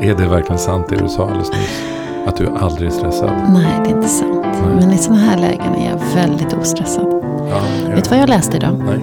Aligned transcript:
Är 0.00 0.14
det 0.14 0.26
verkligen 0.28 0.58
sant 0.58 0.86
det 0.88 0.96
du 0.96 1.08
sa 1.08 1.24
alldeles 1.26 1.52
nyss? 1.52 1.82
Att 2.26 2.36
du 2.36 2.46
aldrig 2.48 2.88
är 2.88 2.92
stressad? 2.92 3.50
Nej, 3.52 3.80
det 3.84 3.90
är 3.90 3.96
inte 3.96 4.08
sant. 4.08 4.40
Nej. 4.42 4.74
Men 4.74 4.92
i 4.92 4.98
sådana 4.98 5.20
här 5.22 5.38
lägen 5.38 5.74
är 5.74 5.90
jag 5.90 5.98
väldigt 6.14 6.52
ostressad. 6.52 7.06
Ja, 7.50 7.62
Vet 7.94 8.04
du 8.04 8.10
vad 8.10 8.18
jag 8.18 8.28
läste 8.28 8.56
idag? 8.56 8.82
Nej. 8.84 8.98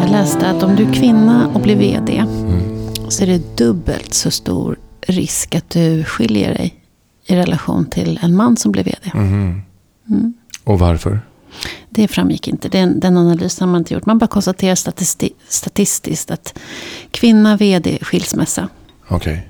Jag 0.00 0.10
läste 0.10 0.50
att 0.50 0.62
om 0.62 0.76
du 0.76 0.88
är 0.88 0.92
kvinna 0.94 1.48
och 1.54 1.60
blir 1.60 1.76
vd 1.76 2.16
Mm. 2.18 2.60
så 3.08 3.22
är 3.22 3.26
det 3.26 3.56
dubbelt 3.56 4.14
så 4.14 4.30
stor 4.30 4.76
risk 5.06 5.54
att 5.54 5.70
du 5.70 6.04
skiljer 6.04 6.54
dig 6.54 6.74
i 7.26 7.36
relation 7.36 7.86
till 7.86 8.18
en 8.22 8.36
man 8.36 8.56
som 8.56 8.72
blir 8.72 8.84
vd. 8.84 9.10
Mhm. 9.14 9.62
Mm. 10.10 10.34
Och 10.64 10.78
varför? 10.78 11.20
Det 11.90 12.08
framgick 12.08 12.48
inte. 12.48 12.68
Den, 12.68 13.00
den 13.00 13.16
analysen 13.16 13.68
har 13.68 13.72
man 13.72 13.78
inte 13.80 13.94
gjort. 13.94 14.06
Man 14.06 14.18
bara 14.18 14.26
konstaterar 14.26 14.74
statisti- 14.74 15.32
statistiskt 15.48 16.30
att 16.30 16.58
kvinna, 17.10 17.56
vd, 17.56 17.98
skilsmässa. 18.02 18.68
Okej. 19.08 19.49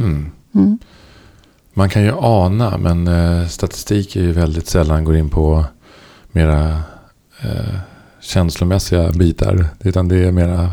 Hmm. 0.00 0.30
Mm. 0.54 0.78
Man 1.74 1.88
kan 1.90 2.02
ju 2.02 2.12
ana, 2.18 2.78
men 2.78 3.08
eh, 3.08 3.46
statistik 3.48 4.16
är 4.16 4.20
ju 4.20 4.32
väldigt 4.32 4.66
sällan 4.66 5.04
går 5.04 5.16
in 5.16 5.30
på 5.30 5.64
mera 6.32 6.82
eh, 7.40 7.74
känslomässiga 8.20 9.10
bitar. 9.10 9.66
Utan 9.80 10.08
det 10.08 10.16
är 10.24 10.32
mera 10.32 10.70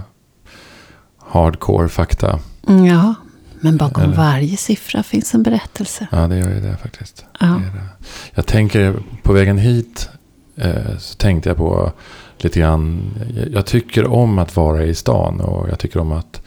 hardcore 1.19 1.89
fakta. 1.89 2.39
Mm, 2.67 2.85
ja, 2.85 3.13
men 3.61 3.77
bakom 3.77 4.03
Eller- 4.03 4.15
varje 4.15 4.57
siffra 4.57 5.03
finns 5.03 5.33
en 5.33 5.43
berättelse. 5.43 6.07
Ja, 6.11 6.27
det 6.27 6.37
gör 6.37 6.49
ju 6.49 6.59
det 6.59 6.77
faktiskt. 6.77 7.25
Ja. 7.39 7.45
Det 7.45 7.51
är 7.67 7.73
det. 7.73 7.87
Jag 8.33 8.45
tänker, 8.45 8.95
på 9.23 9.33
vägen 9.33 9.57
hit 9.57 10.09
eh, 10.55 10.97
så 10.99 11.15
tänkte 11.15 11.49
jag 11.49 11.57
på 11.57 11.91
lite 12.37 12.59
grann. 12.59 13.01
Jag, 13.35 13.51
jag 13.51 13.65
tycker 13.65 14.07
om 14.07 14.39
att 14.39 14.55
vara 14.55 14.83
i 14.83 14.95
stan 14.95 15.41
och 15.41 15.69
jag 15.69 15.79
tycker 15.79 15.99
om 15.99 16.11
att, 16.11 16.41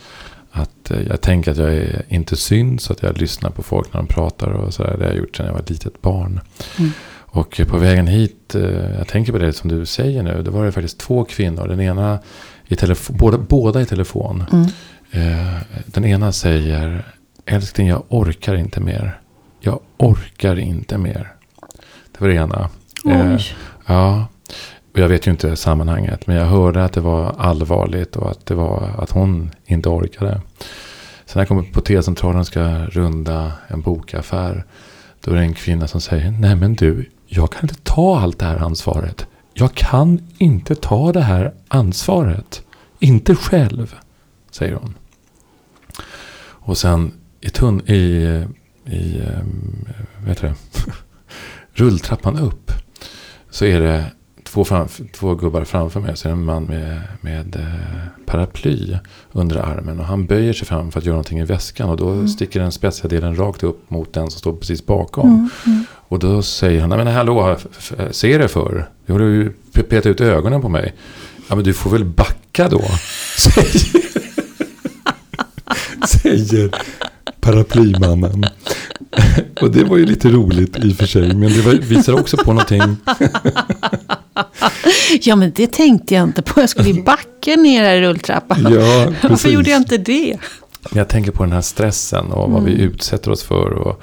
att 0.51 0.91
eh, 0.91 1.03
jag 1.03 1.21
tänker 1.21 1.51
att 1.51 1.57
jag 1.57 1.75
är 1.75 2.03
inte 2.09 2.37
synd 2.37 2.81
så 2.81 2.93
att 2.93 3.03
jag 3.03 3.19
lyssnar 3.19 3.51
på 3.51 3.63
folk 3.63 3.93
när 3.93 4.01
de 4.01 4.07
pratar 4.07 4.49
och 4.49 4.75
sådär. 4.75 4.97
Det 4.99 5.05
har 5.05 5.11
jag 5.11 5.19
gjort 5.19 5.37
sedan 5.37 5.47
jag 5.47 5.53
var 5.53 5.61
ett 5.61 5.71
litet 5.71 6.03
barn. 6.03 6.41
Mm. 6.79 6.91
Och 7.33 7.61
på 7.69 7.79
vägen 7.79 8.07
hit, 8.07 8.55
eh, 8.55 8.97
jag 8.99 9.09
tänker 9.09 9.33
på 9.33 9.39
det 9.39 9.53
som 9.53 9.71
du 9.71 9.87
säger 9.87 10.23
nu. 10.23 10.43
Det 10.43 10.51
var 10.51 10.65
det 10.65 10.73
faktiskt 10.73 10.99
två 10.99 11.25
kvinnor. 11.25 11.69
Den 11.69 11.81
ena 11.81 12.19
i 12.67 12.77
telefon, 12.77 13.17
båda, 13.19 13.39
båda 13.39 13.81
i 13.81 13.87
telefon. 13.87 14.45
Mm. 14.53 14.67
Eh, 15.11 15.61
den 15.87 16.05
ena 16.05 16.33
säger 16.33 17.05
Älskling 17.47 17.89
jag 17.89 18.03
orkar 18.09 18.55
inte 18.55 18.81
mer. 18.81 19.21
Jag 19.61 19.81
orkar 19.97 20.59
inte 20.59 20.99
mer. 20.99 21.33
Det 22.13 22.21
var 22.21 22.29
det 22.29 22.35
ena. 22.35 22.69
Oj. 23.05 23.55
ja. 23.87 24.27
Och 24.93 24.99
jag 24.99 25.09
vet 25.09 25.27
ju 25.27 25.31
inte 25.31 25.57
sammanhanget. 25.57 26.27
Men 26.27 26.37
jag 26.37 26.47
hörde 26.47 26.85
att 26.85 26.93
det 26.93 27.01
var 27.01 27.35
allvarligt. 27.39 28.17
Och 28.17 28.31
att 28.31 28.47
det 28.47 28.55
var 28.55 28.95
att 28.99 29.11
hon 29.11 29.51
inte 29.67 29.89
orkade. 29.89 30.41
Sen 31.25 31.33
när 31.35 31.41
jag 31.41 31.49
kommer 31.49 31.63
på 31.63 31.81
T-centralen 31.81 32.41
och 32.41 32.47
ska 32.47 32.87
runda 32.87 33.53
en 33.69 33.81
bokaffär. 33.81 34.65
Då 35.21 35.31
är 35.31 35.35
det 35.35 35.41
en 35.41 35.55
kvinna 35.55 35.89
som 35.89 36.01
säger. 36.01 36.31
Nej 36.31 36.57
men 36.57 36.75
du. 36.75 37.11
Jag 37.27 37.53
kan 37.53 37.63
inte 37.63 37.83
ta 37.83 38.21
allt 38.21 38.39
det 38.39 38.45
här 38.45 38.57
ansvaret. 38.57 39.27
Jag 39.55 39.75
kan 39.75 40.29
inte 40.39 40.75
ta 40.75 41.13
det 41.13 41.21
här 41.21 41.55
ansvaret. 41.69 42.63
Inte 42.99 43.35
själv. 43.35 43.95
Säger 44.51 44.75
hon. 44.75 44.95
Och 46.43 46.79
sen 46.79 47.13
i, 47.41 47.51
tunn, 47.51 47.81
i, 47.87 47.95
i 48.85 49.21
vet 49.21 49.35
vad 50.19 50.29
heter 50.29 50.49
det? 50.49 50.55
rulltrappan 51.73 52.39
upp. 52.39 52.73
Så 53.51 53.65
är 53.65 53.81
det 53.81 54.05
två, 54.53 54.65
framf- 54.65 55.09
två 55.13 55.35
gubbar 55.35 55.65
framför 55.65 56.01
mig. 56.01 56.17
Så 56.17 56.29
är 56.29 56.33
det 56.33 56.39
en 56.39 56.45
man 56.45 56.65
med, 56.65 57.01
med 57.21 57.57
eh, 57.57 58.25
paraply 58.27 58.97
under 59.33 59.57
armen. 59.57 60.01
Och 60.01 60.05
han 60.07 60.27
böjer 60.27 60.53
sig 60.53 60.67
fram 60.67 60.91
för 60.93 60.99
att 60.99 61.05
göra 61.07 61.15
någonting 61.15 61.39
i 61.39 61.45
väskan. 61.45 61.89
Och 61.91 61.97
då 61.97 62.27
sticker 62.29 62.61
den 62.61 62.73
spetsiga 62.73 63.09
delen 63.09 63.37
rakt 63.37 63.63
upp 63.63 63.91
mot 63.91 64.13
den 64.13 64.31
som 64.31 64.39
står 64.39 64.53
precis 64.53 64.87
bakom. 64.87 65.29
Mm, 65.31 65.49
mm. 65.67 65.85
Och 65.93 66.19
då 66.19 66.43
säger 66.43 66.81
han, 66.81 66.89
nej 66.89 66.99
men 66.99 67.07
hallå, 67.07 67.57
ser 68.11 68.39
det 68.39 68.49
för? 68.49 68.89
Du 69.07 69.13
håller 69.13 69.27
ju 69.27 69.53
pe- 69.73 69.83
petat 69.83 70.07
ut 70.07 70.21
ögonen 70.21 70.63
på 70.63 70.69
mig. 70.69 70.95
Ja 71.49 71.55
men 71.55 71.65
du 71.65 71.73
får 71.73 71.91
väl 71.91 72.05
backa 72.05 72.69
då. 72.69 72.83
Säger, 73.37 73.99
säger 76.07 76.71
paraplymannen. 77.41 78.45
Och 79.61 79.71
det 79.71 79.85
var 79.85 79.97
ju 79.97 80.07
lite 80.07 80.29
roligt 80.29 80.77
i 80.85 80.93
och 80.93 80.97
för 80.97 81.07
sig. 81.07 81.35
Men 81.35 81.41
det 81.53 81.79
visar 81.79 82.21
också 82.21 82.37
på 82.37 82.53
någonting. 82.53 82.81
Ja, 85.21 85.37
men 85.37 85.53
det 85.57 85.73
tänkte 85.73 86.15
jag 86.15 86.23
inte 86.25 86.43
på. 86.43 86.61
Jag 86.61 86.69
skulle 86.69 86.89
ju 86.91 87.03
backa 87.03 87.57
ner 87.57 87.83
här 87.85 87.95
i 87.97 88.01
rulltrappan. 88.01 88.73
Ja, 88.75 89.13
Varför 89.29 89.49
gjorde 89.49 89.71
jag 89.71 89.77
inte 89.81 89.99
det? 89.99 90.39
Jag 90.95 91.09
tänker 91.09 91.33
på 91.33 91.43
den 91.43 91.53
här 91.53 91.61
stressen 91.61 92.27
och 92.33 92.51
vad 92.51 92.65
vi 92.65 92.73
Mm. 92.75 92.87
utsätter 92.87 93.31
oss 93.31 93.43
för. 93.43 93.71
Och 93.73 94.03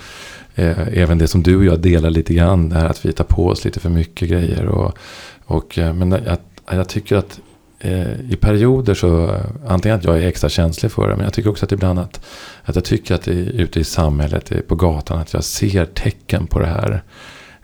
eh, 0.55 0.87
även 0.93 1.17
det 1.17 1.27
som 1.27 1.43
du 1.43 1.55
och 1.57 1.65
jag 1.65 1.79
delar 1.79 2.09
lite 2.09 2.33
grann. 2.33 2.69
Det 2.69 2.75
här 2.75 2.85
att 2.85 3.05
vi 3.05 3.11
tar 3.13 3.23
på 3.23 3.47
oss 3.47 3.65
lite 3.65 3.79
för 3.79 3.89
mycket 3.89 4.29
grejer. 4.29 4.65
Och, 4.65 4.97
och, 5.45 5.77
eh, 5.77 5.93
men 5.93 6.11
jag, 6.11 6.37
jag 6.71 6.89
tycker 6.89 7.15
att 7.15 7.39
eh, 7.79 8.19
i 8.29 8.35
perioder 8.41 8.93
så, 8.93 9.23
eh, 9.33 9.41
antingen 9.67 9.97
att 9.97 10.03
jag 10.03 10.17
är 10.23 10.27
extra 10.27 10.49
känslig 10.49 10.91
för 10.91 11.09
det. 11.09 11.15
Men 11.15 11.23
jag 11.23 11.33
tycker 11.33 11.49
också 11.49 11.65
att 11.65 11.71
ibland 11.71 11.99
att, 11.99 12.25
att 12.63 12.75
jag 12.75 12.83
tycker 12.85 13.15
att 13.15 13.21
det 13.23 13.31
är 13.31 13.35
ute 13.61 13.79
i 13.79 13.83
samhället, 13.83 14.51
eh, 14.51 14.59
på 14.59 14.75
gatan, 14.75 15.19
att 15.19 15.33
jag 15.33 15.43
ser 15.43 15.85
tecken 15.85 16.47
på 16.47 16.59
det 16.59 16.67
här. 16.67 17.03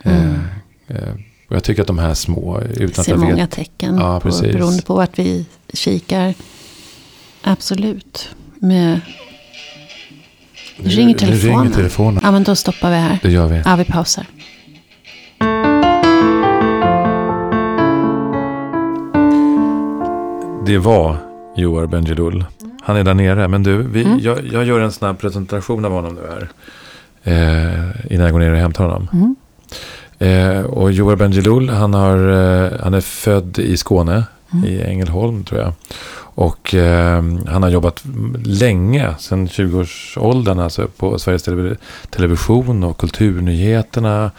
Eh, 0.04 0.16
Mm. 0.24 0.34
eh, 0.88 1.14
och 1.54 1.56
jag 1.56 1.64
tycker 1.64 1.82
att 1.82 1.86
de 1.88 1.98
här 1.98 2.14
små, 2.14 2.60
utan 2.76 3.04
ser 3.04 3.16
många 3.16 3.34
vet. 3.36 3.50
tecken. 3.50 3.98
Ja, 3.98 4.20
på, 4.20 4.28
precis. 4.28 4.52
beroende 4.52 4.82
på 4.82 4.94
vart 4.94 5.18
vi 5.18 5.46
kikar. 5.72 6.34
Absolut. 7.42 8.28
Med, 8.58 9.00
Nu- 10.78 10.88
ringer 10.88 11.14
telefonen. 11.14 11.58
ringer 11.62 11.74
telefonen. 11.76 12.20
ja, 12.24 12.30
men 12.30 12.42
då 12.44 12.56
stoppar 12.56 12.90
vi 12.90 12.96
här. 12.96 13.18
Det 13.22 13.30
gör 13.30 13.46
vi. 13.48 13.62
Ja, 13.64 13.76
vi 13.76 13.84
pausar. 13.84 14.26
Det 20.66 20.78
var 20.78 21.16
Joar 21.56 21.86
Bendjelloul. 21.86 22.44
Han 22.82 22.96
är 22.96 23.04
där 23.04 23.14
nere. 23.14 23.48
Men 23.48 23.62
du, 23.62 23.82
vi, 23.82 24.04
Mm. 24.04 24.18
jag, 24.18 24.46
jag 24.52 24.64
gör 24.64 24.80
en 24.80 24.92
snabb 24.92 25.18
presentation 25.18 25.84
av 25.84 25.92
honom 25.92 26.14
nu 26.14 26.20
här. 26.30 26.48
Eh, 27.24 28.12
innan 28.12 28.24
jag 28.24 28.32
går 28.32 28.38
ner 28.38 28.50
och 28.52 28.58
hämtar 28.58 28.84
honom. 28.84 29.08
Mm. 29.12 29.36
Eh, 30.18 30.60
och 30.60 30.92
Joar 30.92 31.16
Bendjelloul, 31.16 31.68
han, 31.68 31.94
har, 31.94 32.28
eh, 32.28 32.72
han 32.82 32.94
är 32.94 33.00
född 33.00 33.58
i 33.58 33.76
Skåne. 33.76 34.24
Mm. 34.52 34.64
I 34.64 34.82
Ängelholm 34.82 35.44
tror 35.44 35.60
jag. 35.60 35.72
Och 36.36 36.74
eh, 36.74 37.22
han 37.46 37.62
har 37.62 37.70
jobbat 37.70 38.02
länge, 38.44 39.14
sedan 39.18 39.48
20-årsåldern, 39.48 40.58
alltså 40.60 40.88
på 40.96 41.18
Sveriges 41.18 41.48
Televi- 41.48 41.76
Television 42.10 42.84
och 42.84 42.98
Kulturnyheterna. 42.98 44.30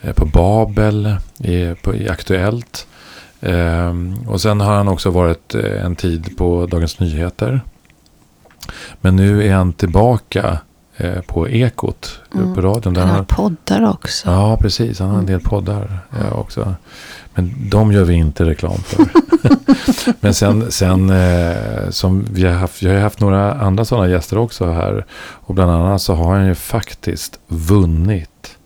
Eh, 0.00 0.12
på 0.12 0.24
Babel, 0.24 1.16
i, 1.38 1.74
på, 1.82 1.94
i 1.94 2.08
Aktuellt. 2.08 2.86
Ehm, 3.40 4.14
och 4.28 4.40
sen 4.40 4.60
har 4.60 4.74
han 4.74 4.88
också 4.88 5.10
varit 5.10 5.54
eh, 5.54 5.84
en 5.84 5.96
tid 5.96 6.38
på 6.38 6.66
Dagens 6.66 7.00
Nyheter. 7.00 7.60
Men 9.00 9.16
nu 9.16 9.46
är 9.46 9.54
han 9.54 9.72
tillbaka 9.72 10.58
eh, 10.96 11.20
på 11.20 11.48
Ekot, 11.48 12.20
Mm. 12.34 12.54
på 12.54 12.60
radion. 12.60 12.94
Där 12.94 13.00
Han 13.06 13.16
har 13.16 13.24
poddar 13.24 13.90
också. 13.90 14.30
ja, 14.30 14.56
precis. 14.56 14.98
Han 15.00 15.08
har 15.10 15.18
en 15.18 15.26
del 15.26 15.40
poddar 15.40 15.98
eh, 16.20 16.32
också. 16.38 16.74
Men 17.34 17.70
de 17.70 17.92
gör 17.92 18.04
vi 18.04 18.14
inte 18.14 18.44
reklam 18.44 18.78
för. 18.78 19.06
Men 20.20 20.34
sen, 20.34 20.72
sen 20.72 21.10
eh, 21.10 21.90
som 21.90 22.24
vi 22.30 22.44
har 22.46 22.52
haft, 22.54 22.82
jag 22.82 22.92
har 22.94 23.00
haft 23.00 23.20
några 23.20 23.54
andra 23.54 23.84
sådana 23.84 24.08
gäster 24.08 24.38
också 24.38 24.70
här. 24.70 25.06
Och 25.18 25.54
bland 25.54 25.70
annat 25.70 26.02
så 26.02 26.14
har 26.14 26.34
han 26.36 26.46
ju 26.46 26.54
faktiskt 26.54 27.38
vunnit 27.48 28.56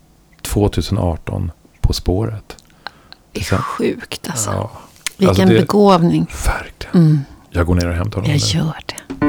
2018 0.41 1.51
På 1.81 1.93
spåret. 1.93 2.55
Det 3.31 3.39
är 3.39 3.43
Så- 3.43 3.55
sjukt 3.57 4.27
alltså. 4.29 4.49
Ja, 4.51 4.71
Vilken 5.17 5.29
alltså 5.29 5.45
det- 5.45 5.59
begåvning. 5.59 6.27
verkligen. 6.45 7.05
Mm, 7.07 7.19
Jag 7.49 7.65
går 7.65 7.75
ner 7.75 7.87
och 7.89 7.95
hämtar 7.95 8.15
honom 8.21 8.31
jag 8.31 8.39
gör 8.39 8.75
det. 8.85 9.20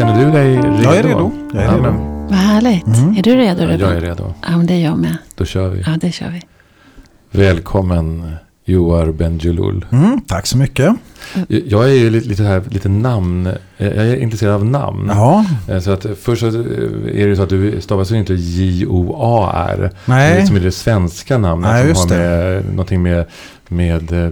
Känner 0.00 0.24
du 0.24 0.30
dig 0.30 0.56
redo? 0.56 0.82
Jag 0.82 0.96
är 0.96 1.02
redo. 1.02 1.30
Jag 1.54 1.62
är 1.64 1.70
redo. 1.70 1.82
men- 1.82 2.26
Vad 2.28 2.38
härligt. 2.38 2.86
Mm. 2.86 3.16
Är 3.18 3.22
du 3.22 3.36
redo? 3.36 3.60
Ja, 3.62 3.66
Ruben? 3.68 3.80
jag 3.80 3.96
är 3.96 4.00
redo. 4.00 4.34
Ja, 4.42 4.56
men 4.56 4.66
det 4.66 4.74
är 4.74 4.84
jag 4.84 4.98
med. 4.98 5.16
Då 5.36 5.44
kör 5.44 5.68
vi. 5.68 5.82
Ja, 5.86 5.96
det 6.00 6.12
kör 6.12 6.28
vi. 6.30 6.42
Välkommen 7.38 8.32
Joar 8.64 9.12
Bendjelloul. 9.12 9.86
Mm, 9.92 10.20
tack 10.26 10.46
så 10.46 10.56
mycket. 10.58 10.94
Jag 11.48 11.84
är 11.84 11.94
ju 11.94 12.10
lite, 12.10 12.28
lite, 12.28 12.42
här, 12.42 12.62
lite 12.70 12.88
namn 12.88 13.48
Jag 13.76 13.88
är 13.96 14.16
intresserad 14.16 14.54
av 14.54 14.64
namn. 14.64 15.06
Ja, 15.14 15.44
Eh, 15.68 15.78
Så 15.80 15.90
att 15.90 16.06
först 16.22 16.40
så 16.40 16.46
eh, 16.46 16.54
är 16.54 17.12
det 17.12 17.28
ju 17.28 17.36
så 17.36 17.42
att 17.42 17.48
du 17.48 17.80
stavar 17.80 18.04
ju 18.12 18.18
inte 18.18 18.34
J-O-A-R. 18.34 19.90
Nej. 20.04 20.34
Det 20.34 20.40
är 20.42 20.46
som 20.46 20.56
är 20.56 20.60
det 20.60 20.72
svenska 20.72 21.38
namnet 21.38 21.70
Nej, 21.70 21.80
som 21.82 21.88
just 21.88 22.10
har 22.10 22.18
med 22.18 22.64
någonting 22.70 23.02
med, 23.02 23.24
med 23.72 24.12
eh, 24.12 24.30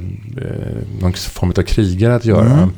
någon 1.00 1.12
form 1.12 1.52
av 1.58 1.62
krigare 1.62 2.14
att 2.14 2.24
göra. 2.24 2.50
Mm. 2.52 2.70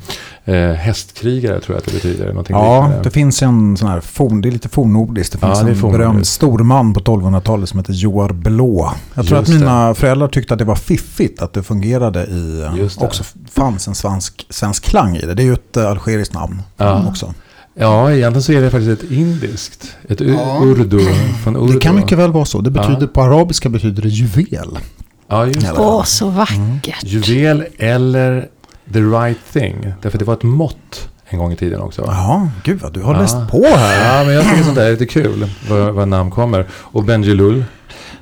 Eh, 0.45 0.75
hästkrigare 0.77 1.61
tror 1.61 1.75
jag 1.75 1.79
att 1.79 1.85
det 1.85 1.93
betyder. 1.93 2.29
Någonting 2.29 2.57
ja 2.57 2.81
liknande. 2.83 3.05
det 3.05 3.11
finns 3.11 3.43
en 3.43 3.77
sån 3.77 3.89
här 3.89 4.01
forn, 4.01 4.41
det 4.41 4.49
är 4.49 4.53
lite 4.53 4.69
fornnordiskt. 4.69 5.33
Det 5.33 5.39
Ja, 5.43 5.49
finns 5.49 5.61
det 5.61 5.67
är 5.67 5.71
en 5.71 5.77
fornnordiskt. 5.81 5.99
berömd 6.11 6.27
storman 6.27 6.95
på 6.95 7.01
1200-talet 7.01 7.69
som 7.69 7.79
heter 7.79 7.93
Joar 7.93 8.33
Blå. 8.33 8.93
Jag 9.15 9.27
tror 9.27 9.39
Just 9.39 9.51
att 9.53 9.59
mina 9.61 9.95
föräldrar 9.95 10.29
tyckte 10.29 10.55
att 10.55 10.59
det 10.59 10.65
var 10.65 10.75
fiffigt 10.75 11.43
att 11.43 11.53
det 11.53 11.63
fungerade 11.63 12.25
i, 12.25 12.67
Just 12.77 13.01
det. 13.01 13.07
också 13.07 13.25
fanns 13.53 13.89
en 13.89 13.95
svensk, 13.95 14.47
svensk 14.51 14.85
klang 14.85 15.17
i 15.17 15.27
det. 15.27 15.35
Det 15.35 15.43
är 15.43 15.47
ju 15.47 15.53
ett 15.55 15.77
eh, 15.77 15.87
algeriskt 15.91 16.35
namn 16.35 16.63
Ja. 16.77 17.05
också. 17.09 17.35
Ja, 17.75 18.13
egentligen 18.13 18.43
så 18.43 18.53
är 18.53 18.61
det 18.63 18.71
faktiskt 18.71 19.03
ett 19.05 19.11
indiskt. 19.11 19.97
Ett 20.09 20.21
Ja. 20.21 20.61
urdu 20.65 21.01
från 21.45 21.57
urdu. 21.57 21.73
Det 21.75 21.81
kan 21.81 21.97
mycket 21.97 22.19
väl 22.19 22.33
vara 22.33 22.45
så. 22.45 22.61
Det 22.61 22.71
betyder, 22.71 23.01
Ja. 23.01 23.07
På 23.07 23.23
arabiska 23.23 23.69
betyder 23.69 24.03
det 24.03 24.09
juvel. 24.09 24.79
Ja, 25.31 25.47
just 25.47 25.61
det. 25.61 25.73
Åh, 25.79 26.05
så 26.05 26.29
vackert. 26.29 27.03
Juvel 27.05 27.65
eller 27.79 28.49
the 28.93 29.01
right 29.01 29.39
thing. 29.53 29.93
Därför 30.03 30.19
det 30.19 30.25
var 30.25 30.35
ett 30.35 30.43
mått 30.43 31.09
en 31.29 31.39
gång 31.39 31.53
i 31.53 31.57
tiden 31.57 31.81
också. 31.81 32.03
Ja, 32.07 32.49
gud 32.65 32.81
vad 32.81 32.93
du 32.93 33.01
har 33.03 33.15
Ja. 33.15 33.21
läst 33.21 33.37
på 33.51 33.65
här. 33.77 34.19
Ja, 34.19 34.25
men 34.25 34.35
jag 34.35 34.45
tycker 34.45 34.63
sånt 34.63 34.77
där 34.77 34.87
är 34.87 34.91
lite 34.91 35.07
kul. 35.21 35.51
Var, 35.69 35.91
var 35.91 36.07
namn 36.07 36.31
kommer. 36.31 36.67
Och 36.73 37.05
Benjelul. 37.05 37.65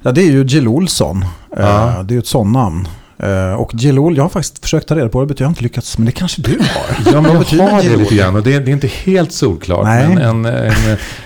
Ja, 0.03 0.13
det 0.13 0.23
är 0.23 0.31
ju 0.31 0.45
Jill 0.45 0.69
Olsson. 0.69 1.23
Eh, 1.57 1.65
Ja. 1.65 2.03
Det 2.03 2.13
är 2.13 2.15
ju 2.15 2.19
ett 2.19 2.27
sånt 2.27 2.53
namn. 2.53 2.89
Eh, 3.19 3.53
Och 3.53 3.71
Jill 3.75 3.99
Ol, 3.99 4.17
jag 4.17 4.25
har 4.25 4.29
faktiskt 4.29 4.59
försökt 4.59 4.89
ta 4.89 4.97
reda 4.97 5.09
på 5.09 5.25
det, 5.25 5.41
jag 5.41 5.47
har 5.47 5.51
inte 5.51 5.63
lyckats, 5.63 5.99
men 5.99 6.07
det 6.07 6.13
kanske 6.13 6.43
du 6.43 6.59
har. 6.59 7.13
Ja, 7.13 7.21
men 7.21 7.23
Vad 7.23 7.31
jag 7.33 7.39
betyder 7.39 7.69
har 7.71 7.83
det 7.83 7.97
lite 7.97 8.15
grann. 8.15 8.37
Och 8.37 8.43
det, 8.43 8.59
det 8.59 8.71
är 8.71 8.73
inte 8.73 8.87
helt 8.87 9.33
solklart. 9.33 9.85
Nej. 9.85 10.09
Men 10.09 10.19
en, 10.19 10.45
en, 10.45 10.73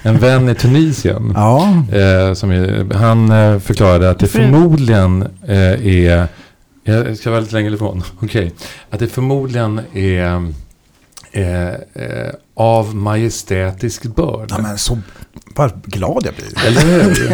en 0.02 0.18
vän 0.18 0.48
i 0.48 0.54
Tunisien. 0.54 1.32
Ja, 1.36 1.68
Eh, 1.92 2.34
som 2.34 2.50
är, 2.50 2.94
han 2.94 3.30
eh, 3.32 3.58
förklarade 3.58 4.10
att 4.10 4.18
det 4.18 4.26
förmodligen 4.26 5.22
eh, 5.46 5.86
är... 5.86 6.26
Jag 6.84 7.16
ska 7.16 7.30
vara 7.30 7.40
lite 7.40 7.54
längre 7.54 7.74
ifrån. 7.74 8.02
Okej. 8.22 8.52
Att 8.90 8.98
det 8.98 9.06
förmodligen 9.08 9.80
är 9.94 10.52
eh, 11.32 11.68
eh, 11.68 12.32
av 12.56 12.94
majestätisk 12.96 14.02
börd. 14.14 14.46
ja 14.50 14.58
men 14.62 14.78
så 14.78 14.98
vad 15.56 15.82
glad 15.84 16.26
jag 16.26 16.34
blir. 16.34 16.66
Eller 16.66 16.80
hur? 16.80 17.32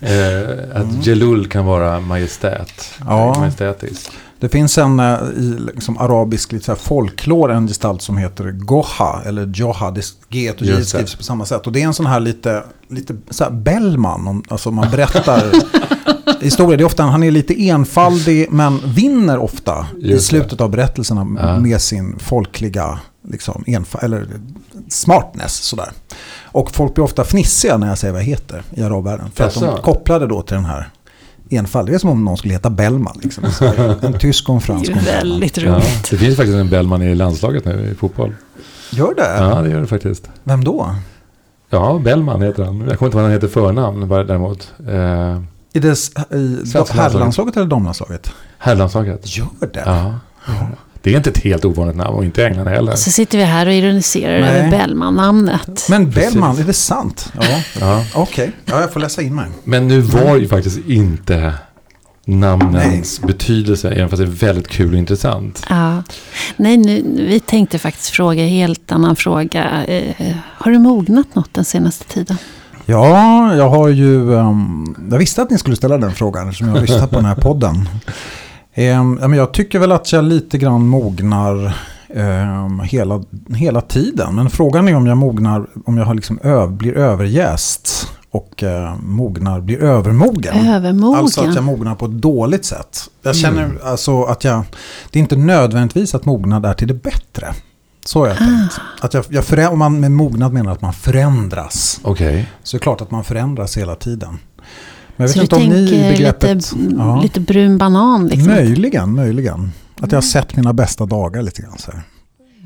eh, 0.00 0.80
att 0.80 1.06
Jelul 1.06 1.46
kan 1.48 1.64
vara 1.66 2.00
majestät. 2.00 2.84
Ja. 3.06 3.34
Majestätisk. 3.38 4.10
Det 4.40 4.48
finns 4.48 4.78
en 4.78 5.00
eh, 5.00 5.18
i 5.36 5.56
liksom 5.74 5.98
arabisk 5.98 6.52
lite 6.52 6.64
så 6.64 6.72
här 6.72 6.76
folklor, 6.78 7.50
en 7.50 7.68
gestalt 7.68 8.02
som 8.02 8.16
heter 8.18 8.50
Goha, 8.50 9.22
eller 9.26 9.46
Joha, 9.54 9.90
det 9.90 10.02
G 10.28 10.50
och 10.50 10.62
J 10.62 10.74
det. 10.76 10.84
skrivs 10.84 11.14
på 11.14 11.22
samma 11.22 11.44
sätt. 11.46 11.66
Och 11.66 11.72
det 11.72 11.82
är 11.82 11.86
en 11.86 11.94
sån 11.94 12.06
här 12.06 12.20
lite, 12.20 12.62
lite 12.88 13.16
så 13.30 13.44
här 13.44 13.50
Bellman, 13.50 14.28
om, 14.28 14.42
alltså 14.48 14.70
man 14.70 14.90
berättar 14.90 15.42
historia. 16.40 16.76
Det 16.76 16.82
är 16.82 16.86
ofta, 16.86 17.02
han 17.02 17.22
är 17.22 17.30
lite 17.30 17.62
enfaldig, 17.68 18.46
men 18.50 18.80
vinner 18.84 19.38
ofta 19.38 19.86
i 20.02 20.10
Just 20.10 20.30
det. 20.30 20.36
slutet 20.36 20.60
av 20.60 20.70
berättelserna 20.70 21.26
Ja. 21.40 21.58
med 21.60 21.80
sin 21.80 22.18
folkliga 22.18 22.98
liksom, 23.30 23.64
enfa, 23.66 23.98
eller 23.98 24.26
smartness. 24.88 25.52
Sådär. 25.54 25.90
Och 26.44 26.70
folk 26.70 26.94
blir 26.94 27.04
ofta 27.04 27.24
fnissiga 27.24 27.76
när 27.76 27.88
jag 27.88 27.98
säger 27.98 28.12
vad 28.12 28.22
jag 28.22 28.26
heter 28.26 28.62
i 28.74 28.82
arabvärlden. 28.82 29.30
För 29.34 29.44
att 29.44 29.54
de 29.54 29.78
det 30.18 30.26
då 30.26 30.42
till 30.42 30.54
den 30.56 30.64
här 30.64 30.88
enfald. 31.50 31.88
Det 31.88 31.94
är 31.94 31.98
som 31.98 32.10
om 32.10 32.24
någon 32.24 32.36
skulle 32.36 32.54
heta 32.54 32.70
Bellman. 32.70 33.18
Liksom. 33.22 33.44
En 34.02 34.18
tysk 34.18 34.48
och 34.48 34.54
en 34.54 34.58
Det 34.60 34.64
fransk. 34.64 34.90
är 34.90 34.94
ju 34.94 35.00
Bellman. 35.04 35.30
väldigt 35.40 35.56
Ja, 35.56 35.72
roligt. 35.74 36.10
det 36.10 36.16
finns 36.16 36.36
faktiskt 36.36 36.56
en 36.56 36.68
Bellman 36.70 37.02
i 37.02 37.14
landslaget 37.14 37.64
nu 37.64 37.90
i 37.92 37.94
fotboll. 37.94 38.34
Gör 38.92 39.14
det? 39.14 39.36
Ja, 39.38 39.62
det 39.62 39.70
gör 39.70 39.80
det 39.80 39.86
faktiskt. 39.86 40.30
Vem 40.44 40.64
då? 40.64 40.94
Ja, 41.70 42.00
Bellman 42.04 42.42
heter 42.42 42.64
han. 42.64 42.80
Jag 42.80 42.86
kommer 42.86 42.92
inte 42.92 43.04
ihåg 43.04 43.12
vad 43.14 43.22
han 43.22 43.32
heter 43.32 43.48
förnamn 43.48 44.08
bara 44.08 44.24
däremot. 44.24 44.72
Eh, 44.88 44.94
I, 45.72 45.78
i 45.78 45.80
landslaget. 45.80 46.90
herrlandslaget 46.90 47.56
eller 47.56 47.66
damlandslaget? 47.66 48.32
herrlandslaget. 48.58 49.36
Gör 49.36 49.46
det? 49.72 49.82
Ja. 49.86 50.14
Det 51.02 51.12
är 51.12 51.16
inte 51.16 51.30
ett 51.30 51.38
helt 51.38 51.64
ovanligt 51.64 51.96
namn 51.96 52.16
och 52.16 52.24
inte 52.24 52.46
England 52.46 52.66
heller. 52.66 52.96
Så 52.96 53.10
sitter 53.10 53.38
vi 53.38 53.44
här 53.44 53.66
och 53.66 53.72
ironiserar 53.72 54.40
Nej. 54.40 54.50
över 54.58 54.70
Bellman-namnet. 54.70 55.86
Men 55.88 56.12
Precis. 56.12 56.32
Bellman, 56.32 56.58
är 56.58 56.64
det 56.64 56.72
sant? 56.72 57.32
Ja. 57.40 57.62
Ja. 57.80 58.04
Okej, 58.14 58.52
ja, 58.64 58.80
jag 58.80 58.92
får 58.92 59.00
läsa 59.00 59.22
in 59.22 59.34
mig. 59.34 59.46
Men 59.64 59.88
nu 59.88 60.00
var 60.00 60.36
ju 60.36 60.48
faktiskt 60.48 60.78
inte 60.88 61.54
namnens 62.24 63.20
betydelse, 63.20 63.90
även 63.90 64.08
fast 64.08 64.22
det 64.22 64.28
är 64.28 64.46
väldigt 64.46 64.68
kul 64.68 64.92
och 64.92 64.98
intressant. 64.98 65.66
Ja. 65.68 66.02
Nej, 66.56 66.76
nu, 66.76 67.02
vi 67.16 67.40
tänkte 67.40 67.78
faktiskt 67.78 68.10
fråga 68.10 68.46
helt 68.46 68.92
annan 68.92 69.16
fråga. 69.16 69.84
Eh, 69.84 70.36
har 70.42 70.70
du 70.70 70.78
mognat 70.78 71.34
något 71.34 71.54
den 71.54 71.64
senaste 71.64 72.04
tiden? 72.04 72.36
Ja, 72.86 73.54
jag 73.56 73.68
har 73.70 73.88
ju... 73.88 74.38
ehm, 74.38 74.94
jag 75.10 75.18
visste 75.18 75.42
att 75.42 75.50
ni 75.50 75.58
skulle 75.58 75.76
ställa 75.76 75.98
den 75.98 76.12
frågan 76.12 76.48
eftersom 76.48 76.68
jag 76.68 76.74
har 76.74 76.80
lyssnat 76.80 77.10
på 77.10 77.16
den 77.16 77.24
här 77.24 77.34
podden. 77.34 77.88
Men 79.18 79.32
jag 79.32 79.52
tycker 79.52 79.78
väl 79.78 79.92
att 79.92 80.12
jag 80.12 80.24
lite 80.24 80.58
grann 80.58 80.86
mognar 80.86 81.78
ehm, 82.14 82.80
hela, 82.80 83.22
hela 83.54 83.80
tiden. 83.80 84.34
Men 84.34 84.50
frågan 84.50 84.88
är 84.88 84.94
om 84.96 85.06
jag 85.06 85.16
mognar, 85.16 85.66
om 85.86 85.96
jag 85.96 86.04
har 86.04 86.14
liksom 86.14 86.38
öv, 86.42 86.72
blir 86.72 86.96
överjäst 86.96 88.08
och 88.30 88.62
eh, 88.62 88.94
mognar, 89.02 89.60
blir 89.60 89.82
övermogen. 89.82 90.66
Övermogen? 90.66 91.18
Alltså 91.20 91.40
att 91.40 91.54
jag 91.54 91.64
mognar 91.64 91.94
på 91.94 92.04
ett 92.06 92.12
dåligt 92.12 92.64
sätt. 92.64 92.98
Jag 93.22 93.36
känner 93.36 93.70
alltså 93.84 94.22
att 94.24 94.44
jag, 94.44 94.62
det 95.10 95.18
är 95.18 95.20
inte 95.20 95.36
nödvändigtvis 95.36 96.14
att 96.14 96.24
mognad 96.24 96.66
är 96.66 96.74
till 96.74 96.88
det 96.88 96.94
bättre. 96.94 97.54
Så 98.04 98.18
har 98.20 98.26
jag 98.28 98.36
tänkt. 98.36 98.80
Att 99.00 99.14
jag, 99.14 99.24
jag 99.28 99.44
förä- 99.44 99.68
om 99.68 99.78
man 99.78 100.00
med 100.00 100.12
mognad 100.12 100.52
menar 100.52 100.72
att 100.72 100.82
man 100.82 100.92
förändras. 100.92 102.00
Okej. 102.02 102.48
Så 102.62 102.76
är 102.76 102.78
det 102.78 102.82
klart 102.82 103.00
att 103.00 103.10
man 103.10 103.24
förändras 103.24 103.76
hela 103.78 103.94
tiden. 103.94 104.38
Men 105.18 105.28
jag 105.28 105.28
vet 105.28 105.36
Så 105.36 105.40
inte 105.42 105.56
du 105.56 105.62
om 105.62 105.68
ni 105.68 105.88
tänker 105.88 106.10
begreppet... 106.12 106.72
lite, 106.72 106.94
ja. 106.98 107.20
lite 107.22 107.40
brun 107.40 107.78
banan 107.78 108.26
liksom? 108.28 108.46
Möjligen, 108.52 109.14
möjligen. 109.14 109.72
Att 110.00 110.12
jag 110.12 110.16
har 110.16 110.22
sett 110.22 110.56
mina 110.56 110.72
bästa 110.72 111.06
dagar 111.06 111.42
lite 111.42 111.62
grann 111.62 111.78
så 111.78 111.90
här. 111.92 112.02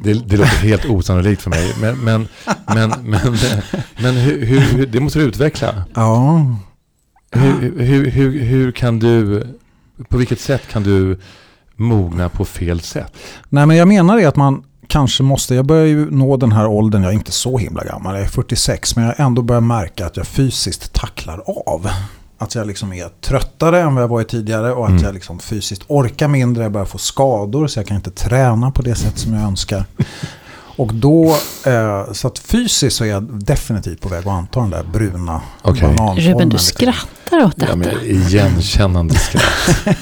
Det, 0.02 0.12
det 0.12 0.36
låter 0.36 0.50
helt 0.50 0.84
osannolikt 0.84 1.42
för 1.42 1.50
mig. 1.50 1.74
Men, 1.80 1.98
men, 1.98 2.28
men, 2.66 2.90
men, 3.02 3.36
men 4.02 4.14
hur, 4.14 4.46
hur, 4.46 4.60
hur, 4.60 4.86
det 4.86 5.00
måste 5.00 5.18
du 5.18 5.24
utveckla. 5.24 5.84
Ja, 5.94 6.46
Hur, 7.30 7.78
hur, 7.78 8.10
hur, 8.10 8.40
hur 8.40 8.72
kan 8.72 8.98
du, 8.98 9.46
på 10.08 10.16
vilket 10.16 10.40
sätt 10.40 10.62
kan 10.70 10.82
du 10.82 11.20
mogna 11.76 12.28
på 12.28 12.44
fel 12.44 12.80
sätt? 12.80 13.12
nej 13.48 13.66
men 13.66 13.76
jag 13.76 13.88
menar 13.88 14.16
det 14.16 14.24
att 14.24 14.36
man 14.36 14.64
kanske 14.86 15.22
måste, 15.22 15.54
jag 15.54 15.66
börjar 15.66 15.86
ju 15.86 16.10
nå 16.10 16.36
den 16.36 16.52
här 16.52 16.66
åldern, 16.66 17.02
jag 17.02 17.12
är 17.12 17.16
inte 17.16 17.32
så 17.32 17.58
himla 17.58 17.84
gammal, 17.84 18.14
jag 18.14 18.24
är 18.24 18.28
46, 18.28 18.96
men 18.96 19.04
jag 19.04 19.20
ändå 19.20 19.42
börjar 19.42 19.60
märka 19.60 20.06
att 20.06 20.16
jag 20.16 20.26
fysiskt 20.26 20.92
tacklar 20.92 21.42
av. 21.66 21.88
Att 22.42 22.54
jag 22.54 22.66
liksom 22.66 22.92
är 22.92 23.08
tröttare 23.20 23.80
än 23.80 23.94
vad 23.94 24.02
jag 24.04 24.08
varit 24.08 24.28
tidigare 24.28 24.72
och 24.72 24.84
att 24.84 24.90
Mm. 24.90 25.02
jag 25.04 25.14
liksom 25.14 25.38
fysiskt 25.38 25.82
orkar 25.88 26.28
mindre, 26.28 26.62
jag 26.62 26.72
börjar 26.72 26.84
få 26.86 26.98
skador 26.98 27.66
så 27.66 27.78
jag 27.78 27.86
kan 27.86 27.96
inte 27.96 28.10
träna 28.10 28.70
på 28.70 28.82
det 28.82 28.94
sätt 28.94 29.18
som 29.18 29.34
jag 29.34 29.42
önskar. 29.42 29.84
Och 30.76 30.94
då, 30.94 31.36
eh, 31.66 32.12
så 32.12 32.26
att 32.28 32.38
fysiskt 32.38 32.96
så 32.96 33.04
är 33.04 33.08
jag 33.08 33.22
definitivt 33.22 34.00
på 34.00 34.08
väg 34.08 34.20
att 34.20 34.26
anta 34.26 34.60
den 34.60 34.70
där 34.70 34.82
bruna 34.92 35.40
Okej. 35.62 35.82
bananformen. 35.82 36.16
Ruben, 36.32 36.48
du 36.48 36.58
skrattar 36.58 37.44
åt 37.44 37.56
detta. 37.56 37.72
Ja, 37.72 37.76
men 37.76 37.88
igenkännande 38.04 39.14
skratt. 39.14 39.44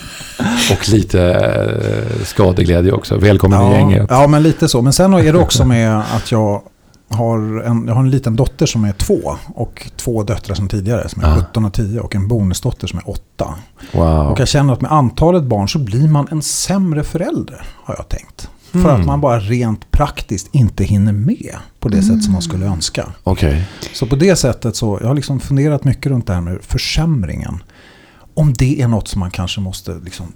Och 0.73 0.89
lite 0.89 1.23
eh, 1.23 2.25
skadeglädje 2.25 2.93
också. 2.93 3.17
Välkommen 3.19 3.61
i 3.61 3.65
Ja, 3.65 3.73
gänget. 3.79 4.07
ja, 4.11 4.27
men 4.27 4.43
lite 4.43 4.69
så. 4.69 4.83
Men 4.83 4.93
sen 4.93 5.15
är 5.15 5.33
det 5.33 5.39
också 5.39 5.65
med 5.65 5.99
att 6.15 6.33
jag 6.33 6.63
har 7.11 7.63
en, 7.63 7.85
jag 7.87 7.95
har 7.95 8.03
en 8.03 8.11
liten 8.11 8.37
dotter 8.37 8.67
som 8.67 8.85
är 8.85 8.93
två 8.93 9.21
och 9.55 9.91
två 9.97 10.23
döttrar 10.23 10.55
som 10.55 10.69
tidigare 10.69 11.09
som 11.09 11.23
är 11.25 11.33
Ah. 11.39 11.41
17 11.47 11.65
och 11.65 11.73
10 11.75 12.01
och 12.01 12.15
en 12.15 12.29
bonusdotter 12.29 12.87
som 12.87 12.99
är 12.99 13.11
8. 13.11 13.55
Wow. 13.93 14.27
Och 14.33 14.41
jag 14.41 14.49
känner 14.49 14.73
att 14.73 14.81
med 14.81 14.93
antalet 14.93 15.45
barn 15.45 15.69
så 15.69 15.79
blir 15.79 16.09
man 16.09 16.29
en 16.31 16.43
sämre 16.43 17.05
förälder 17.05 17.63
har 17.85 17.95
jag 17.99 18.09
tänkt. 18.09 18.49
För 18.73 18.79
Mm. 18.79 19.01
att 19.01 19.07
man 19.07 19.21
bara 19.21 19.41
rent 19.41 19.91
praktiskt 19.91 20.49
inte 20.53 20.85
hinner 20.85 21.13
med 21.13 21.57
på 21.81 21.89
det 21.89 22.03
sätt 22.03 22.25
som 22.25 22.33
man 22.33 22.43
skulle 22.43 22.67
önska. 22.67 23.07
Okej. 23.25 23.65
Så 23.93 24.07
på 24.07 24.17
det 24.17 24.37
sättet 24.37 24.77
så, 24.77 24.99
jag 25.01 25.09
har 25.09 25.15
liksom 25.15 25.41
funderat 25.41 25.85
mycket 25.85 26.07
runt 26.07 26.27
det 26.27 26.35
här 26.35 26.41
med 26.41 26.59
försämringen. 26.63 27.63
Om 28.35 28.53
det 28.53 28.83
är 28.83 28.89
något 28.89 29.09
som 29.09 29.21
man 29.21 29.31
kanske 29.31 29.61
måste 29.61 29.95
liksom 30.05 30.27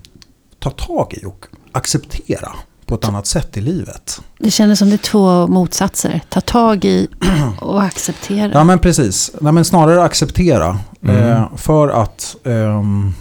ta 0.58 0.70
tag 0.70 1.14
i 1.22 1.24
och 1.26 1.46
acceptera 1.72 2.52
på 2.86 2.94
ett 2.94 3.04
annat 3.04 3.26
sätt 3.26 3.56
i 3.56 3.60
livet. 3.60 4.20
Det 4.38 4.50
kändes 4.50 4.78
som 4.78 4.88
det 4.88 4.94
är 4.94 4.98
två 4.98 5.46
motsatser. 5.46 6.20
Ta 6.28 6.40
tag 6.40 6.84
i 6.84 7.08
och 7.60 7.82
acceptera. 7.82 8.50
Ja 8.52 8.64
men 8.64 8.78
precis. 8.78 9.30
Nej, 9.40 9.52
men 9.52 9.64
snarare 9.64 10.02
acceptera. 10.02 10.78
Mm. 11.02 11.16
Eh, 11.16 11.56
för 11.56 11.88
att 11.88 12.36
ehm, 12.44 13.12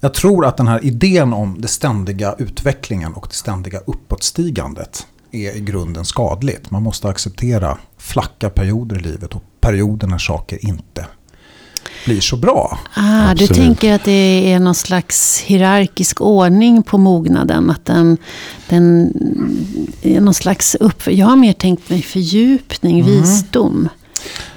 jag 0.00 0.14
tror 0.14 0.46
att 0.46 0.56
den 0.56 0.68
här 0.68 0.84
idén 0.84 1.32
om 1.32 1.60
det 1.60 1.68
ständiga 1.68 2.34
utvecklingen 2.38 3.14
och 3.14 3.26
det 3.28 3.34
ständiga 3.34 3.78
uppåtstigandet 3.86 5.06
är 5.32 5.56
i 5.56 5.60
grunden 5.60 6.04
skadligt. 6.04 6.70
Man 6.70 6.82
måste 6.82 7.08
acceptera 7.08 7.78
flacka 7.98 8.50
perioder 8.50 8.96
i 8.96 9.00
livet 9.00 9.34
och 9.34 9.42
perioder 9.60 10.06
när 10.06 10.18
saker 10.18 10.64
inte 10.64 11.06
blir 12.08 12.20
så 12.20 12.36
bra. 12.36 12.78
Ah, 12.94 13.34
du 13.34 13.46
tänker 13.46 13.94
att 13.94 14.04
det 14.04 14.52
är 14.52 14.58
någon 14.60 14.74
slags 14.74 15.40
hierarkisk 15.40 16.20
ordning 16.20 16.82
på 16.82 16.98
mognaden. 16.98 17.70
Att 17.70 17.84
den, 17.84 18.16
den 18.68 19.12
är 20.02 20.20
någon 20.20 20.34
slags 20.34 20.74
upp... 20.74 21.06
Jag 21.06 21.26
har 21.26 21.36
mer 21.36 21.52
tänkt 21.52 21.90
mig 21.90 22.02
fördjupning, 22.02 23.00
Mm. 23.00 23.10
visdom. 23.10 23.88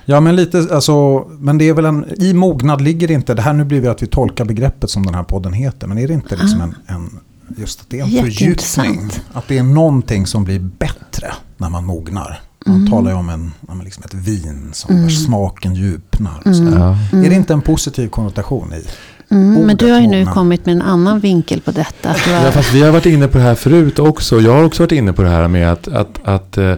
Ja, 0.06 0.20
men 0.20 0.36
lite, 0.36 0.68
alltså, 0.72 1.28
men 1.40 1.58
det 1.58 1.70
är 1.70 1.74
väl 1.74 1.86
en, 1.86 2.06
i 2.22 2.34
mognad 2.34 2.82
ligger 2.82 3.08
det 3.08 3.14
inte, 3.14 3.34
det 3.34 3.42
här 3.42 3.54
nu 3.54 3.64
blir 3.64 3.82
det 3.82 3.92
att 3.92 4.02
vi 4.04 4.08
tolkar 4.08 4.46
begreppet 4.46 4.90
som 4.90 5.06
den 5.06 5.16
här 5.16 5.24
podden 5.24 5.54
heter, 5.54 5.88
men 5.88 5.98
är 5.98 6.08
det 6.08 6.14
inte 6.14 6.36
liksom 6.36 6.62
en, 6.62 6.76
en 6.88 7.20
just 7.58 7.82
att 7.82 7.90
det 7.90 8.00
är 8.00 8.04
en 8.04 8.10
fördjupning? 8.24 9.10
Att 9.34 9.48
det 9.48 9.58
är 9.58 9.64
någonting 9.64 10.28
som 10.28 10.44
blir 10.44 10.60
bättre 10.60 11.34
när 11.58 11.70
man 11.70 11.86
mognar. 11.86 12.40
Man 12.66 12.90
talar 12.90 13.12
ju 13.12 13.18
om 13.18 13.30
en, 13.30 13.52
men 13.62 13.80
liksom 13.80 14.04
ett 14.04 14.14
vin 14.14 14.70
som 14.74 15.02
där 15.02 15.10
smaken 15.10 15.76
djupnar. 15.76 16.42
Och 16.46 16.56
så. 16.56 16.64
Ja. 16.64 16.98
Är 17.20 17.30
det 17.30 17.36
inte 17.36 17.54
en 17.54 17.62
positiv 17.62 18.08
konnotation 18.10 18.74
i? 18.74 18.86
Mm, 19.30 19.66
men 19.66 19.78
du 19.78 19.92
har 19.92 20.00
ju 20.02 20.08
nu 20.08 20.26
kommit 20.26 20.66
med 20.66 20.76
en 20.76 20.82
annan 20.82 21.20
vinkel 21.20 21.62
på 21.62 21.72
detta. 21.72 22.10
Har, 22.10 22.46
Ja, 22.46 22.52
fast 22.52 22.74
vi 22.74 22.82
har 22.82 22.92
varit 22.92 23.06
inne 23.06 23.28
på 23.28 23.38
det 23.38 23.44
här 23.44 23.56
förut 23.56 24.00
också. 24.00 24.40
Jag 24.40 24.54
har 24.54 24.64
också 24.64 24.84
varit 24.84 24.92
inne 24.92 25.14
på 25.14 25.22
det 25.22 25.30
här 25.30 25.48
med 25.48 25.72
att, 25.72 25.88
att, 25.88 26.20
att, 26.24 26.58
eh, 26.58 26.74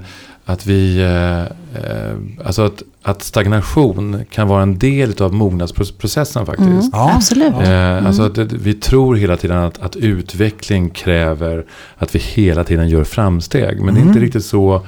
att 0.45 0.65
vi... 0.65 0.97
eh, 1.01 1.41
eh, 1.41 2.13
Alltså 2.45 2.61
att, 2.65 2.83
att 3.03 3.21
stagnation 3.23 4.25
kan 4.31 4.47
vara 4.47 4.61
en 4.61 4.77
del 4.79 5.13
av 5.23 5.33
mognadsprocessen 5.33 6.45
faktiskt. 6.45 6.67
mm, 6.69 6.89
Ja. 6.93 7.11
Absolut. 7.15 7.53
Eh, 7.61 8.05
Alltså 8.07 8.23
att 8.23 8.37
vi 8.37 8.73
tror 8.73 9.15
hela 9.15 9.37
tiden 9.37 9.57
att, 9.57 9.79
att 9.81 9.95
utveckling 9.95 10.89
kräver 10.89 11.65
att 11.97 12.15
vi 12.15 12.19
hela 12.19 12.63
tiden 12.63 12.89
gör 12.89 13.03
framsteg. 13.03 13.81
Men 13.81 13.93
det 13.93 13.99
är 13.99 14.01
Mm. 14.01 14.07
inte 14.07 14.19
riktigt 14.19 14.45
så 14.45 14.81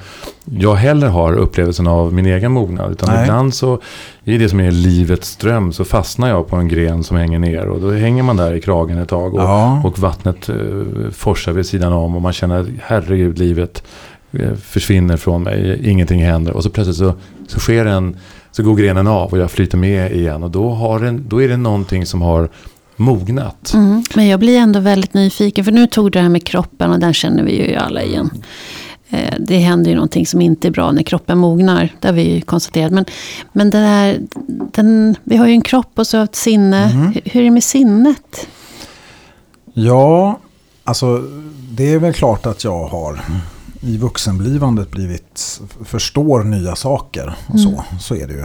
jag 0.44 0.74
heller 0.74 1.08
har 1.08 1.32
upplevelsen 1.32 1.86
av 1.86 2.12
min 2.14 2.26
egen 2.26 2.52
mognad. 2.52 2.92
Utan 2.92 3.14
Nej. 3.14 3.22
ibland 3.24 3.54
så, 3.54 3.80
i 4.24 4.38
det 4.38 4.48
som 4.48 4.60
är 4.60 4.70
livets 4.70 5.28
ström, 5.28 5.72
så 5.72 5.84
fastnar 5.84 6.28
jag 6.28 6.48
på 6.48 6.56
en 6.56 6.68
gren 6.68 7.04
som 7.04 7.16
hänger 7.16 7.38
ner. 7.38 7.66
Och 7.66 7.80
då 7.80 7.90
hänger 7.90 8.22
man 8.22 8.36
där 8.36 8.54
i 8.54 8.60
kragen 8.60 8.98
ett 8.98 9.08
tag. 9.08 9.34
Och, 9.34 9.40
Ja. 9.40 9.80
och 9.84 9.98
vattnet 9.98 10.48
eh, 10.48 10.56
forsar 11.12 11.52
vid 11.52 11.66
sidan 11.66 11.92
om. 11.92 12.16
Och 12.16 12.22
man 12.22 12.32
känner 12.32 12.66
herregud, 12.82 13.38
livet 13.38 13.82
försvinner 14.62 15.16
från 15.16 15.42
mig. 15.42 15.80
Ingenting 15.90 16.24
händer. 16.24 16.52
Och 16.52 16.62
så 16.62 16.70
plötsligt 16.70 16.96
så, 16.96 17.14
så 17.46 17.60
sker 17.60 17.86
en, 17.86 18.16
så 18.52 18.62
går 18.62 18.74
grenen 18.76 19.06
av 19.06 19.30
och 19.32 19.38
jag 19.38 19.50
flyter 19.50 19.78
med 19.78 20.12
igen. 20.12 20.42
Och 20.42 20.50
då, 20.50 20.70
har 20.70 21.00
den, 21.00 21.24
då 21.28 21.42
är 21.42 21.48
det 21.48 21.56
någonting 21.56 22.06
som 22.06 22.22
har 22.22 22.48
mognat. 22.96 23.72
Mm, 23.74 24.02
men 24.14 24.26
jag 24.26 24.40
blir 24.40 24.58
ändå 24.58 24.80
väldigt 24.80 25.14
nyfiken. 25.14 25.64
För 25.64 25.72
nu 25.72 25.86
tog 25.86 26.06
du 26.06 26.10
det 26.10 26.20
här 26.20 26.28
med 26.28 26.44
kroppen 26.44 26.90
och 26.90 26.98
den 27.00 27.14
känner 27.14 27.42
vi 27.42 27.68
ju 27.68 27.74
alla 27.74 28.02
igen. 28.02 28.30
Eh, 29.10 29.34
Det 29.38 29.58
händer 29.58 29.90
ju 29.90 29.94
någonting 29.94 30.26
som 30.26 30.40
inte 30.40 30.68
är 30.68 30.72
bra 30.72 30.92
när 30.92 31.02
kroppen 31.02 31.38
mognar. 31.38 31.92
Det 32.00 32.08
har 32.08 32.12
vi 32.12 32.34
ju 32.34 32.40
konstaterat. 32.40 32.92
Men, 32.92 33.04
men 33.52 33.70
det 33.70 33.78
här, 33.78 34.18
den, 34.72 35.16
vi 35.24 35.36
har 35.36 35.46
ju 35.46 35.52
en 35.52 35.62
kropp 35.62 35.90
och 35.94 36.06
så 36.06 36.22
ett 36.22 36.36
sinne. 36.36 36.86
Hur, 36.86 37.20
hur 37.24 37.40
är 37.40 37.44
det 37.44 37.50
med 37.50 37.64
sinnet? 37.64 38.48
Ja, 39.72 40.38
alltså 40.84 41.22
det 41.70 41.92
är 41.92 41.98
väl 41.98 42.12
klart 42.12 42.46
att 42.46 42.64
jag 42.64 42.84
har 42.84 43.20
i 43.86 43.96
vuxenblivandet 43.98 44.90
blivit, 44.90 45.60
förstår 45.84 46.44
nya 46.44 46.76
saker 46.76 47.34
och 47.46 47.60
så. 47.60 47.84
Så 48.00 48.14
är 48.14 48.26
det 48.26 48.32
ju. 48.34 48.40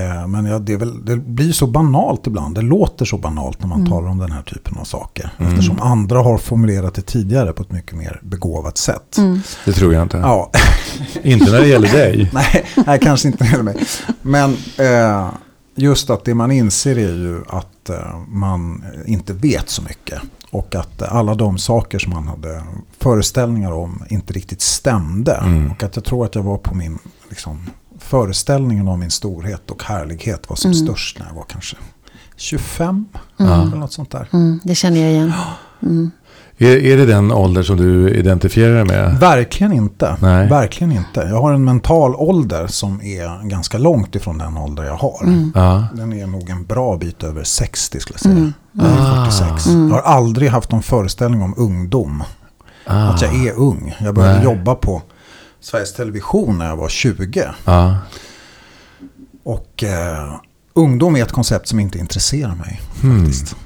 Eh, 0.00 0.26
Men 0.28 0.44
ja, 0.46 0.58
det, 0.58 0.72
är 0.72 0.76
väl, 0.76 1.04
det 1.04 1.16
blir 1.16 1.52
så 1.52 1.66
banalt 1.66 2.26
ibland. 2.26 2.54
Det 2.54 2.62
låter 2.62 3.04
så 3.04 3.18
banalt 3.18 3.60
när 3.60 3.66
man 3.66 3.86
talar 3.86 4.08
om 4.08 4.18
den 4.18 4.32
här 4.32 4.42
typen 4.42 4.78
av 4.78 4.84
saker. 4.84 5.30
Eftersom 5.38 5.80
andra 5.80 6.18
har 6.22 6.38
formulerat 6.38 6.94
det 6.94 7.02
tidigare 7.02 7.52
på 7.52 7.62
ett 7.62 7.72
mycket 7.72 7.96
mer 7.96 8.20
begåvat 8.22 8.78
sätt. 8.78 9.16
Det 9.64 9.72
tror 9.72 9.94
jag 9.94 10.02
inte. 10.02 10.16
Ja, 10.16 10.50
Inte 11.22 11.52
när 11.52 11.60
det 11.60 11.66
gäller 11.68 11.92
dig. 11.92 12.30
nej, 12.32 12.64
nej, 12.86 12.98
kanske 13.02 13.28
inte 13.28 13.44
med 13.44 13.64
mig. 13.64 13.76
Men 14.22 14.56
eh, 14.78 15.28
just 15.74 16.10
att 16.10 16.24
det 16.24 16.34
man 16.34 16.50
inser 16.50 16.98
är 16.98 17.14
ju 17.14 17.42
att 17.48 17.90
eh, 17.90 18.18
man 18.28 18.84
inte 19.06 19.32
vet 19.32 19.70
så 19.70 19.82
mycket. 19.82 20.20
Och 20.52 20.74
att 20.74 21.02
alla 21.02 21.34
de 21.34 21.58
saker 21.58 21.98
som 21.98 22.12
man 22.12 22.28
hade 22.28 22.62
föreställningar 22.98 23.72
om 23.72 24.04
inte 24.08 24.32
riktigt 24.32 24.60
stämde. 24.60 25.32
Mm. 25.32 25.70
Och 25.70 25.82
att 25.82 25.96
jag 25.96 26.04
tror 26.04 26.24
att 26.24 26.34
jag 26.34 26.42
var 26.42 26.58
på 26.58 26.74
min 26.74 26.98
liksom, 27.28 27.70
föreställningen 27.98 28.88
om 28.88 29.00
min 29.00 29.10
storhet 29.10 29.70
och 29.70 29.82
härlighet 29.82 30.48
var 30.48 30.56
som 30.56 30.74
störst 30.74 31.18
när 31.18 31.26
jag 31.26 31.34
var 31.34 31.44
kanske 31.48 31.76
25. 32.36 33.04
Eller 33.38 33.76
något 33.76 33.92
sånt 33.92 34.10
där. 34.10 34.28
Mm, 34.32 34.60
det 34.64 34.74
känner 34.74 35.00
jag 35.00 35.10
igen. 35.10 35.32
Är, 36.58 36.76
är 36.76 36.96
det 36.96 37.06
den 37.06 37.32
ålder 37.32 37.62
som 37.62 37.76
du 37.76 38.10
identifierar 38.10 38.74
dig 38.74 38.84
med? 38.84 39.20
Verkligen 39.20 39.72
inte. 39.72 40.16
Nej. 40.20 40.48
Verkligen 40.48 40.92
inte. 40.92 41.20
Jag 41.20 41.40
har 41.40 41.52
en 41.52 41.64
mental 41.64 42.14
ålder 42.14 42.66
som 42.66 43.02
är 43.02 43.48
ganska 43.48 43.78
långt 43.78 44.14
ifrån 44.14 44.38
den 44.38 44.56
ålder 44.56 44.84
jag 44.84 44.96
har. 44.96 45.50
Ja. 45.54 45.86
Den 45.94 46.12
är 46.12 46.26
nog 46.26 46.50
en 46.50 46.64
bra 46.64 46.96
bit 46.96 47.22
över 47.22 47.44
60 47.44 48.00
skulle 48.00 48.14
jag 48.14 48.20
säga. 48.20 48.34
Mm. 48.34 48.52
Jag 48.72 48.86
är 48.86 48.98
Ah. 48.98 49.24
46. 49.30 49.66
Jag 49.66 49.94
har 49.94 50.00
aldrig 50.00 50.50
haft 50.50 50.70
någon 50.70 50.82
föreställning 50.82 51.42
om 51.42 51.54
ungdom. 51.56 52.22
Ah. 52.86 53.08
Att 53.08 53.22
jag 53.22 53.46
är 53.46 53.52
ung. 53.58 53.94
Jag 54.00 54.14
började 54.14 54.34
Nej. 54.34 54.44
jobba 54.44 54.74
på 54.74 55.02
Sveriges 55.60 55.94
Television 55.94 56.58
när 56.58 56.68
jag 56.68 56.76
var 56.76 56.88
20. 56.88 57.44
Ja. 57.64 57.96
Och 59.44 59.84
eh, 59.84 60.34
ungdom 60.74 61.16
är 61.16 61.22
ett 61.22 61.32
koncept 61.32 61.68
som 61.68 61.80
inte 61.80 61.98
intresserar 61.98 62.54
mig. 62.54 62.80
Hmm. 63.02 63.20
Faktiskt. 63.24 63.56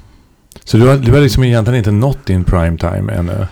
Så 0.65 0.77
du 0.77 0.89
har, 0.89 0.97
du 0.97 1.13
har 1.13 1.21
liksom 1.21 1.45
egentligen 1.45 1.79
inte 1.79 1.91
nått 1.91 2.27
din 2.27 2.45
prime 2.45 2.79
time 2.79 3.13
ännu? 3.13 3.47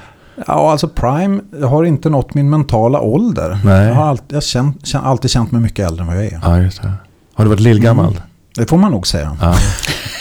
Ja, 0.46 0.70
alltså 0.70 0.88
Prime, 0.88 1.40
jag 1.60 1.66
har 1.68 1.84
inte 1.84 2.10
nått 2.10 2.34
min 2.34 2.50
mentala 2.50 3.00
ålder. 3.00 3.58
Nej. 3.64 3.86
Jag 3.88 3.94
har 3.94 4.04
alltid, 4.06 4.36
jag 4.36 4.42
känt, 4.42 4.86
känt, 4.86 5.04
alltid 5.06 5.30
känt 5.30 5.52
mig 5.52 5.60
mycket 5.60 5.86
äldre 5.86 6.00
än 6.02 6.06
vad 6.06 6.16
jag 6.16 6.24
är. 6.24 6.40
Ja, 6.42 6.58
just 6.60 6.82
det. 6.82 6.92
Har 7.34 7.44
du 7.44 7.48
varit 7.50 7.60
lillgammal? 7.60 8.20
Det 8.56 8.66
får 8.66 8.76
man 8.76 8.92
nog 8.92 9.06
säga. 9.06 9.36
Ja. 9.40 9.54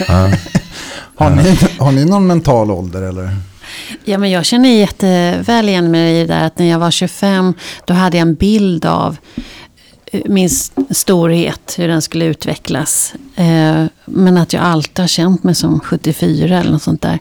ja. 0.07 0.31
Har, 1.15 1.29
ni, 1.29 1.57
har 1.79 1.91
ni 1.91 2.05
någon 2.05 2.27
mental 2.27 2.71
ålder 2.71 3.01
eller? 3.01 3.35
Ja, 4.05 4.17
men 4.17 4.31
jag 4.31 4.45
känner 4.45 4.69
jätteväl 4.69 5.69
igen 5.69 5.91
mig 5.91 6.15
i 6.15 6.19
det 6.25 6.33
där 6.33 6.45
att 6.45 6.59
när 6.59 6.65
jag 6.69 6.79
var 6.79 6.91
25 6.91 7.53
då 7.85 7.93
hade 7.93 8.17
jag 8.17 8.21
en 8.27 8.35
bild 8.35 8.85
av 8.85 9.17
eh, 10.11 10.21
min 10.25 10.49
storhet, 10.89 11.75
hur 11.77 11.87
den 11.87 12.01
skulle 12.01 12.25
utvecklas. 12.25 13.13
Eh, 13.35 13.85
Men 14.05 14.37
att 14.37 14.53
jag 14.53 14.63
alltid 14.63 14.99
har 14.99 15.07
känt 15.07 15.43
mig 15.43 15.55
som 15.55 15.79
74 15.79 16.57
eller 16.59 16.71
något 16.71 16.81
sånt 16.83 17.01
där. 17.01 17.19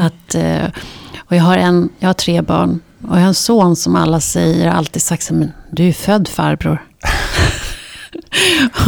Att, 0.00 0.34
eh, 0.34 0.70
och 1.18 1.36
jag 1.36 1.42
har, 1.42 1.56
en, 1.56 1.88
jag 1.98 2.08
har 2.08 2.14
tre 2.14 2.42
barn 2.42 2.80
och 3.08 3.16
jag 3.16 3.20
har 3.20 3.28
en 3.28 3.34
son 3.34 3.76
som 3.76 3.96
alla 3.96 4.20
säger, 4.20 4.68
alltid 4.70 5.02
sagt 5.02 5.30
men 5.30 5.52
du 5.70 5.88
är 5.88 5.92
född 5.92 6.28
farbror. 6.28 6.82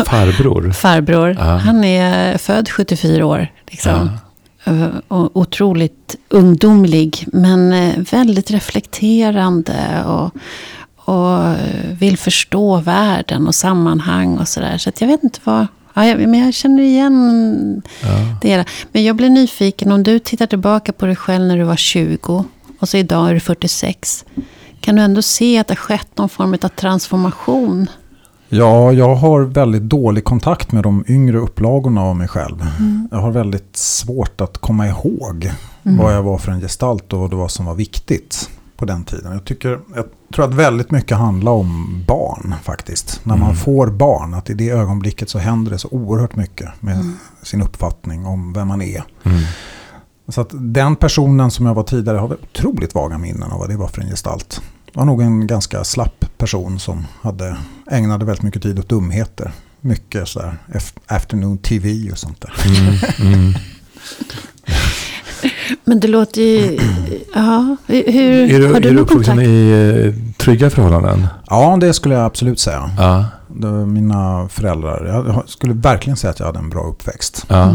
Farbror? 0.06 0.70
Farbror, 0.74 1.36
Ja. 1.38 1.44
han 1.56 1.84
är 1.84 2.38
född 2.38 2.68
74 2.68 3.26
år. 3.26 3.48
Liksom. 3.70 3.92
Eh, 3.92 4.08
Och 5.08 5.36
otroligt 5.36 6.16
ungdomlig, 6.28 7.26
men 7.32 7.72
eh, 7.72 7.96
väldigt 7.98 8.50
reflekterande. 8.50 10.04
Och, 10.06 10.30
och 10.96 11.44
eh, 11.44 11.90
vill 11.98 12.16
förstå 12.18 12.76
världen 12.76 13.46
och 13.46 13.54
sammanhang 13.54 14.38
och 14.38 14.48
sådär. 14.48 14.78
Så 14.78 14.88
att 14.88 15.00
jag 15.00 15.08
vet 15.08 15.22
inte 15.24 15.40
vad... 15.44 15.66
Ja, 15.94 16.06
jag, 16.06 16.18
men 16.28 16.40
jag 16.40 16.54
känner 16.54 16.82
igen 16.82 17.82
Ja. 18.02 18.08
det 18.42 18.48
hela. 18.48 18.64
Men 18.92 19.04
jag 19.04 19.16
blir 19.16 19.30
nyfiken, 19.30 19.92
om 19.92 20.02
du 20.02 20.18
tittar 20.18 20.46
tillbaka 20.46 20.92
på 20.92 21.06
dig 21.06 21.16
själv 21.16 21.44
när 21.44 21.56
du 21.56 21.64
var 21.64 21.76
20 21.76 22.44
och 22.80 22.88
så 22.88 22.96
idag 22.96 23.30
är 23.30 23.34
du 23.34 23.40
46. 23.40 24.24
Kan 24.80 24.96
du 24.96 25.02
ändå 25.02 25.22
se 25.22 25.58
att 25.58 25.66
det 25.68 25.72
har 25.74 25.76
skett 25.76 26.18
någon 26.18 26.28
form 26.28 26.52
av 26.62 26.68
transformation? 26.68 27.86
Ja, 28.52 28.92
jag 28.92 29.14
har 29.14 29.40
väldigt 29.40 29.82
dålig 29.82 30.24
kontakt 30.24 30.72
med 30.72 30.82
de 30.82 31.04
yngre 31.08 31.38
upplagorna 31.38 32.02
av 32.02 32.16
mig 32.16 32.28
själv. 32.28 32.66
Jag 33.10 33.18
har 33.18 33.30
väldigt 33.30 33.76
svårt 33.76 34.40
att 34.40 34.58
komma 34.58 34.88
ihåg 34.88 35.52
vad 35.82 36.14
jag 36.14 36.22
var 36.22 36.38
för 36.38 36.52
en 36.52 36.60
gestalt 36.60 37.12
och 37.12 37.20
vad 37.20 37.30
det 37.30 37.36
var 37.36 37.48
som 37.48 37.66
var 37.66 37.74
viktigt 37.74 38.50
på 38.76 38.84
den 38.84 39.04
tiden. 39.04 39.32
Jag, 39.32 39.44
tycker, 39.44 39.80
jag 39.94 40.04
tror 40.34 40.44
att 40.44 40.54
väldigt 40.54 40.90
mycket 40.90 41.16
handlar 41.16 41.52
om 41.52 42.02
barn 42.06 42.54
faktiskt. 42.62 43.20
När 43.24 43.36
man 43.36 43.56
får 43.56 43.86
barn, 43.86 44.34
att 44.34 44.50
i 44.50 44.54
det 44.54 44.70
ögonblicket 44.70 45.28
så 45.28 45.38
händer 45.38 45.70
det 45.70 45.78
så 45.78 45.88
oerhört 45.88 46.36
mycket 46.36 46.68
med 46.80 47.12
sin 47.42 47.62
uppfattning 47.62 48.26
om 48.26 48.52
vem 48.52 48.68
man 48.68 48.82
är. 48.82 49.04
Mm. 49.22 49.38
Så 50.28 50.40
att 50.40 50.50
den 50.52 50.96
personen 50.96 51.50
som 51.50 51.66
jag 51.66 51.74
var 51.74 51.82
tidigare 51.82 52.18
har 52.18 52.32
otroligt 52.32 52.94
vaga 52.94 53.18
minnen 53.18 53.52
av 53.52 53.58
vad 53.58 53.68
det 53.68 53.76
var 53.76 53.88
för 53.88 54.02
en 54.02 54.08
gestalt. 54.08 54.62
Det 54.92 54.98
var 54.98 55.04
nog 55.04 55.22
en 55.22 55.46
ganska 55.46 55.84
slapp 55.84 56.24
person 56.38 56.78
som 56.78 57.06
hade, 57.22 57.56
ägnade 57.90 58.24
väldigt 58.24 58.42
mycket 58.42 58.62
tid 58.62 58.78
åt 58.78 58.88
dumheter. 58.88 59.50
Mycket 59.80 60.28
sådär 60.28 60.56
af- 60.74 60.94
afternoon 61.06 61.58
TV 61.58 62.10
och 62.12 62.18
sånt 62.18 62.40
där. 62.40 62.52
Mm. 62.66 63.34
Mm. 63.34 63.52
Men 65.84 66.00
det 66.00 66.08
låter 66.08 66.40
ju... 66.42 66.78
Ja, 67.34 67.76
hur, 67.86 68.08
Är 68.08 68.58
du, 68.60 68.66
har 68.66 68.72
du 68.72 68.76
är 68.76 68.80
du 68.80 68.90
någon 68.92 68.98
uppvuxen 69.02 69.36
kontakt? 69.36 69.48
i 69.48 70.04
eh, 70.06 70.34
trygga 70.36 70.70
förhållanden? 70.70 71.26
Ja, 71.46 71.76
det 71.80 71.92
skulle 71.92 72.14
jag 72.14 72.24
absolut 72.24 72.60
säga. 72.60 72.90
Ja. 72.98 73.24
Mina 73.86 74.48
föräldrar, 74.48 75.04
jag 75.26 75.48
skulle 75.48 75.74
verkligen 75.74 76.16
säga 76.16 76.30
att 76.30 76.38
jag 76.38 76.46
hade 76.46 76.58
en 76.58 76.70
bra 76.70 76.82
uppväxt. 76.88 77.44
ja. 77.48 77.74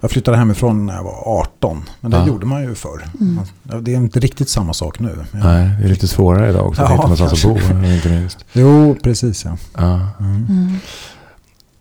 Jag 0.00 0.10
flyttade 0.10 0.36
hemifrån 0.36 0.86
när 0.86 0.94
jag 0.94 1.02
var 1.04 1.22
18, 1.40 1.82
men 2.00 2.10
det 2.10 2.16
Ja. 2.16 2.26
gjorde 2.26 2.46
man 2.46 2.62
ju 2.62 2.74
förr. 2.74 3.04
Man- 3.20 3.82
Det 3.84 3.92
är 3.92 3.96
inte 3.96 4.20
riktigt 4.20 4.48
samma 4.48 4.72
sak 4.72 4.98
nu. 5.00 5.16
Nej, 5.32 5.70
det 5.80 5.84
är 5.84 5.88
lite 5.88 6.08
svårare 6.08 6.50
idag 6.50 6.66
också 6.66 6.82
att 6.82 6.88
Ja, 6.88 6.94
hitta 6.94 7.02
någonstans 7.08 7.44
att 7.44 7.70
bo. 7.70 7.84
Inte 7.94 8.08
minst. 8.08 8.44
Jo, 8.52 8.96
precis 9.02 9.44
ja. 9.44 9.56
Ja. 9.76 10.00
Mm. 10.20 10.76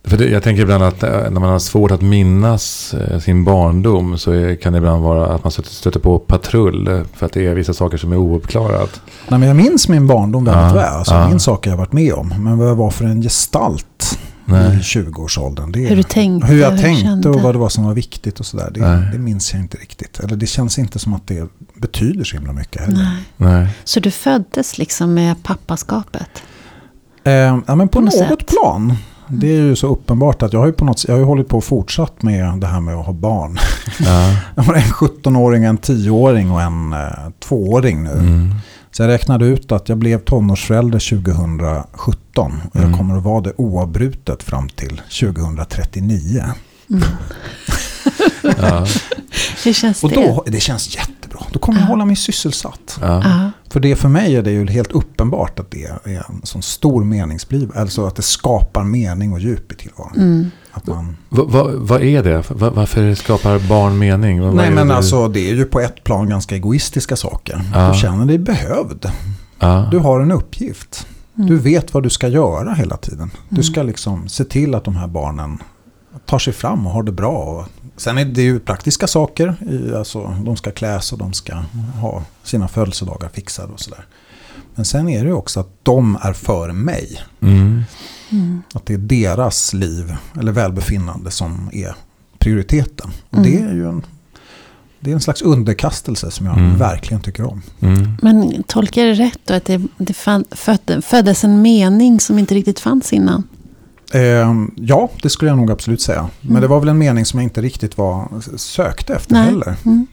För 0.07 0.17
det, 0.17 0.25
jag 0.29 0.43
tänker 0.43 0.62
ibland 0.62 0.84
att 0.84 1.03
eh, 1.03 1.10
när 1.12 1.39
man 1.39 1.50
har 1.50 1.60
svårt 1.60 1.91
att 1.91 2.01
minnas 2.01 2.93
eh, 2.93 3.19
sin 3.19 3.43
barndom 3.43 4.17
så 4.17 4.31
är, 4.31 4.55
kan 4.55 4.74
det 4.74 4.77
ibland 4.77 5.03
vara 5.03 5.27
att 5.36 5.43
man 5.43 5.51
stöter, 5.51 6.00
på 6.00 6.19
patrull 6.19 7.05
för 7.13 7.25
att 7.25 7.34
det 7.34 7.48
är 7.48 7.53
vissa 7.55 7.74
saker 7.74 7.98
som 7.98 8.12
är 8.12 8.17
ouppklarat. 8.17 9.01
Nej, 9.29 9.39
men 9.39 9.48
jag 9.48 9.55
minns 9.57 9.88
min 9.88 10.07
barndom 10.07 10.45
väldigt 10.45 10.63
Ja, 10.67 10.74
väl. 10.74 10.93
Alltså, 10.93 11.13
ja. 11.13 11.19
Jag 11.22 11.29
minns 11.29 11.43
saker 11.43 11.69
jag 11.69 11.77
varit 11.77 11.93
med 11.93 12.13
om. 12.13 12.34
Men 12.38 12.57
vad 12.57 12.67
jag 12.69 12.75
var 12.75 12.89
för 12.89 13.05
en 13.05 13.22
gestalt 13.22 14.19
i 14.47 14.51
Nej. 14.51 14.77
20-årsåldern. 14.79 15.71
Det, 15.71 15.79
Hur 15.79 15.95
du 15.95 16.03
tänkte, 16.03 16.47
Hur 16.47 16.61
jag 16.61 16.71
hur 16.71 16.77
tänkte 16.77 17.03
kände. 17.05 17.29
och 17.29 17.41
vad 17.41 17.55
det 17.55 17.59
var 17.59 17.69
som 17.69 17.83
var 17.83 17.93
viktigt 17.93 18.39
och 18.39 18.45
sådär. 18.45 18.71
Det, 18.73 19.09
det 19.11 19.19
minns 19.19 19.53
jag 19.53 19.61
inte 19.61 19.77
riktigt. 19.77 20.19
Eller 20.19 20.35
det 20.35 20.47
känns 20.47 20.79
inte 20.79 20.99
som 20.99 21.13
att 21.13 21.27
det 21.27 21.49
betyder 21.75 22.23
så 22.23 22.35
himla 22.37 22.53
mycket 22.53 22.81
heller. 22.81 22.97
Nej. 23.37 23.51
Nej. 23.53 23.67
Så 23.83 23.99
du 23.99 24.11
föddes 24.11 24.77
liksom 24.77 25.13
med 25.13 25.43
pappaskapet? 25.43 26.29
Eh, 27.23 27.33
ja, 27.33 27.75
men 27.75 27.87
på, 27.87 27.99
På 27.99 28.01
något 28.05 28.29
något, 28.29 28.47
plan. 28.47 28.93
Det 29.27 29.47
är 29.47 29.61
ju 29.61 29.75
så 29.75 29.87
uppenbart 29.87 30.43
att 30.43 30.53
jag 30.53 30.59
har 30.59 30.67
ju 30.67 30.73
på 30.73 30.85
något 30.85 30.99
sätt- 30.99 31.07
jag 31.07 31.15
har 31.15 31.19
ju 31.19 31.25
hållit 31.25 31.47
på 31.47 31.57
och 31.57 31.63
fortsatt 31.63 32.23
med 32.23 32.59
det 32.59 32.67
här 32.67 32.79
med 32.79 32.95
att 32.95 33.05
ha 33.05 33.13
barn. 33.13 33.57
Ja. 33.99 34.35
Jag 34.55 34.63
har 34.63 34.73
en 34.73 34.81
17-åring, 34.81 35.63
en 35.63 35.77
10-åring 35.77 36.51
och 36.51 36.61
en 36.61 36.93
eh, 36.93 36.99
2-åring 37.49 38.03
nu. 38.03 38.11
Mm. 38.11 38.55
Så 38.97 39.03
jag 39.03 39.07
räknade 39.09 39.45
ut 39.45 39.71
att 39.71 39.89
jag 39.89 39.97
blev 39.97 40.19
tonårsförälder 40.19 40.99
2017. 40.99 42.61
Och 42.69 42.75
Mm. 42.75 42.89
jag 42.89 42.97
kommer 42.99 43.17
att 43.17 43.23
vara 43.23 43.41
det 43.41 43.53
oavbrutet 43.57 44.43
fram 44.43 44.69
till 44.69 45.01
2039. 45.19 46.43
Ja. 48.57 48.87
Hur 49.63 49.73
känns 49.73 50.03
Och 50.03 50.09
det? 50.09 50.15
då, 50.15 50.43
det 50.47 50.59
känns 50.59 50.95
jättebra. 50.95 51.39
Då 51.51 51.59
kommer 51.59 51.79
jag 51.79 51.85
Ja. 51.85 51.89
hålla 51.89 52.05
mig 52.05 52.15
sysselsatt. 52.15 52.97
Ja. 53.01 53.21
Ja. 53.23 53.51
För 53.69 53.79
det 53.79 53.95
för 53.95 54.09
mig 54.09 54.35
är 54.35 54.41
det 54.43 54.51
ju 54.51 54.67
helt 54.67 54.91
uppenbart 54.91 55.59
att 55.59 55.71
det 55.71 55.83
är 55.83 55.99
en 56.29 56.41
sån 56.43 56.61
stor 56.61 57.03
meningsbliv. 57.03 57.71
Alltså 57.75 58.05
att 58.07 58.15
det 58.15 58.21
skapar 58.21 58.83
mening 58.83 59.33
och 59.33 59.39
djup 59.39 59.71
i 59.71 59.75
tillvaron. 59.75 60.13
Mm. 60.17 60.51
Att 60.77 60.88
man, 60.88 61.17
Va, 61.29 61.44
va, 61.44 61.70
vad 61.74 62.01
är 62.03 62.24
det? 62.24 62.44
Va, 62.50 62.70
varför 62.70 63.15
skapar 63.15 63.60
barn 63.70 63.98
mening? 63.98 64.39
Vad- 64.41 64.48
vad 64.48 64.55
nej 64.55 64.70
det 64.70 64.75
men 64.75 64.88
du- 64.88 64.94
alltså 64.94 65.27
det 65.27 65.50
är 65.50 65.55
ju 65.55 65.65
på 65.65 65.79
ett 65.79 66.03
plan 66.03 66.29
ganska 66.29 66.55
egoistiska 66.55 67.15
saker. 67.15 67.62
Ja. 67.74 67.91
Du 67.94 68.00
känner 68.00 68.25
dig 68.25 68.38
behövd. 68.38 69.12
Ja. 69.60 69.88
Du 69.91 69.98
har 70.00 70.20
en 70.20 70.32
uppgift. 70.32 71.08
Mm. 71.38 71.48
Du 71.50 71.58
vet 71.58 71.94
vad 71.94 72.03
du 72.03 72.10
ska 72.10 72.27
göra 72.27 72.74
hela 72.74 72.98
tiden. 72.98 73.32
Du 73.50 73.63
ska 73.63 73.84
liksom 73.84 74.27
se 74.27 74.44
till 74.44 74.75
att 74.75 74.84
de 74.84 74.96
här 74.96 75.08
barnen 75.08 75.58
tar 76.25 76.39
sig 76.39 76.53
fram 76.53 76.88
och 76.88 76.94
har 76.94 77.03
det 77.03 77.12
bra. 77.12 77.29
Och 77.38 77.65
sen 77.98 78.17
är 78.17 78.25
det 78.25 78.41
ju 78.41 78.60
praktiska 78.60 79.08
saker. 79.08 79.55
I, 79.72 79.96
alltså, 79.96 80.36
de 80.46 80.55
ska 80.55 80.72
kläs 80.72 81.12
och 81.13 81.17
de 81.20 81.34
ska 81.34 81.53
ha 82.01 82.22
sina 82.44 82.67
födelsedagar 82.67 83.29
fixade 83.34 83.74
och 83.74 83.79
sådär. 83.79 84.05
Men 84.75 84.86
sen 84.86 85.10
är 85.10 85.20
det 85.24 85.27
ju 85.27 85.34
också 85.34 85.60
att 85.60 85.70
de 85.84 86.17
är 86.22 86.34
för 86.34 86.72
mig. 86.72 87.22
Mm. 87.41 87.84
Mm. 88.32 88.62
Att 88.74 88.86
det 88.86 88.94
är 88.94 88.98
deras 88.98 89.74
liv 89.74 90.15
eller 90.39 90.51
välbefinnande 90.51 91.32
som 91.32 91.70
är 91.74 91.96
prioriteten. 92.39 93.12
Och 93.29 93.38
Mm. 93.38 93.51
det 93.51 93.58
är 93.58 93.74
ju 93.74 93.88
en, 93.89 94.05
det 95.00 95.10
är 95.10 95.13
en 95.13 95.22
slags 95.22 95.41
underkastelse 95.41 96.32
som 96.32 96.46
jag 96.46 96.58
Mm. 96.58 96.77
verkligen 96.77 97.22
tycker 97.22 97.44
om. 97.51 97.62
Mm. 97.79 98.12
Men 98.22 98.63
tolkar 98.63 99.05
jag 99.05 99.17
det 99.17 99.24
rätt 99.24 99.39
då? 99.46 99.53
Att 99.53 99.65
det, 99.65 99.82
det 99.98 100.13
fann, 100.13 100.46
födde, 100.51 101.01
föddes 101.01 101.44
en 101.44 101.62
mening 101.62 102.20
som 102.20 102.39
inte 102.39 102.55
riktigt 102.55 102.79
fanns 102.79 103.13
innan? 103.13 103.44
Ehm, 104.13 104.72
ja, 104.77 105.10
det 105.22 105.29
skulle 105.29 105.51
jag 105.51 105.58
nog 105.58 105.72
absolut 105.72 106.01
säga. 106.01 106.29
Men 106.41 106.50
Mm. 106.50 106.62
det 106.62 106.67
var 106.67 106.79
väl 106.79 106.89
en 106.89 106.98
mening 106.98 107.25
som 107.25 107.39
jag 107.39 107.44
inte 107.46 107.62
riktigt 107.62 107.98
var, 107.98 108.27
sökte 108.58 109.13
efter 109.15 109.34
Nej. 109.34 109.46
heller. 109.46 109.75
Mm. 109.86 110.08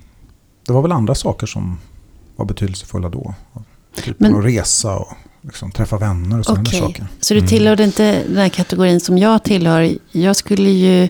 Det 0.67 0.73
var 0.73 0.83
väl 0.83 0.93
andra 0.93 1.15
saker 1.15 1.47
som 1.47 1.79
var 2.37 2.45
betydelsefulla 2.47 3.09
då. 3.09 3.35
Typ 4.05 4.21
Men- 4.21 4.35
att 4.39 4.45
resa 4.45 4.97
och 4.99 5.13
liksom 5.43 5.71
träffa 5.73 5.97
vänner 5.99 6.39
och 6.39 6.45
sådana 6.47 6.63
där 6.63 6.71
saker. 6.79 7.07
Så 7.21 7.35
du 7.35 7.39
Mm. 7.39 7.49
tillhörde 7.49 7.85
inte 7.85 8.23
den 8.29 8.37
här 8.37 8.49
kategorin 8.49 9.01
som 9.01 9.19
jag 9.19 9.43
tillhör. 9.43 9.97
Jag 10.13 10.37
skulle 10.37 10.71
ju... 10.71 11.09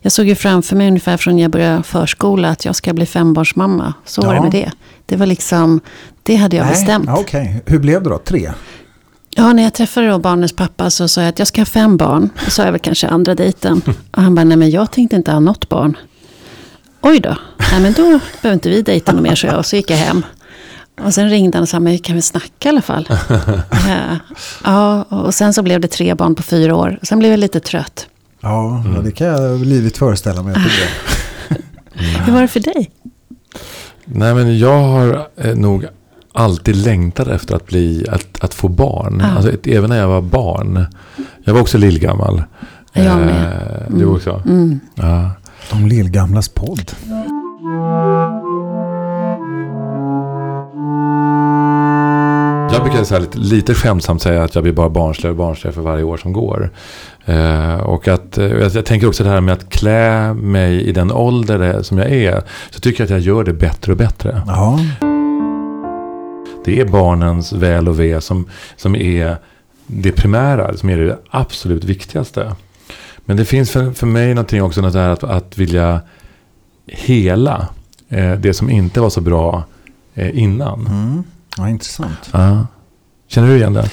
Jag 0.00 0.12
såg 0.12 0.26
ju 0.26 0.34
framför 0.34 0.76
mig 0.76 0.88
ungefär 0.88 1.16
från 1.16 1.38
jag 1.38 1.50
började 1.50 1.82
förskola 1.82 2.48
att 2.48 2.64
jag 2.64 2.76
ska 2.76 2.92
bli 2.92 3.06
fembarnsmamma. 3.06 3.94
Så 4.04 4.22
var 4.22 4.28
Ja. 4.34 4.40
det 4.40 4.42
med 4.42 4.52
det. 4.52 4.70
Det 5.06 5.16
var 5.16 5.26
liksom... 5.26 5.80
Det 6.22 6.36
hade 6.36 6.56
jag 6.56 6.66
bestämt. 6.68 7.04
Ja, 7.06 7.18
Okej, 7.20 7.62
hur 7.66 7.78
blev 7.78 8.02
det 8.02 8.10
då? 8.10 8.18
Tre? 8.18 8.52
Ja, 9.36 9.52
när 9.52 9.62
jag 9.62 9.74
träffade 9.74 10.08
då 10.08 10.18
barnens 10.18 10.52
pappa 10.52 10.90
så 10.90 11.08
sa 11.08 11.20
jag 11.20 11.28
att 11.28 11.38
jag 11.38 11.48
ska 11.48 11.60
ha 11.60 11.66
fem 11.66 11.96
barn. 11.96 12.30
Det 12.44 12.50
sa 12.50 12.64
jag 12.64 12.72
väl 12.72 12.80
kanske 12.80 13.08
andra 13.08 13.34
dejten. 13.34 13.82
Och 14.10 14.22
han 14.22 14.34
bara, 14.34 14.44
nej 14.44 14.56
men 14.56 14.70
jag 14.70 14.90
tänkte 14.92 15.16
inte 15.16 15.32
ha 15.32 15.40
något 15.40 15.68
barn. 15.68 15.96
Oj 17.00 17.20
då, 17.20 17.36
nej 17.72 17.80
men 17.80 17.92
då 17.92 18.02
behöver 18.42 18.52
inte 18.54 18.68
vi 18.68 18.82
dejta 18.82 19.12
något 19.12 19.22
mer, 19.22 19.34
så 19.34 19.46
jag. 19.46 19.58
Och 19.58 19.66
så 19.66 19.76
gick 19.76 19.90
jag 19.90 19.96
hem. 19.96 20.22
Och 21.00 21.14
sen 21.14 21.30
ringde 21.30 21.56
han 21.58 21.62
och 21.62 21.68
sa, 21.68 21.80
men 21.80 21.98
kan 21.98 22.16
vi 22.16 22.22
snacka 22.22 22.48
i 22.60 22.68
alla 22.68 22.82
fall? 22.82 23.08
ja, 23.88 24.18
ja, 24.64 25.02
och 25.02 25.34
sen 25.34 25.54
så 25.54 25.62
blev 25.62 25.80
det 25.80 25.88
tre 25.88 26.14
barn 26.14 26.34
på 26.34 26.42
fyra 26.42 26.76
år. 26.76 26.98
Och 27.00 27.06
sen 27.06 27.18
blev 27.18 27.30
jag 27.30 27.40
lite 27.40 27.60
trött. 27.60 28.06
Ja, 28.40 28.82
Mm. 28.86 29.04
det 29.04 29.10
kan 29.10 29.26
jag 29.26 29.60
livligt 29.66 29.96
föreställa 29.96 30.42
mig. 30.42 30.56
Hur 32.24 32.32
var 32.32 32.42
det 32.42 32.48
för 32.48 32.60
dig? 32.60 32.90
Nej 34.04 34.34
men 34.34 34.58
jag 34.58 34.82
har 34.82 35.28
eh, 35.36 35.54
nog 35.56 35.86
alltid 36.32 36.76
längtat 36.76 37.28
efter 37.28 37.54
att 37.56 37.66
bli, 37.66 38.06
att, 38.10 38.44
att 38.44 38.54
få 38.54 38.68
barn. 38.68 39.20
Ja. 39.24 39.30
Alltså, 39.30 39.52
ett- 39.52 39.66
även 39.66 39.90
när 39.90 39.98
jag 39.98 40.08
var 40.08 40.22
barn. 40.22 40.86
Jag 41.44 41.54
var 41.54 41.60
också 41.60 41.78
lillgammal. 41.78 42.42
Jag 42.92 43.16
med. 43.16 43.52
Eh, 43.90 43.96
Du 43.96 44.04
också? 44.04 44.42
Mm. 44.46 44.80
Ja. 44.94 45.30
De 45.70 45.86
lillgamlas 45.86 46.48
podd. 46.48 46.92
Jag 52.74 52.82
brukar 52.82 53.04
så 53.04 53.18
lite, 53.18 53.38
lite 53.38 53.74
skämtsamt 53.74 54.22
säga 54.22 54.44
att 54.44 54.54
jag 54.54 54.64
blir 54.64 54.72
bara 54.72 54.88
barnsligare 54.88 55.30
och 55.30 55.36
barnsligare 55.36 55.74
för 55.74 55.82
varje 55.82 56.04
år 56.04 56.16
som 56.16 56.32
går. 56.32 56.70
Eh, 57.24 57.74
och 57.74 58.08
att, 58.08 58.38
eh, 58.38 58.44
jag, 58.44 58.72
jag 58.72 58.84
tänker 58.84 59.08
också 59.08 59.24
det 59.24 59.30
här 59.30 59.40
med 59.40 59.54
att 59.54 59.70
klä 59.70 60.34
mig 60.34 60.82
i 60.82 60.92
den 60.92 61.12
ålder 61.12 61.82
som 61.82 61.98
jag 61.98 62.12
är. 62.12 62.42
Så 62.70 62.80
tycker 62.80 63.00
jag 63.00 63.04
att 63.04 63.10
jag 63.10 63.20
gör 63.20 63.44
det 63.44 63.52
bättre 63.52 63.92
och 63.92 63.98
bättre. 63.98 64.42
Ja, 64.46 64.80
Det 66.64 66.80
är 66.80 66.84
barnens 66.84 67.52
väl 67.52 67.88
och 67.88 68.00
ve 68.00 68.20
som, 68.20 68.48
som 68.76 68.96
är 68.96 69.36
det 69.86 70.12
primära, 70.12 70.76
som 70.76 70.90
är 70.90 70.98
det 70.98 71.18
absolut 71.30 71.84
viktigaste. 71.84 72.52
Men 73.24 73.36
det 73.36 73.44
finns 73.44 73.70
för, 73.70 73.92
för 73.92 74.06
mig 74.06 74.34
någonting 74.34 74.62
också 74.62 74.80
något 74.80 74.92
där 74.92 75.08
att, 75.08 75.24
att 75.24 75.58
vilja 75.58 76.00
hela 76.86 77.68
eh, 78.08 78.32
det 78.32 78.54
som 78.54 78.70
inte 78.70 79.00
var 79.00 79.10
så 79.10 79.20
bra 79.20 79.64
eh, 80.14 80.38
innan. 80.38 80.86
mm. 80.86 81.24
Ja 81.56 81.68
intressant. 81.68 82.30
Ja. 82.32 82.66
Känner 83.28 83.48
du 83.48 83.56
igen 83.56 83.72
det? 83.72 83.90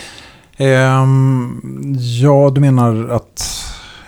Ehm, 0.58 1.62
ja, 2.00 2.52
du 2.56 2.62
menar 2.62 3.10
att... 3.10 3.66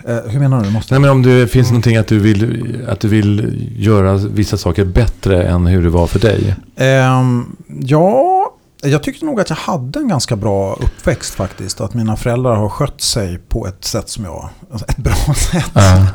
Eh, 0.08 0.30
hur 0.30 0.40
menar 0.40 0.64
du? 0.64 0.70
Måste 0.70 0.94
Nej, 0.94 1.00
men 1.00 1.10
om 1.10 1.22
det 1.22 1.48
finns 1.48 1.68
någonting 1.70 1.96
att 1.96 2.06
du, 2.06 2.18
vill, 2.18 2.84
att 2.88 3.00
du 3.00 3.08
vill 3.08 3.68
göra 3.76 4.16
vissa 4.16 4.56
saker 4.56 4.84
bättre 4.84 5.42
än 5.42 5.66
hur 5.66 5.82
det 5.82 5.90
var 5.90 6.06
för 6.06 6.18
dig. 6.18 6.56
Ehm, 6.76 7.56
ja, 7.80 8.50
jag 8.82 9.02
tyckte 9.02 9.24
nog 9.24 9.40
att 9.40 9.50
jag 9.50 9.56
hade 9.56 9.98
en 9.98 10.08
ganska 10.08 10.36
bra 10.36 10.74
uppväxt 10.74 11.34
faktiskt. 11.34 11.80
Att 11.80 11.94
mina 11.94 12.16
föräldrar 12.16 12.56
har 12.56 12.68
skött 12.68 13.00
sig 13.00 13.38
på 13.38 13.66
ett 13.66 13.84
sätt 13.84 14.08
som 14.08 14.24
jag... 14.24 14.48
Alltså 14.70 14.86
ett 14.88 14.96
bra 14.96 15.14
sätt. 15.34 15.70
Ja. 15.74 16.06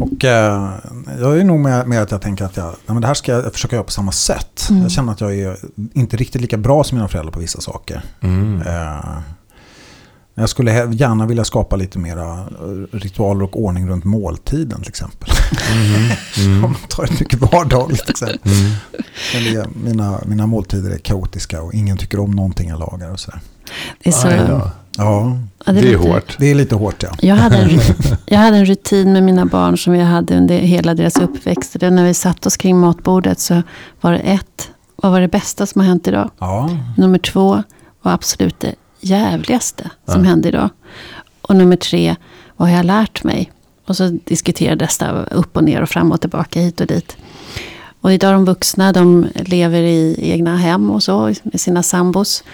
Och 0.00 0.24
eh, 0.24 0.70
jag 1.20 1.38
är 1.40 1.44
nog 1.44 1.60
med, 1.60 1.88
med 1.88 2.02
att 2.02 2.10
jag 2.10 2.22
tänker 2.22 2.44
att 2.44 2.56
jag, 2.56 2.64
nej, 2.66 2.74
men 2.94 3.00
det 3.00 3.06
här 3.06 3.14
ska 3.14 3.32
jag 3.32 3.52
försöka 3.52 3.76
göra 3.76 3.84
på 3.84 3.90
samma 3.90 4.12
sätt. 4.12 4.66
Mm. 4.70 4.82
Jag 4.82 4.90
känner 4.90 5.12
att 5.12 5.20
jag 5.20 5.34
är 5.38 5.56
inte 5.94 6.16
riktigt 6.16 6.40
lika 6.40 6.56
bra 6.56 6.84
som 6.84 6.98
mina 6.98 7.08
föräldrar 7.08 7.32
på 7.32 7.40
vissa 7.40 7.60
saker. 7.60 8.02
Mm. 8.20 8.62
Eh, 8.62 9.18
jag 10.36 10.48
skulle 10.48 10.72
gärna 10.94 11.26
vilja 11.26 11.44
skapa 11.44 11.76
lite 11.76 11.98
mera 11.98 12.32
eh, 12.40 12.96
ritualer 12.96 13.42
och 13.44 13.62
ordning 13.62 13.88
runt 13.88 14.04
måltiden 14.04 14.80
till 14.80 14.88
exempel. 14.88 15.28
Mhm. 15.74 16.10
Om 16.38 16.44
Mm. 16.46 16.60
man 16.60 16.74
tar 16.88 17.04
ett 17.04 17.20
mycket 17.20 17.40
vardagligt 17.40 18.10
exempel. 18.10 18.52
Mm. 18.52 18.72
Men 19.34 19.54
det, 19.54 19.68
mina, 19.84 20.20
mina 20.26 20.46
måltider 20.46 20.90
är 20.90 20.98
kaotiska 20.98 21.62
och 21.62 21.74
ingen 21.74 21.96
tycker 21.96 22.20
om 22.20 22.30
någonting 22.30 22.68
jag 22.68 22.78
lagar 22.80 23.10
och 23.10 23.20
sådär. 23.20 23.40
Det 24.02 24.08
är, 24.08 24.12
så. 24.12 24.70
Ja, 24.98 25.38
ja, 25.66 25.72
Det 25.72 25.78
är 25.78 25.82
lite- 25.82 25.96
hårt. 26.08 26.36
det 26.38 26.50
är 26.50 26.54
lite 26.54 26.74
hårt 26.74 27.02
ja. 27.02 27.08
Jag 27.20 27.36
hade, 27.36 27.56
en, 27.56 27.70
jag 28.26 28.38
hade 28.38 28.56
en 28.56 28.64
rutin 28.66 29.12
med 29.12 29.22
mina 29.22 29.46
barn 29.46 29.78
som 29.78 29.94
jag 29.96 30.06
hade 30.06 30.36
under 30.36 30.58
hela 30.58 30.94
deras 30.94 31.16
uppväxt. 31.16 31.76
Det 31.80 31.90
när 31.90 32.04
vi 32.04 32.14
satt 32.14 32.46
oss 32.46 32.56
kring 32.56 32.78
matbordet 32.78 33.40
så 33.40 33.62
var 34.00 34.12
det 34.12 34.18
ett, 34.18 34.70
vad 34.96 35.12
var 35.12 35.20
det 35.20 35.28
bästa 35.28 35.66
som 35.66 35.80
har 35.80 35.88
hänt 35.88 36.08
idag? 36.08 36.30
Ja, 36.38 36.70
Nummer 36.96 37.18
två 37.18 37.62
var 38.02 38.12
absolut 38.12 38.60
det 38.60 38.74
jävligaste 39.00 39.90
som 40.08 40.24
Ja. 40.24 40.30
hände 40.30 40.48
idag. 40.48 40.68
Och 41.42 41.56
nummer 41.56 41.76
tre, 41.76 42.16
vad 42.56 42.68
har 42.68 42.76
jag 42.76 42.86
lärt 42.86 43.24
mig? 43.24 43.50
Och 43.86 43.96
så 43.96 44.18
diskuterades 44.24 44.98
det 44.98 45.26
upp 45.30 45.56
och 45.56 45.64
ner 45.64 45.82
och 45.82 45.88
fram 45.88 46.12
och 46.12 46.20
tillbaka 46.20 46.60
hit 46.60 46.80
och 46.80 46.86
dit. 46.86 47.16
Och 48.00 48.12
idag 48.12 48.28
är 48.30 48.34
de 48.34 48.44
vuxna, 48.44 48.92
de 48.92 49.26
lever 49.34 49.80
i 49.82 50.16
egna 50.32 50.56
hem 50.56 50.90
och 50.90 51.02
så 51.02 51.34
med 51.42 51.60
sina 51.60 51.82
sambos. 51.82 52.44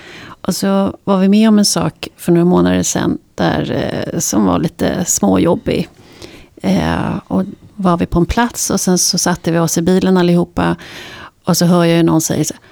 Och 0.41 0.57
så 0.57 0.97
var 1.05 1.19
vi 1.19 1.29
med 1.29 1.49
om 1.49 1.59
en 1.59 1.65
sak 1.65 2.09
för 2.17 2.33
några 2.33 2.45
månader 2.45 2.83
sedan 2.83 3.19
där, 3.35 3.73
eh, 3.73 4.19
som 4.19 4.45
var 4.45 4.59
lite 4.59 5.05
småjobbig. 5.05 5.89
Eh, 6.63 7.17
och 7.27 7.45
var 7.77 7.97
vi 7.97 8.07
på 8.07 8.19
en 8.19 8.27
plats 8.27 8.71
och 8.71 8.81
sen 8.81 8.99
så 8.99 9.19
satte 9.19 9.53
vi 9.53 9.59
oss 9.59 9.79
i 9.79 9.83
bilen 9.83 10.17
allihopa. 10.17 10.77
Och 11.45 11.57
så 11.57 11.65
hör 11.65 11.85
jag 11.85 11.97
ju 11.97 12.03
någon 12.03 12.21
säga 12.21 12.45
så 12.45 12.55
här, 12.55 12.63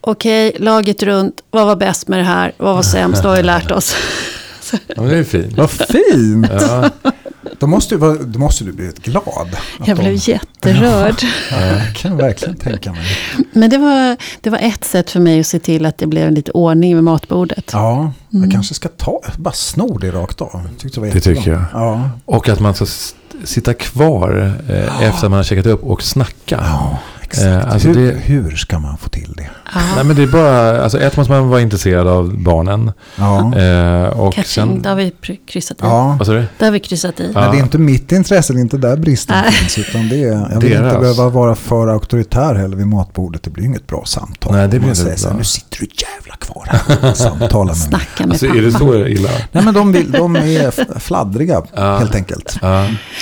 Okej, 0.00 0.56
laget 0.58 1.02
runt, 1.02 1.42
vad 1.50 1.66
var 1.66 1.76
bäst 1.76 2.08
med 2.08 2.18
det 2.18 2.24
här? 2.24 2.52
Vad 2.56 2.74
var 2.74 2.82
sämst? 2.82 3.24
Vad 3.24 3.32
har 3.32 3.36
vi 3.36 3.42
lärt 3.42 3.70
oss? 3.70 3.96
Ja, 4.72 4.78
men 4.96 5.08
det 5.08 5.16
är 5.16 5.24
fint. 5.24 5.56
vad 5.56 5.70
fint! 5.70 6.46
Ja. 6.50 6.90
Då 7.58 7.66
måste, 7.66 7.94
du, 7.94 7.98
vara- 7.98 8.14
då 8.22 8.38
måste 8.38 8.64
du 8.64 8.72
blivit 8.72 9.02
glad. 9.04 9.48
Jag 9.78 9.86
de- 9.96 10.02
blev 10.02 10.28
jätterörd. 10.28 11.14
Ja, 11.50 11.56
det 11.58 11.92
kan 11.96 12.10
jag 12.10 12.18
verkligen 12.18 12.56
tänka 12.56 12.92
mig. 12.92 13.06
Men 13.52 13.70
det 13.70 13.78
var, 13.78 14.16
det 14.40 14.50
var 14.50 14.58
ett 14.58 14.84
sätt 14.84 15.10
för 15.10 15.20
mig 15.20 15.40
att 15.40 15.46
se 15.46 15.58
till 15.58 15.86
att 15.86 15.98
det 15.98 16.06
blev 16.06 16.30
lite 16.30 16.50
ordning 16.50 16.94
med 16.94 17.04
matbordet. 17.04 17.70
Ja, 17.72 18.12
Mm. 18.32 18.42
jag 18.44 18.52
kanske 18.52 18.74
ska 18.74 18.88
ta, 18.88 19.20
bara 19.36 19.54
sno 19.54 19.98
det 19.98 20.10
rakt 20.10 20.40
av. 20.40 20.68
Tyckte 20.78 21.00
det, 21.00 21.06
var 21.06 21.14
Det 21.14 21.20
tycker 21.20 21.50
jag. 21.52 21.64
Ja, 21.72 22.10
Och 22.24 22.48
att 22.48 22.60
man 22.60 22.74
ska 22.74 22.86
sitta 23.44 23.74
kvar 23.74 24.56
eh, 24.68 25.02
efter 25.02 25.06
att 25.26 25.30
man 25.30 25.32
har 25.32 25.42
checkat 25.44 25.66
upp 25.66 25.84
och 25.84 26.02
snacka. 26.02 26.60
ja 26.64 26.98
exakt. 27.30 27.46
Eh, 27.46 27.72
alltså 27.72 27.88
hur, 27.88 27.94
det- 28.06 28.18
hur 28.18 28.50
ska 28.56 28.78
man 28.78 28.98
få 28.98 29.08
till 29.08 29.34
det? 29.36 29.48
Ja. 29.74 29.80
Nej 29.96 30.04
men 30.04 30.16
det 30.16 30.22
är 30.22 30.26
bara, 30.26 30.82
alltså 30.82 31.00
ett 31.00 31.16
måste 31.16 31.32
man 31.32 31.48
vara 31.48 31.60
intresserad 31.60 32.08
av 32.08 32.38
barnen. 32.42 32.92
Ja, 33.16 33.54
Eh, 33.56 34.04
och 34.20 34.34
Catching, 34.34 34.44
sen, 34.72 34.82
där 34.82 34.90
har 34.90 34.96
vi 34.96 35.12
kryssat 35.46 35.76
i. 35.76 35.80
ja. 35.82 36.16
vad 36.18 36.26
sa 36.26 36.32
du? 36.32 36.44
Där 36.58 36.66
har 36.66 36.72
vi 36.72 36.80
kryssat 36.80 37.20
i. 37.20 37.30
Ja. 37.34 37.40
Men 37.40 37.50
det 37.50 37.56
är 37.58 37.62
inte 37.62 37.78
mitt 37.78 38.12
intresse, 38.12 38.52
det 38.52 38.58
är 38.58 38.60
inte 38.60 38.76
där 38.76 38.96
bristen 38.96 39.36
Nej. 39.42 39.52
finns. 39.52 39.78
Utan 39.88 40.08
det 40.08 40.16
är, 40.24 40.32
jag 40.52 40.60
vill 40.60 40.70
Deras. 40.70 40.84
inte 40.92 41.00
behöva 41.00 41.28
vara 41.28 41.54
för 41.54 41.88
auktoritär 41.88 42.54
heller 42.54 42.76
vid 42.76 42.86
matbordet. 42.86 43.42
Det 43.42 43.50
blir 43.50 43.64
inget 43.64 43.86
bra 43.86 44.04
samtal. 44.06 44.52
Nej, 44.52 44.62
det 44.62 44.68
blir 44.68 44.80
man 44.80 44.88
inte 44.88 45.00
säger 45.00 45.16
så 45.16 45.28
här. 45.28 45.36
Nu 45.36 45.44
sitter 45.44 45.78
du 45.80 45.86
jävla 45.86 46.36
kvar 46.36 46.66
här 46.70 47.10
och 47.10 47.16
samtalar 47.16 47.64
med 47.74 47.78
mig. 47.80 47.88
Snacka 47.88 48.26
med 48.26 48.30
Alltså 48.30 48.46
pappa. 48.46 48.58
är 48.58 48.62
det 48.62 48.72
så 48.72 49.06
illa? 49.06 49.28
Nej 49.52 49.64
men 49.64 49.74
de, 49.74 49.92
vill, 49.92 50.12
de 50.12 50.36
är 50.36 50.98
fladdriga 50.98 51.62
Ja. 51.74 51.96
helt 51.98 52.14
enkelt. 52.14 52.58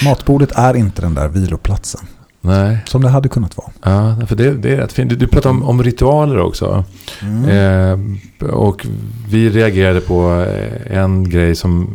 Matbordet 0.04 0.52
är 0.54 0.76
inte 0.76 1.02
den 1.02 1.14
där 1.14 1.28
viloplatsen. 1.28 2.00
Nej. 2.48 2.78
Som 2.86 3.02
det 3.02 3.08
hade 3.08 3.28
kunnat 3.28 3.56
vara. 3.56 3.70
Ja, 3.82 4.26
för 4.26 4.36
det, 4.36 4.54
det 4.54 4.72
är 4.72 4.76
rätt 4.76 4.92
fint. 4.92 5.10
Du, 5.10 5.16
du 5.16 5.26
pratar 5.26 5.50
om, 5.50 5.62
om 5.62 5.82
ritualer 5.82 6.38
också. 6.38 6.84
Mm. 7.22 7.48
Eh, 7.48 8.48
och 8.50 8.86
vi 9.28 9.50
reagerade 9.50 10.00
på 10.00 10.46
eh, 10.48 10.98
en 10.98 11.30
grej 11.30 11.54
som, 11.56 11.88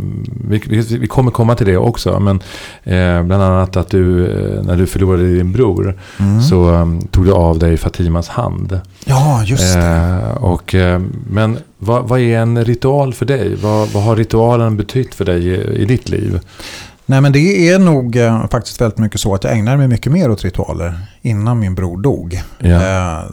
vi, 0.48 0.62
vi, 1.00 1.08
kommer 1.08 1.32
komma 1.32 1.56
till 1.56 1.68
det 1.68 1.78
också, 1.78 2.20
men 2.20 2.36
eh, 2.84 3.24
bland 3.24 3.44
annat 3.44 3.78
att 3.78 3.90
du, 3.90 4.26
eh, 4.26 4.64
när 4.64 4.78
du 4.78 4.88
förlorade 4.88 5.36
din 5.36 5.52
bror, 5.52 6.00
Mm. 6.20 6.42
så 6.42 6.70
um, 6.70 7.02
tog 7.02 7.26
du 7.26 7.32
av 7.32 7.60
dig 7.60 7.78
Fatimas 7.78 8.28
hand. 8.28 8.80
Ja, 9.06 9.44
just 9.46 9.74
det. 9.74 9.80
Eh, 9.80 10.44
och, 10.44 10.76
men 11.30 11.58
vad, 11.78 12.08
vad 12.08 12.20
är 12.20 12.40
en 12.40 12.66
ritual 12.66 13.14
för 13.14 13.26
dig? 13.26 13.56
Vad, 13.56 13.90
vad 13.90 14.04
har 14.04 14.16
ritualen 14.16 14.78
betytt 14.78 15.16
för 15.16 15.26
dig 15.26 15.48
i, 15.48 15.82
i 15.82 15.86
ditt 15.86 16.10
liv? 16.10 16.40
Nej 17.06 17.22
men 17.22 17.32
det 17.32 17.70
är 17.70 17.80
nog 17.80 18.16
eh, 18.16 18.48
faktiskt 18.50 18.82
väldigt 18.82 19.00
mycket 19.00 19.20
så 19.22 19.36
att 19.36 19.44
jag 19.44 19.54
ägnar 19.58 19.78
mig 19.78 19.88
mycket 19.88 20.12
mer 20.12 20.32
åt 20.32 20.44
ritualer 20.44 21.00
innan 21.22 21.60
min 21.60 21.76
bror 21.76 22.02
dog. 22.02 22.42
Ja. 22.60 22.68
Eh, 22.68 23.24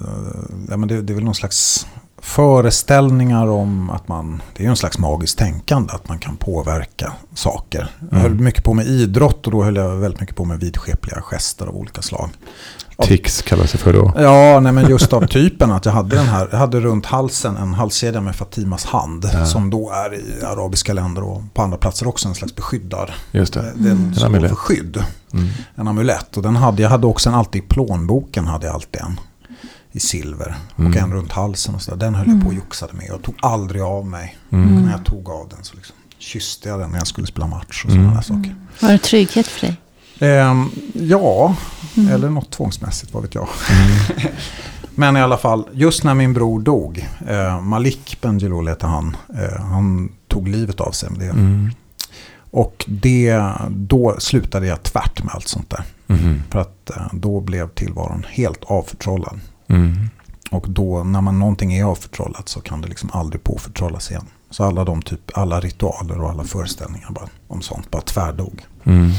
ja, 0.71 0.77
men 0.77 0.89
det, 0.89 1.03
det 1.03 1.13
är 1.13 1.15
väl 1.15 1.25
någon 1.25 1.35
slags 1.35 1.87
föreställningar 2.23 3.47
om 3.47 3.91
att 3.91 4.09
man, 4.09 4.43
det 4.57 4.63
är 4.63 4.65
ju 4.65 4.71
en 4.71 4.77
slags 4.77 4.99
magiskt 4.99 5.39
tänkande, 5.39 5.93
att 5.93 6.09
man 6.09 6.19
kan 6.19 6.37
påverka 6.37 7.13
saker. 7.35 7.91
Jag 8.01 8.09
Mm. 8.21 8.23
höll 8.23 8.41
mycket 8.41 8.65
på 8.65 8.75
med 8.75 8.87
idrott 8.87 9.47
och 9.47 9.53
då 9.53 9.63
höll 9.65 9.77
jag 9.77 9.97
väldigt 9.97 10.21
mycket 10.21 10.37
på 10.37 10.45
med 10.45 10.61
vidskepliga 10.61 11.21
gester 11.23 11.67
av 11.67 11.77
olika 11.77 12.03
slag. 12.03 12.31
Tics 13.03 13.43
kallas 13.43 13.73
det 13.73 13.79
för 13.79 13.93
då. 13.93 14.13
Ja, 14.17 14.61
nej, 14.61 14.73
men 14.73 14.89
just 14.91 15.13
av 15.13 15.27
typen 15.27 15.71
att 15.73 15.85
jag 15.85 15.93
hade 15.93 16.17
den 16.17 16.27
här, 16.27 16.49
jag 16.51 16.59
hade 16.59 16.81
runt 16.81 17.07
halsen 17.07 17.57
en 17.57 17.75
halskedja 17.75 18.21
med 18.21 18.37
Fatimas 18.37 18.85
hand. 18.85 19.31
Ja. 19.33 19.47
Som 19.47 19.71
då 19.71 19.91
är 19.91 20.15
i 20.15 20.45
arabiska 20.45 20.93
länder 20.93 21.23
och 21.23 21.43
på 21.55 21.63
andra 21.63 21.77
platser 21.77 22.07
också 22.09 22.29
en 22.29 22.35
slags 22.35 22.55
beskyddar. 22.57 23.15
Just 23.33 23.57
Eh, 23.57 23.63
det. 23.63 23.73
Den 23.77 24.15
står 24.15 24.27
amulett. 24.27 24.49
för 24.51 24.57
skydd. 24.57 25.05
Mm. 25.33 25.49
En 25.75 25.89
amulett. 25.89 26.37
Och 26.37 26.43
den 26.43 26.57
hade, 26.57 26.83
jag 26.83 26.91
hade 26.91 27.07
också 27.07 27.29
en 27.29 27.35
alltid 27.35 27.63
i 27.63 27.67
plånboken 27.67 28.47
hade 28.47 28.67
jag 28.67 28.75
alltid 28.75 29.01
en. 29.01 29.21
I 29.93 30.01
silver. 30.01 30.57
Mm. 30.79 30.91
Och 30.91 30.97
en 30.99 31.13
runt 31.13 31.33
halsen 31.33 31.75
och 31.75 31.83
så 31.83 31.91
där. 31.91 31.99
Den 31.99 32.15
höll 32.15 32.29
jag 32.29 32.43
på 32.43 32.49
och 32.49 32.55
joxade 32.55 32.93
med. 32.93 33.07
Jag 33.09 33.23
tog 33.23 33.35
aldrig 33.43 33.83
av 33.83 34.07
mig. 34.07 34.37
Mm. 34.53 34.83
När 34.83 34.91
jag 34.93 35.05
tog 35.05 35.31
av 35.31 35.49
den 35.49 35.59
så 35.65 35.75
liksom 35.77 35.95
kysste 36.19 36.69
jag 36.69 36.79
den 36.81 36.91
när 36.91 36.99
jag 36.99 37.07
skulle 37.07 37.27
spela 37.27 37.47
match 37.47 37.85
och 37.85 37.91
sådana 37.91 38.11
Mm. 38.11 38.23
saker. 38.23 38.55
Var 38.81 38.93
det 38.93 38.99
trygghet 38.99 39.47
för 39.47 39.67
dig? 39.67 39.77
Ehm, 40.21 40.71
ja, 40.95 41.55
Mm. 41.97 42.13
eller 42.13 42.31
något 42.31 42.51
tvångsmässigt, 42.51 43.15
vad 43.15 43.23
vet 43.23 43.35
jag. 43.35 43.49
Mm. 43.71 44.33
Men 44.95 45.17
i 45.17 45.21
alla 45.21 45.37
fall, 45.37 45.65
just 45.73 46.05
när 46.05 46.15
min 46.15 46.33
bror 46.33 46.61
dog, 46.61 47.09
eh, 47.29 47.61
Malik 47.61 48.19
Bendjelloul 48.21 48.69
hette 48.69 48.87
han, 48.87 49.17
eh, 49.39 49.61
han 49.63 50.13
tog 50.29 50.49
livet 50.49 50.81
av 50.81 50.91
sig. 50.93 51.11
Med 51.11 51.19
det. 51.21 51.27
Mm. 51.31 51.71
Och 52.51 52.85
det, 52.89 53.43
då 53.71 54.15
slutade 54.19 54.67
jag 54.67 54.83
tvärt 54.83 55.25
med 55.25 55.35
allt 55.35 55.49
sånt 55.49 55.71
där. 55.71 55.85
Mhm. 56.07 56.43
För 56.51 56.59
att 56.59 56.91
eh, 56.91 57.03
då 57.13 57.41
blev 57.41 57.69
tillvaron 57.69 58.27
helt 58.31 58.65
avförtrollad. 58.65 59.41
Mm. 59.69 60.11
Och 60.51 60.67
då 60.71 61.05
när 61.05 61.21
man 61.21 61.39
någonting 61.39 61.73
är 61.73 61.85
avförtrollat 61.85 62.49
så 62.49 62.61
kan 62.61 62.81
det 62.81 62.89
liksom 62.89 63.11
aldrig 63.13 63.45
påförtrollas 63.45 64.11
igen. 64.11 64.27
Så 64.51 64.65
alla 64.65 64.85
de 64.85 65.03
typ, 65.03 65.21
alla 65.35 65.61
ritualer 65.61 66.21
och 66.21 66.31
alla 66.31 66.45
föreställningar 66.45 67.11
bara, 67.11 67.29
om 67.49 67.63
sånt 67.63 67.91
bara 67.91 68.03
tvärdog. 68.03 68.67
Mm. 68.85 69.11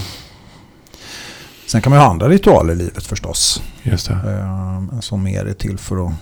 Sen 1.72 1.82
kan 1.82 1.90
man 1.92 2.00
ju 2.00 2.04
ha 2.06 2.12
andra 2.12 2.30
ritualer 2.30 2.74
i 2.74 2.76
livet 2.76 3.06
förstås. 3.06 3.62
Just 3.84 4.08
det. 4.08 4.14
Eh, 4.14 5.00
som 5.00 5.24
mer 5.24 5.46
är 5.46 5.54
till 5.54 5.78
för 5.78 6.08
att 6.08 6.14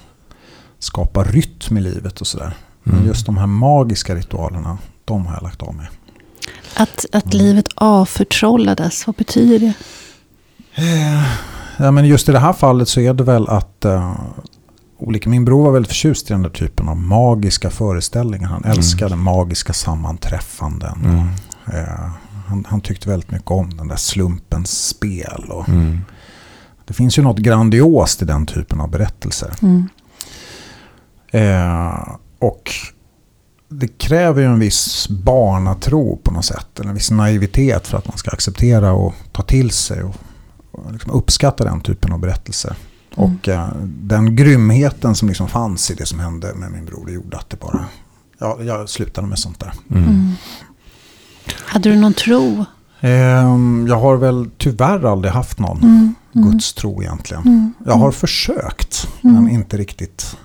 skapa 0.79 1.23
rytm 1.23 1.77
i 1.77 1.81
livet 1.81 2.21
och 2.21 2.27
sådär. 2.27 2.53
Men 2.83 2.95
Mm. 2.95 3.07
just 3.07 3.25
de 3.25 3.37
här 3.37 3.45
magiska 3.47 4.15
ritualerna, 4.15 4.77
de 5.05 5.25
har 5.25 5.33
jag 5.33 5.43
lagt 5.43 5.61
av 5.61 5.75
med. 5.75 5.87
Att, 6.75 7.05
att 7.11 7.33
Mm. 7.33 7.37
livet 7.45 7.65
avförtrollades, 7.75 9.07
vad 9.07 9.15
betyder 9.15 9.59
det? 9.59 9.73
Eh, 10.83 11.23
Ja, 11.81 11.91
men 11.91 12.05
just 12.05 12.29
i 12.29 12.31
det 12.31 12.39
här 12.39 12.53
fallet 12.53 12.89
så 12.89 12.99
är 12.99 13.13
det 13.13 13.23
väl 13.23 13.47
att 13.47 13.85
eh, 13.85 14.13
olika, 14.97 15.29
min 15.29 15.45
bror 15.45 15.63
var 15.65 15.71
väldigt 15.71 15.91
förtjust 15.91 16.29
i 16.29 16.33
den 16.33 16.41
där 16.41 16.49
typen 16.49 16.89
av 16.89 16.97
magiska 16.97 17.69
föreställningar. 17.69 18.47
Han 18.47 18.63
Mm. 18.63 18.77
älskade 18.77 19.15
magiska 19.15 19.73
sammanträffanden. 19.73 20.99
Mm. 21.05 21.27
Eh, 21.83 22.09
han, 22.49 22.65
han 22.69 22.81
tyckte 22.81 23.09
väldigt 23.09 23.31
mycket 23.31 23.51
om 23.51 23.77
den 23.77 23.87
där 23.87 23.95
slumpens 23.95 24.87
spel. 24.87 25.45
Och 25.49 25.69
Mm. 25.69 25.99
Det 26.89 26.93
finns 26.93 27.17
ju 27.17 27.21
något 27.23 27.37
grandiost 27.37 28.21
i 28.21 28.25
den 28.25 28.45
typen 28.45 28.81
av 28.81 28.89
berättelser. 28.89 29.53
Mm. 29.61 29.89
Eh, 31.31 32.15
och 32.39 32.71
det 33.69 33.87
kräver 33.87 34.41
ju 34.41 34.47
en 34.47 34.59
viss 34.59 35.09
barnatro 35.09 36.19
på 36.23 36.31
något 36.31 36.45
sätt. 36.45 36.79
Eller 36.79 36.89
en 36.89 36.95
viss 36.95 37.11
naivitet 37.11 37.87
för 37.87 37.97
att 37.97 38.07
man 38.07 38.17
ska 38.17 38.31
acceptera 38.31 38.91
och 38.91 39.13
ta 39.31 39.43
till 39.43 39.71
sig 39.71 40.03
och, 40.03 40.15
och 40.71 40.93
liksom 40.93 41.11
uppskatta 41.11 41.63
den 41.63 41.81
typen 41.81 42.11
av 42.11 42.19
berättelser. 42.19 42.75
Mm. 43.17 43.35
Och 43.35 43.49
eh, 43.49 43.69
den 43.85 44.35
grymheten 44.35 45.15
som 45.15 45.27
liksom 45.27 45.47
fanns 45.47 45.91
i 45.91 45.93
det 45.93 46.05
som 46.05 46.19
hände 46.19 46.53
med 46.55 46.71
min 46.71 46.85
bror 46.85 47.05
det 47.05 47.11
gjorde 47.11 47.37
att 47.37 47.49
det 47.49 47.59
bara... 47.59 47.85
Ja, 48.39 48.57
jag 48.61 48.89
slutade 48.89 49.27
med 49.27 49.39
sånt 49.39 49.59
där. 49.59 49.73
Mm. 49.91 50.33
Mm. 51.51 51.63
Hade 51.65 51.89
du 51.89 51.95
någon 51.95 52.13
tro? 52.13 52.65
Ehm, 53.01 53.85
jag 53.89 53.99
har 53.99 54.17
väl 54.17 54.49
tyvärr 54.57 55.11
aldrig 55.11 55.33
haft 55.33 55.59
någon 55.59 55.77
Mm. 55.83 56.15
Mm. 56.35 56.51
gudstro 56.51 57.01
egentligen. 57.03 57.43
Mm. 57.43 57.73
Jag 57.85 57.93
har 57.93 58.11
försökt, 58.11 59.07
Mm. 59.23 59.35
men 59.43 59.49
inte 59.53 59.77
riktigt. 59.77 60.35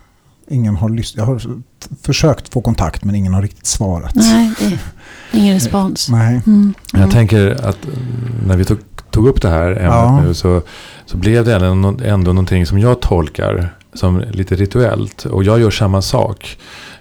Ingen 0.48 0.76
har 0.76 0.88
lyssnat. 0.88 1.18
Jag 1.18 1.34
har 1.34 1.42
försökt 2.02 2.52
få 2.52 2.60
kontakt, 2.60 3.04
men 3.04 3.14
ingen 3.14 3.34
har 3.34 3.42
riktigt 3.42 3.66
svarat. 3.66 4.14
Nej, 4.14 4.52
ingen 5.32 5.54
respons. 5.54 6.08
Nej. 6.08 6.40
Mm. 6.46 6.74
Jag 6.92 7.10
tänker 7.10 7.66
att 7.68 7.84
mm, 7.84 7.98
när 8.46 8.56
vi 8.56 8.64
tog, 8.64 8.78
tog 9.10 9.28
upp 9.28 9.42
det 9.42 9.48
här 9.48 9.66
ämnet 9.70 9.82
Ja. 9.84 10.20
nu 10.22 10.34
så, 10.34 10.62
så 11.06 11.16
blev 11.16 11.44
det 11.44 11.54
ändå, 11.66 11.94
ändå 12.04 12.32
någonting 12.32 12.66
som 12.66 12.78
jag 12.78 13.00
tolkar 13.00 13.74
som 13.94 14.18
lite 14.20 14.54
rituellt. 14.54 15.24
Och 15.24 15.44
jag 15.44 15.60
gör 15.60 15.70
samma 15.70 16.02
sak 16.02 16.58
eh, 16.58 16.93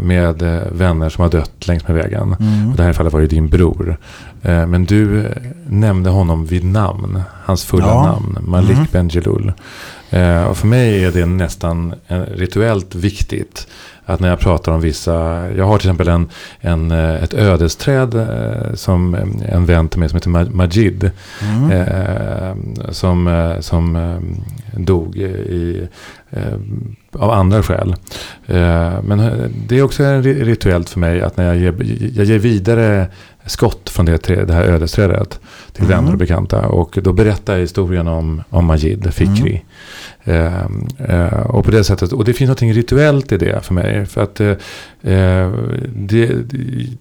med 0.00 0.42
eh, 0.42 0.62
vänner 0.72 1.08
som 1.08 1.22
har 1.22 1.30
dött 1.30 1.66
längs 1.68 1.88
med 1.88 1.96
vägen. 1.96 2.36
Mm. 2.40 2.70
Och 2.70 2.76
det 2.76 2.82
här 2.82 2.92
fallet 2.92 3.12
var 3.12 3.20
ju 3.20 3.26
din 3.26 3.48
bror. 3.48 3.96
Eh, 4.42 4.66
men 4.66 4.84
du 4.84 5.26
eh, 5.26 5.30
nämnde 5.68 6.10
honom 6.10 6.46
vid 6.46 6.64
namn. 6.64 7.22
Hans 7.44 7.64
fulla 7.64 7.86
Ja. 7.86 8.02
namn. 8.04 8.38
Malik 8.40 8.70
Mm. 8.76 8.86
Bendjelloul. 8.92 9.52
Eh, 10.10 10.44
och 10.44 10.56
för 10.56 10.66
mig 10.66 11.04
är 11.04 11.12
det 11.12 11.26
nästan 11.26 11.94
eh, 12.08 12.20
rituellt 12.20 12.94
viktigt. 12.94 13.66
Att 14.08 14.20
när 14.20 14.28
jag 14.28 14.38
pratar 14.40 14.72
om 14.72 14.80
vissa. 14.80 15.12
Jag 15.56 15.64
har 15.64 15.78
till 15.78 15.88
exempel 15.88 16.08
en, 16.08 16.28
en, 16.60 16.90
eh, 16.90 17.22
ett 17.24 17.34
ödesträd. 17.34 18.14
Eh, 18.14 18.74
som 18.74 19.14
eh, 19.14 19.54
en 19.54 19.66
vän 19.66 19.88
till 19.88 20.00
mig 20.00 20.08
som 20.08 20.16
heter 20.16 20.30
Ma- 20.30 20.54
Majid. 20.54 21.10
Mm. 21.42 21.70
Eh, 21.70 22.90
som 22.90 23.54
som 23.60 24.16
dog 24.76 25.16
i, 25.16 25.88
eh, 26.30 26.40
av 27.12 27.30
andra 27.30 27.62
skäl. 27.62 27.94
Eh, 28.46 28.94
men 29.02 29.32
det 29.68 29.78
är 29.78 29.82
också 29.82 30.02
ri- 30.02 30.44
rituellt 30.44 30.88
för 30.88 31.00
mig 31.00 31.22
att 31.22 31.36
när 31.36 31.44
jag 31.46 31.56
ger, 31.56 31.74
jag 32.16 32.24
ger 32.24 32.38
vidare 32.38 33.06
skott 33.46 33.90
från 33.90 34.06
det, 34.06 34.26
det 34.46 34.52
här 34.52 34.62
ödesträdet 34.64 35.40
till 35.72 35.84
Mm. 35.84 35.96
vänner 35.96 36.12
och 36.12 36.18
bekanta. 36.18 36.66
Och 36.68 36.98
då 37.02 37.12
berättar 37.12 37.52
jag 37.52 37.60
historien 37.60 38.08
om, 38.08 38.42
om 38.50 38.64
Majid 38.64 39.14
Fikri. 39.14 39.64
Eh, 40.26 40.66
eh, 40.98 41.40
och 41.40 41.64
på 41.64 41.70
det 41.70 41.84
sättet, 41.84 42.12
och 42.12 42.24
det 42.24 42.32
finns 42.32 42.48
något 42.48 42.62
rituellt 42.62 43.32
i 43.32 43.36
det 43.36 43.60
för 43.64 43.74
mig. 43.74 44.06
För 44.06 44.22
att 44.22 44.40
eh, 44.40 44.48
eh, 45.02 45.52
det, 45.94 46.30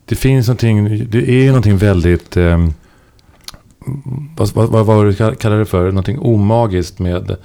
det, 0.05 0.15
finns 0.15 0.47
någonting, 0.47 1.07
det 1.09 1.29
är 1.29 1.47
någonting 1.47 1.77
väldigt 1.77 2.37
vad, 4.37 4.53
vad, 4.53 4.69
vad 4.69 4.85
var 4.85 5.05
det 5.05 5.11
du 5.11 5.35
kallar 5.35 5.59
det 5.59 5.65
för? 5.65 5.85
Någonting 5.85 6.19
omagiskt 6.19 6.99
med 6.99 7.35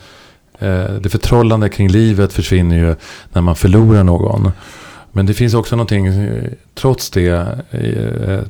det 1.01 1.09
förtrollande 1.11 1.69
kring 1.69 1.89
livet 1.89 2.33
försvinner 2.33 2.77
ju 2.77 2.95
när 3.33 3.43
man 3.43 3.57
förlorar 3.57 4.05
någon. 4.05 4.51
Men 5.13 5.27
det 5.27 5.35
finns 5.35 5.55
också 5.55 5.77
någonting, 5.77 6.09
trots 6.75 7.11
det, 7.11 7.31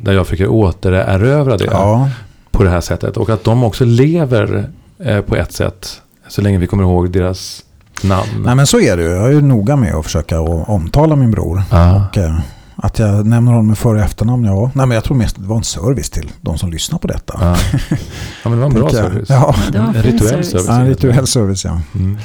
där 0.01 0.12
jag 0.12 0.27
försöker 0.27 0.49
återerövra 0.49 1.57
det. 1.57 1.64
Ja. 1.64 2.11
på 2.51 2.62
det 2.62 2.71
här 2.71 2.81
sättet. 2.81 3.16
Och 3.16 3.31
att 3.31 3.45
de 3.45 3.64
också 3.64 3.85
lever 3.85 4.71
på 5.27 5.37
ett 5.37 5.53
sätt. 5.53 6.03
Så 6.31 6.43
länge 6.43 6.59
vi 6.59 6.66
kommer 6.66 6.83
ihåg 6.83 7.11
deras 7.12 7.64
namn. 8.03 8.29
Nej 8.45 8.55
men 8.55 8.66
så 8.66 8.81
är 8.81 8.97
det 8.97 9.03
ju. 9.03 9.09
Jag 9.11 9.27
är 9.27 9.31
ju 9.31 9.40
noga 9.43 9.77
med 9.77 9.95
att 9.95 10.05
försöka 10.05 10.40
omtala 10.40 11.16
min 11.16 11.31
bror. 11.31 11.62
Ja. 11.71 12.05
Och, 12.11 12.19
eh, 12.19 12.38
att 12.77 12.99
jag 12.99 13.27
nämner 13.27 13.53
honom 13.53 13.66
med 13.66 13.79
för 13.79 13.95
och 13.95 14.01
efternamn, 14.01 14.45
ja. 14.45 14.71
Nej 14.75 14.87
men 14.87 14.95
jag 14.95 15.05
tror 15.05 15.16
mest 15.16 15.37
det 15.37 15.47
var 15.47 15.57
en 15.57 15.64
service 15.64 16.11
till 16.11 16.33
de 16.40 16.59
som 16.59 16.71
lyssnar 16.71 16.99
på 16.99 17.09
detta. 17.09 17.35
Ja. 17.40 17.57
ja, 18.45 18.49
men 18.51 18.53
det 18.53 18.59
var 18.59 18.66
en 18.66 18.75
bra 18.75 18.90
service. 18.90 19.29
Ja. 19.29 19.55
En 19.75 20.03
rituell 20.03 20.45
service. 20.45 20.66
Ja, 20.69 20.75
en 20.81 20.87
rituell 20.87 21.27
service 21.27 21.64
ja. 21.64 21.81
Mm. 21.95 22.16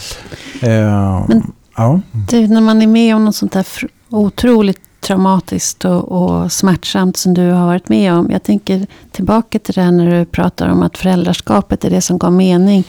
Eh, 0.62 1.26
Men- 1.28 1.52
ja. 1.78 2.02
Du, 2.30 2.48
när 2.48 2.62
man 2.62 2.82
är 2.82 2.88
med 2.88 3.16
om 3.16 3.26
något 3.26 3.36
sånt 3.36 3.52
där 3.52 3.64
fr- 3.64 3.88
otroligt 4.10 4.80
traumatiskt 5.02 5.86
och, 5.86 6.12
och 6.12 6.52
smärtsamt 6.52 7.18
som 7.18 7.34
du 7.34 7.52
har 7.52 7.66
varit 7.66 7.90
med 7.90 8.14
om. 8.14 8.32
Jag 8.32 8.44
tänker 8.44 8.88
tillbaka 9.12 9.60
till 9.60 9.74
det 9.74 9.82
här 9.82 9.92
när 9.92 10.20
du 10.20 10.26
pratar 10.26 10.68
om 10.70 10.84
att 10.84 10.98
föräldraskapet 10.98 11.86
är 11.86 11.90
det 11.90 12.02
som 12.02 12.18
gav 12.18 12.34
mening. 12.34 12.84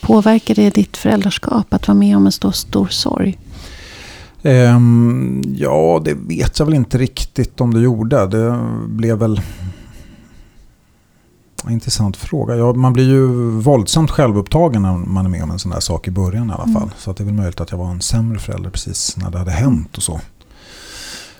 Påverkar 0.00 0.54
det 0.54 0.74
ditt 0.74 0.96
föräldraskap 0.96 1.74
att 1.74 1.88
vara 1.88 1.98
med 1.98 2.16
om 2.16 2.26
en 2.26 2.32
stor, 2.32 2.52
stor 2.52 2.88
sorg? 2.88 3.38
Ehm, 4.42 5.42
ja, 5.56 6.02
det 6.04 6.14
vet 6.14 6.58
jag 6.58 6.66
väl 6.66 6.74
inte 6.74 6.98
riktigt 6.98 7.60
om 7.60 7.74
det 7.74 7.80
gjorde. 7.80 8.26
Det 8.26 8.60
blev 8.86 9.18
väl... 9.18 9.40
Intressant 11.70 12.16
fråga. 12.16 12.56
Ja, 12.56 12.72
man 12.72 12.92
blir 12.92 13.08
ju 13.08 13.26
våldsamt 13.50 14.10
självupptagen 14.10 14.82
när 14.82 14.96
man 14.96 15.26
är 15.26 15.30
med 15.30 15.42
om 15.42 15.50
en 15.50 15.58
sån 15.58 15.70
där 15.70 15.80
sak 15.80 16.08
i 16.08 16.10
början 16.10 16.50
i 16.50 16.52
alla 16.52 16.64
fall. 16.64 16.82
Mm. 16.82 16.94
Så 16.98 17.12
det 17.12 17.22
är 17.22 17.24
väl 17.24 17.34
möjligt 17.34 17.60
att 17.60 17.70
jag 17.70 17.78
var 17.78 17.90
en 17.90 18.00
sämre 18.00 18.38
förälder 18.38 18.70
precis 18.70 19.16
när 19.16 19.30
det 19.30 19.38
hade 19.38 19.50
hänt 19.50 19.96
och 19.96 20.02
så. 20.02 20.20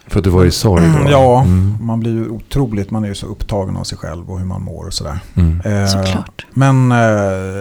För 0.09 0.19
att 0.21 0.25
du 0.25 0.31
var 0.31 0.45
i 0.45 0.51
sorg 0.51 0.83
då? 1.05 1.11
Ja, 1.11 1.42
Mm. 1.42 1.77
man 1.81 2.01
blir 2.01 2.12
ju 2.12 2.29
otroligt, 2.29 2.90
man 2.90 3.05
är 3.05 3.09
ju 3.09 3.14
så 3.14 3.27
upptagen 3.27 3.77
av 3.77 3.85
sig 3.85 3.99
själv 3.99 4.31
och 4.31 4.38
hur 4.38 4.47
man 4.47 4.62
mår 4.62 4.87
och 4.87 4.95
sådär. 4.95 5.19
Mm. 5.35 5.61
Eh, 5.61 5.87
Såklart. 5.87 6.47
Men 6.53 6.92
eh, 6.92 6.99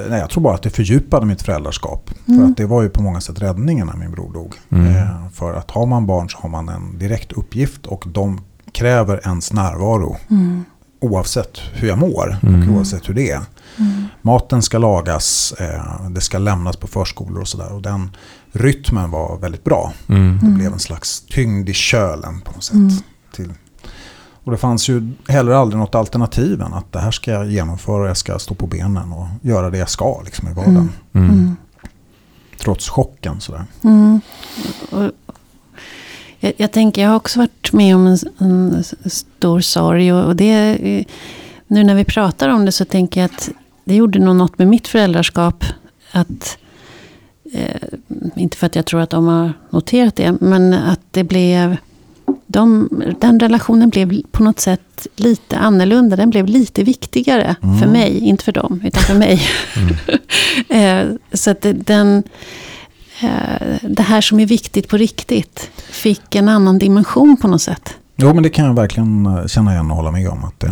nej, 0.10 0.20
jag 0.20 0.30
tror 0.30 0.44
bara 0.44 0.56
att 0.56 0.64
det 0.64 0.70
fördjupade 0.70 1.26
mitt 1.26 1.42
föräldraskap. 1.42 2.10
För 2.26 2.32
Mm. 2.34 2.46
att 2.52 2.58
det 2.58 2.66
var 2.66 2.82
ju 2.82 2.90
på 2.90 3.02
många 3.04 3.22
sätt 3.22 3.42
räddningen 3.42 3.88
när 3.88 3.96
min 3.98 4.12
bror 4.12 4.34
dog. 4.34 4.54
Mm. 4.70 4.96
Eh, 4.96 5.30
för 5.34 5.54
att 5.54 5.72
har 5.72 5.86
man 5.86 6.06
barn 6.06 6.30
så 6.30 6.38
har 6.38 6.50
man 6.50 6.70
en 6.70 6.98
direkt 7.00 7.32
uppgift 7.32 7.86
och 7.86 8.04
de 8.08 8.42
kräver 8.72 9.22
ens 9.26 9.54
närvaro. 9.54 10.18
Mm. 10.30 10.66
Oavsett 11.02 11.58
hur 11.74 11.88
jag 11.88 11.98
mår 11.98 12.38
Mm. 12.44 12.70
och 12.70 12.76
oavsett 12.76 13.10
hur 13.10 13.14
det 13.14 13.32
är. 13.32 13.42
Mm. 13.80 14.06
Maten 14.22 14.62
ska 14.62 14.78
lagas, 14.78 15.54
eh, 15.60 16.10
det 16.10 16.22
ska 16.22 16.38
lämnas 16.38 16.78
på 16.78 16.88
förskolor 16.88 17.42
och 17.42 17.48
sådär. 17.48 17.74
Och 17.74 17.82
den 17.82 18.10
rytmen 18.56 19.12
var 19.12 19.38
väldigt 19.38 19.64
bra. 19.64 19.94
Mm. 20.10 20.40
Det 20.42 20.48
blev 20.50 20.74
en 20.74 20.80
slags 20.80 21.22
tyngd 21.22 21.70
i 21.70 21.74
kölen 21.74 22.42
på 22.42 22.52
något 22.52 22.64
sätt. 22.64 22.76
Mm. 22.76 22.94
Till. 23.32 23.54
Och 24.44 24.52
det 24.52 24.58
fanns 24.58 24.90
ju 24.90 25.12
heller 25.28 25.52
aldrig 25.52 25.80
något 25.80 25.96
alternativ 25.96 26.62
än 26.62 26.74
att 26.74 26.92
det 26.92 27.00
här 27.00 27.12
ska 27.12 27.32
jag 27.32 27.52
genomföra, 27.52 28.08
jag 28.08 28.18
ska 28.18 28.40
stå 28.40 28.56
på 28.56 28.68
benen 28.68 29.14
och 29.14 29.28
göra 29.42 29.70
det 29.70 29.78
jag 29.78 29.90
ska 29.90 30.22
liksom, 30.26 30.48
i 30.48 30.54
vardagen. 30.54 30.92
Mm. 31.14 31.30
Mm. 31.30 31.30
Mm. 31.30 31.56
Trots 32.60 32.90
chocken 32.90 33.42
sådär. 33.42 33.66
Mm. 33.84 34.22
Och, 34.92 35.12
jag, 36.40 36.54
jag 36.58 36.72
tänker, 36.72 37.02
jag 37.02 37.10
har 37.10 37.16
också 37.16 37.40
varit 37.40 37.74
med 37.74 37.96
om 37.96 38.08
en, 38.08 38.18
en 38.38 38.84
stor 39.10 39.60
sorg. 39.60 40.14
Och, 40.14 40.26
och 40.26 40.36
det, 40.36 40.78
nu 41.68 41.84
när 41.84 41.96
vi 41.96 42.06
pratar 42.06 42.50
om 42.50 42.66
det 42.66 42.72
så 42.72 42.86
tänker 42.86 43.22
jag 43.22 43.26
att 43.26 43.50
det 43.84 43.96
gjorde 43.96 44.20
nog 44.20 44.36
något 44.36 44.58
med 44.58 44.68
mitt 44.68 44.88
föräldraskap. 44.88 45.64
Att, 46.12 46.58
eh, 47.56 47.88
inte 48.36 48.58
för 48.58 48.66
att 48.68 48.76
jag 48.76 48.86
tror 48.86 49.02
att 49.02 49.10
de 49.10 49.28
har 49.28 49.54
noterat 49.70 50.16
det, 50.16 50.32
men 50.42 50.74
att 50.74 51.00
det 51.12 51.24
blev... 51.24 51.78
De, 52.48 52.90
den 53.22 53.40
relationen 53.40 53.90
blev 53.90 54.22
på 54.32 54.44
något 54.44 54.60
sätt 54.60 55.08
lite 55.16 55.58
annorlunda. 55.58 56.16
Den 56.16 56.30
blev 56.30 56.46
lite 56.48 56.84
viktigare 56.84 57.56
Mm. 57.64 57.80
för 57.80 57.88
mig, 57.88 58.20
inte 58.20 58.44
för 58.44 58.52
dem, 58.52 58.82
utan 58.86 59.04
för 59.04 59.16
mig. 59.16 59.42
Mm. 59.78 59.96
Eh, 60.70 61.16
så 61.34 61.52
att 61.52 61.66
den, 61.76 62.24
eh, 63.22 63.78
det 63.82 64.04
här 64.04 64.22
som 64.22 64.40
är 64.40 64.46
viktigt 64.46 64.88
på 64.90 64.98
riktigt 64.98 65.70
fick 65.90 66.36
en 66.36 66.50
annan 66.50 66.78
dimension 66.80 67.38
på 67.38 67.48
något 67.48 67.62
sätt. 67.62 67.96
Jo 68.16 68.34
men 68.34 68.44
det 68.44 68.50
kan 68.50 68.66
jag 68.66 68.74
verkligen 68.74 69.26
eh, 69.26 69.46
känna 69.48 69.74
igen 69.74 69.92
och 69.92 69.98
hålla 69.98 70.12
med 70.12 70.30
om. 70.30 70.44
Att 70.44 70.60
det, 70.60 70.72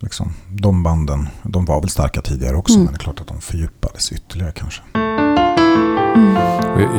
liksom, 0.00 0.32
de 0.48 0.82
banden, 0.82 1.28
de 1.42 1.64
var 1.64 1.80
väl 1.80 1.90
starka 1.90 2.22
tidigare 2.22 2.56
också. 2.56 2.74
Mm. 2.74 2.84
Men 2.84 2.92
det 2.94 2.96
är 2.96 3.02
klart 3.02 3.20
att 3.20 3.26
de 3.28 3.40
fördjupades 3.40 4.12
ytterligare 4.12 4.52
kanske. 4.52 4.82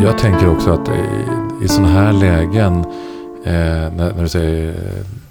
Jag- 0.04 0.17
tänker 0.17 0.50
också 0.50 0.72
att 0.74 0.89
i, 0.89 1.65
i 1.65 1.67
sådana 1.67 1.89
här 1.94 2.13
lägen, 2.13 2.80
eh, 3.46 3.54
när, 3.96 4.13
när 4.15 4.22
du 4.24 4.30
säger 4.30 4.70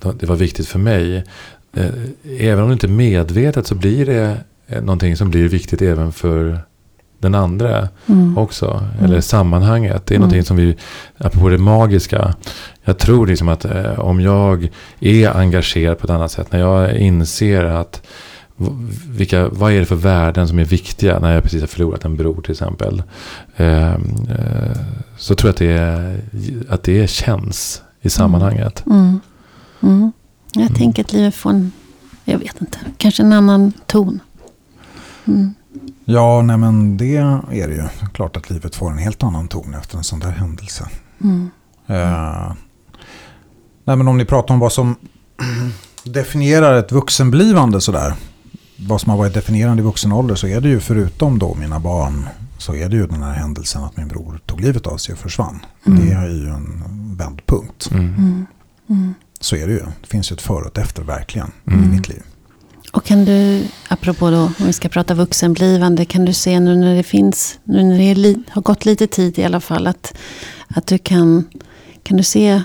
eh, 0.04 0.10
det 0.20 0.26
var 0.26 0.36
viktigt 0.36 0.68
för 0.68 0.78
mig. 0.78 1.24
Eh, 1.76 1.86
även 2.38 2.62
om 2.62 2.68
det 2.68 2.72
inte 2.72 2.86
är 2.86 2.88
medvetet 2.88 3.66
så 3.66 3.74
blir 3.74 4.06
det 4.06 4.36
någonting 4.80 5.16
som 5.16 5.30
blir 5.30 5.48
viktigt 5.48 5.82
även 5.82 6.12
för 6.12 6.58
den 7.18 7.34
andra 7.34 7.88
Mm. 8.06 8.38
också. 8.38 8.82
Mm. 8.98 9.04
Eller 9.04 9.20
sammanhanget. 9.20 10.06
Det 10.06 10.14
är 10.14 10.16
Mm. 10.16 10.20
någonting 10.28 10.44
som 10.44 10.56
vi, 10.56 10.76
apropå 11.18 11.48
det 11.48 11.58
magiska. 11.58 12.34
Jag 12.84 12.98
tror 12.98 13.26
liksom 13.26 13.48
att 13.48 13.64
eh, 13.64 13.98
om 14.00 14.20
jag 14.20 14.68
är 15.00 15.36
engagerad 15.36 15.98
på 15.98 16.04
ett 16.04 16.10
annat 16.10 16.30
sätt. 16.32 16.52
När 16.52 16.58
jag 16.60 16.96
inser 16.96 17.64
att 17.64 18.02
vilka, 19.08 19.48
vad 19.48 19.72
är 19.72 19.80
det 19.80 19.86
för 19.86 19.96
värden 19.96 20.48
som 20.48 20.58
är 20.58 20.64
viktiga 20.64 21.18
när 21.18 21.34
jag 21.34 21.42
precis 21.42 21.60
har 21.60 21.66
förlorat 21.68 22.04
en 22.04 22.16
bror 22.16 22.42
till 22.42 22.50
exempel. 22.52 23.02
Eh, 23.56 23.92
eh, 23.94 24.76
så 25.18 25.34
tror 25.34 25.48
jag 25.48 25.52
att 25.52 25.58
det, 25.58 26.70
att 26.70 26.82
det 26.82 27.10
känns 27.10 27.82
i 28.00 28.10
sammanhanget. 28.10 28.86
Mm. 28.86 29.20
Mm. 29.82 30.12
Jag 30.52 30.62
Mm. 30.62 30.74
tänker 30.74 31.04
att 31.04 31.12
livet 31.12 31.34
får 31.34 31.50
en, 31.50 31.72
jag 32.24 32.38
vet 32.38 32.60
inte, 32.60 32.78
kanske 32.96 33.22
en 33.22 33.32
annan 33.32 33.72
ton. 33.86 34.20
Mm. 35.26 35.54
Ja, 36.04 36.42
nej 36.42 36.56
men 36.56 36.96
det 36.96 37.16
är 37.16 37.68
det 37.68 37.74
ju. 37.74 37.82
Klart 38.12 38.36
att 38.36 38.50
livet 38.50 38.74
får 38.74 38.90
en 38.90 38.98
helt 38.98 39.22
annan 39.22 39.48
ton 39.48 39.74
efter 39.74 39.98
en 39.98 40.04
sån 40.04 40.20
där 40.20 40.30
händelse. 40.30 40.88
Mm. 41.22 41.50
Eh, 41.86 42.52
nej 43.84 43.96
men 43.96 44.08
om 44.08 44.18
ni 44.18 44.24
pratar 44.24 44.54
om 44.54 44.60
vad 44.60 44.72
som 44.72 44.96
definierar 46.04 46.78
ett 46.78 46.92
vuxenblivande 46.92 47.80
sådär. 47.80 48.14
Vad 48.86 49.00
som 49.00 49.10
har 49.10 49.16
varit 49.18 49.34
definierande 49.34 49.82
i 49.82 49.84
vuxen 49.84 50.12
ålder 50.12 50.34
så 50.34 50.46
är 50.46 50.60
det 50.60 50.68
ju 50.68 50.80
förutom 50.80 51.38
då 51.38 51.54
mina 51.54 51.80
barn. 51.80 52.28
Så 52.58 52.74
är 52.74 52.88
det 52.88 52.96
ju 52.96 53.06
den 53.06 53.22
här 53.22 53.32
händelsen 53.32 53.84
att 53.84 53.96
min 53.96 54.08
bror 54.08 54.40
tog 54.46 54.60
livet 54.60 54.86
av 54.86 54.96
sig 54.96 55.12
och 55.12 55.18
försvann. 55.18 55.60
Mm. 55.86 56.06
Det 56.06 56.12
är 56.12 56.28
ju 56.28 56.48
en 56.48 56.82
vändpunkt. 57.16 57.90
Mm. 57.90 58.04
Mm. 58.04 58.46
Mm. 58.88 59.14
Så 59.40 59.56
är 59.56 59.66
det 59.66 59.72
ju. 59.72 59.82
Det 60.00 60.06
finns 60.06 60.32
ju 60.32 60.34
ett 60.34 60.42
före 60.42 60.60
och 60.60 60.66
ett 60.66 60.78
efter 60.78 61.02
verkligen 61.02 61.52
Mm. 61.66 61.84
i 61.84 61.96
mitt 61.96 62.08
liv. 62.08 62.22
Och 62.92 63.04
kan 63.04 63.24
du, 63.24 63.64
apropå 63.88 64.30
då, 64.30 64.38
om 64.38 64.54
vi 64.58 64.72
ska 64.72 64.88
prata 64.88 65.14
vuxenblivande, 65.14 66.04
kan 66.04 66.24
du 66.24 66.32
se 66.32 66.60
nu 66.60 66.76
när 66.76 66.94
det 66.94 67.02
finns, 67.02 67.58
nu 67.64 67.82
när 67.82 67.98
det 67.98 68.14
li, 68.14 68.42
har 68.48 68.62
gått 68.62 68.84
lite 68.84 69.06
tid 69.06 69.38
i 69.38 69.44
alla 69.44 69.60
fall, 69.60 69.86
att, 69.86 70.14
att 70.68 70.86
du 70.86 70.98
kan, 70.98 71.44
kan 72.02 72.16
du 72.16 72.22
se 72.22 72.62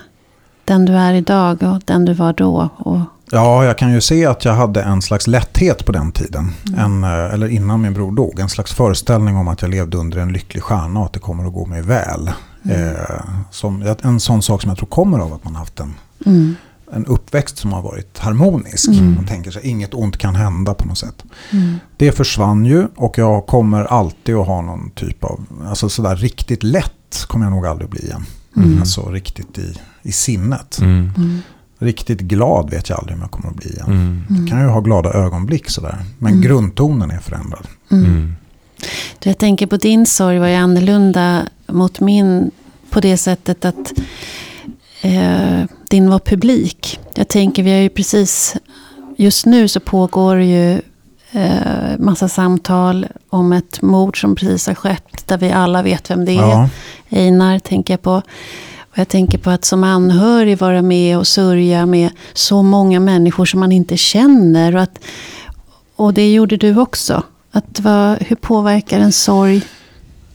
den 0.65 0.85
du 0.85 0.93
är 0.93 1.13
idag 1.13 1.63
och 1.63 1.81
den 1.85 2.05
du 2.05 2.13
var 2.13 2.33
då? 2.33 2.69
Och, 2.77 2.99
Ja, 3.35 3.65
jag 3.65 3.77
kan 3.77 3.93
ju 3.93 4.01
se 4.01 4.25
att 4.25 4.45
jag 4.45 4.53
hade 4.53 4.81
en 4.81 5.01
slags 5.01 5.27
lätthet 5.27 5.85
på 5.85 5.91
den 5.91 6.11
tiden. 6.11 6.51
Mm. 6.67 6.79
En, 6.79 7.03
eh, 7.03 7.33
eller 7.33 7.47
innan 7.47 7.81
min 7.81 7.93
bror 7.93 8.11
dog. 8.11 8.39
En 8.39 8.49
slags 8.49 8.73
föreställning 8.73 9.37
om 9.37 9.47
att 9.47 9.61
jag 9.61 9.71
levde 9.71 9.97
under 9.97 10.17
en 10.17 10.33
lycklig 10.33 10.63
stjärna 10.63 10.99
och 10.99 11.05
att 11.05 11.13
det 11.13 11.19
kommer 11.19 11.45
att 11.47 11.53
gå 11.53 11.65
mig 11.65 11.81
väl. 11.81 12.31
Mm. 12.65 12.95
Eh, 12.95 13.25
som, 13.51 13.95
en 14.01 14.19
sån 14.19 14.41
sak 14.41 14.61
som 14.61 14.69
jag 14.69 14.77
tror 14.77 14.87
kommer 14.89 15.19
av 15.19 15.33
att 15.33 15.43
man 15.43 15.55
haft 15.55 15.79
en, 15.79 15.93
mm, 16.25 16.55
en 16.93 17.05
uppväxt 17.05 17.57
som 17.57 17.73
har 17.73 17.81
varit 17.81 18.19
harmonisk. 18.19 18.87
Mm. 18.87 19.15
Man 19.15 19.25
tänker 19.25 19.51
sig 19.51 19.67
inget 19.67 19.93
ont 19.93 20.17
kan 20.17 20.35
hända 20.35 20.73
på 20.73 20.87
något 20.87 20.97
sätt. 20.97 21.23
mm, 21.51 21.79
Det 21.97 22.11
försvann 22.11 22.65
ju 22.65 22.87
och 22.95 23.17
jag 23.17 23.45
kommer 23.45 23.83
alltid 23.83 24.35
att 24.35 24.47
ha 24.47 24.61
någon 24.61 24.89
typ 24.89 25.23
av, 25.23 25.45
alltså 25.67 25.89
sådär 25.89 26.15
riktigt 26.15 26.63
lätt 26.63 27.25
kommer 27.27 27.45
jag 27.45 27.51
nog 27.51 27.65
aldrig 27.65 27.89
bli 27.89 27.99
igen. 27.99 28.25
Mm. 28.57 28.79
Alltså 28.79 29.09
riktigt 29.09 29.57
i, 29.57 29.73
i 30.01 30.11
sinnet. 30.11 30.79
Mm. 30.81 31.11
Mm, 31.79 31.87
Riktigt 31.87 32.19
glad 32.21 32.69
vet 32.69 32.89
jag 32.89 32.99
aldrig 32.99 33.15
om 33.15 33.21
jag 33.21 33.31
kommer 33.31 33.49
att 33.49 33.55
bli 33.55 33.69
igen. 33.69 33.85
Mm. 33.87 34.23
Jag 34.39 34.49
kan 34.49 34.61
ju 34.61 34.67
ha 34.67 34.79
glada 34.81 35.13
ögonblick 35.13 35.69
sådär. 35.69 35.97
Men 36.19 36.31
Mm. 36.33 36.41
grundtonen 36.43 37.11
är 37.11 37.19
förändrad. 37.19 37.67
mm. 37.91 38.05
Mm. 38.05 38.35
Du, 39.19 39.29
jag 39.29 39.37
tänker 39.37 39.67
på 39.67 39.77
din 39.77 40.05
sorg 40.05 40.39
var 40.39 40.47
ju 40.47 40.55
annorlunda 40.55 41.41
mot 41.67 41.99
min 41.99 42.51
på 42.89 42.99
det 42.99 43.17
sättet 43.17 43.65
att 43.65 43.93
eh, 45.01 45.63
din 45.89 46.09
var 46.09 46.19
publik. 46.19 46.99
Jag 47.15 47.27
tänker, 47.27 47.63
vi 47.63 47.71
har 47.71 47.79
ju 47.79 47.89
precis, 47.89 48.55
just 49.17 49.45
nu 49.45 49.67
så 49.67 49.79
pågår 49.79 50.37
ju 50.41 50.71
eh, 51.31 51.97
massa 51.99 52.27
samtal 52.29 53.07
om 53.29 53.53
ett 53.53 53.81
mord 53.81 54.21
som 54.21 54.35
precis 54.35 54.67
har 54.67 54.75
skett. 54.75 55.27
Där 55.27 55.37
vi 55.37 55.51
alla 55.51 55.81
vet 55.83 56.09
vem 56.09 56.25
det 56.25 56.31
är. 56.31 56.35
Ja, 56.35 56.69
Einar 57.09 57.59
tänker 57.59 57.93
jag 57.93 58.01
på. 58.01 58.21
Och 58.95 58.99
jag 58.99 59.07
tänker 59.07 59.37
på 59.37 59.49
att 59.49 59.65
som 59.65 59.83
anhörig 59.83 60.57
vara 60.57 60.81
med 60.81 61.17
och 61.17 61.27
sörja 61.27 61.85
med 61.85 62.09
så 62.33 62.63
många 62.63 62.99
människor 62.99 63.45
som 63.45 63.59
man 63.59 63.71
inte 63.71 63.97
känner. 63.97 64.75
Och, 64.75 64.81
att, 64.81 64.99
och 65.95 66.13
det 66.13 66.33
gjorde 66.33 66.57
du 66.57 66.79
också. 66.79 67.23
Att 67.51 67.79
vad, 67.79 68.17
hur 68.21 68.35
påverkar 68.35 68.99
en 68.99 69.11
sorg? 69.11 69.61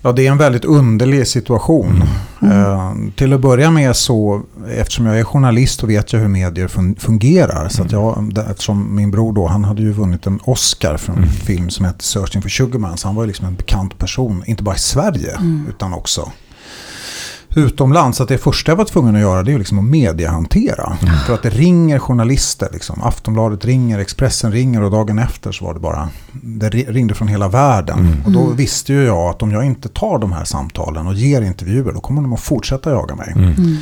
ja, 0.02 0.12
det 0.12 0.26
är 0.26 0.30
en 0.30 0.38
väldigt 0.38 0.64
underlig 0.64 1.26
situation. 1.26 2.02
Mm. 2.42 3.12
till 3.16 3.32
att 3.32 3.40
börja 3.40 3.70
med 3.70 3.96
så, 3.96 4.42
eftersom 4.68 5.06
jag 5.06 5.18
är 5.18 5.24
journalist 5.24 5.82
och 5.82 5.90
vet 5.90 6.12
jag 6.12 6.20
hur 6.20 6.28
medier 6.28 6.96
fungerar. 6.98 7.68
Så 7.68 7.82
att 7.82 7.92
jag, 7.92 8.38
eftersom 8.50 8.94
min 8.96 9.10
bror 9.10 9.32
då, 9.32 9.46
han 9.46 9.64
hade 9.64 9.82
ju 9.82 9.92
vunnit 9.92 10.26
en 10.26 10.40
Oscar 10.44 10.96
för 10.96 11.12
en 11.12 11.18
mm. 11.18 11.30
film 11.30 11.70
som 11.70 11.86
heter 11.86 12.02
Searching 12.02 12.42
for 12.42 12.48
Sugarman. 12.48 12.96
Så 12.96 13.08
han 13.08 13.14
var 13.14 13.22
ju 13.22 13.26
liksom 13.26 13.46
en 13.46 13.54
bekant 13.54 13.98
person, 13.98 14.42
inte 14.46 14.62
bara 14.62 14.74
i 14.74 14.78
Sverige 14.78 15.36
mm. 15.36 15.66
utan 15.68 15.94
också 15.94 16.32
utomlands. 17.54 18.16
Så 18.16 18.22
att 18.22 18.28
det 18.28 18.38
första 18.38 18.72
jag 18.72 18.76
var 18.76 18.84
tvungen 18.84 19.14
att 19.14 19.20
göra 19.20 19.42
det 19.42 19.52
är 19.52 19.58
liksom 19.58 19.78
att 19.78 19.84
mediehantera. 19.84 20.96
Mm. 21.02 21.14
För 21.26 21.34
att 21.34 21.42
det 21.42 21.50
ringer 21.50 21.98
journalister. 21.98 22.68
Liksom. 22.72 23.02
Aftonbladet 23.02 23.64
ringer, 23.64 23.98
Expressen 23.98 24.52
ringer 24.52 24.82
och 24.82 24.90
dagen 24.90 25.18
efter 25.18 25.52
så 25.52 25.64
var 25.64 25.74
det 25.74 25.80
bara, 25.80 26.08
det 26.32 26.68
ringde 26.68 27.14
från 27.14 27.28
hela 27.28 27.48
världen. 27.48 27.98
Mm. 27.98 28.24
Och 28.24 28.32
då 28.32 28.42
mm. 28.44 28.56
visste 28.56 28.92
ju 28.92 29.04
jag 29.04 29.30
att 29.30 29.42
om 29.42 29.50
jag 29.52 29.64
inte 29.64 29.88
tar 29.88 30.18
de 30.18 30.32
här 30.32 30.44
samtalen 30.44 31.06
och 31.06 31.14
ger 31.14 31.42
intervjuer 31.42 31.92
då 31.92 32.00
kommer 32.00 32.22
de 32.22 32.32
att 32.32 32.40
fortsätta 32.40 32.90
jaga 32.90 33.14
mig. 33.14 33.32
Mm. 33.36 33.54
mm. 33.54 33.76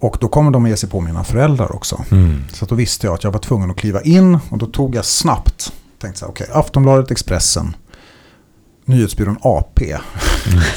Och 0.00 0.16
då 0.20 0.28
kommer 0.28 0.50
de 0.50 0.64
att 0.64 0.70
ge 0.70 0.76
sig 0.76 0.88
på 0.88 1.00
mina 1.00 1.24
föräldrar 1.24 1.76
också. 1.76 2.04
Mm. 2.10 2.44
Så 2.52 2.66
då 2.66 2.74
visste 2.74 3.06
jag 3.06 3.14
att 3.14 3.24
jag 3.24 3.30
var 3.30 3.38
tvungen 3.38 3.70
att 3.70 3.76
kliva 3.76 4.02
in 4.02 4.38
och 4.50 4.58
då 4.58 4.66
tog 4.66 4.94
jag 4.94 5.04
snabbt, 5.04 5.72
tänkte 6.00 6.20
så 6.20 6.24
här, 6.24 6.32
okej, 6.32 6.46
okay, 6.50 6.60
Aftonbladet, 6.60 7.10
Expressen, 7.10 7.76
Nyhetsbyrån 8.84 9.36
AP, 9.42 9.92
mm. 9.92 10.60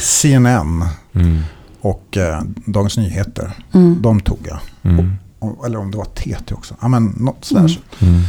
Och 1.88 2.18
eh, 2.18 2.42
Dagens 2.66 2.98
Nyheter. 2.98 3.52
Mm. 3.74 4.02
De 4.02 4.20
tog 4.20 4.40
jag. 4.44 4.60
Mm. 4.92 5.14
Och, 5.40 5.66
eller 5.66 5.80
om 5.80 5.92
det 5.92 5.98
var 5.98 6.06
TT 6.06 6.54
också. 6.56 6.76
Ja, 6.82 6.88
men 6.88 7.06
något 7.06 7.46
sådär. 7.46 7.80
Mm. 8.00 8.14
mm. 8.14 8.26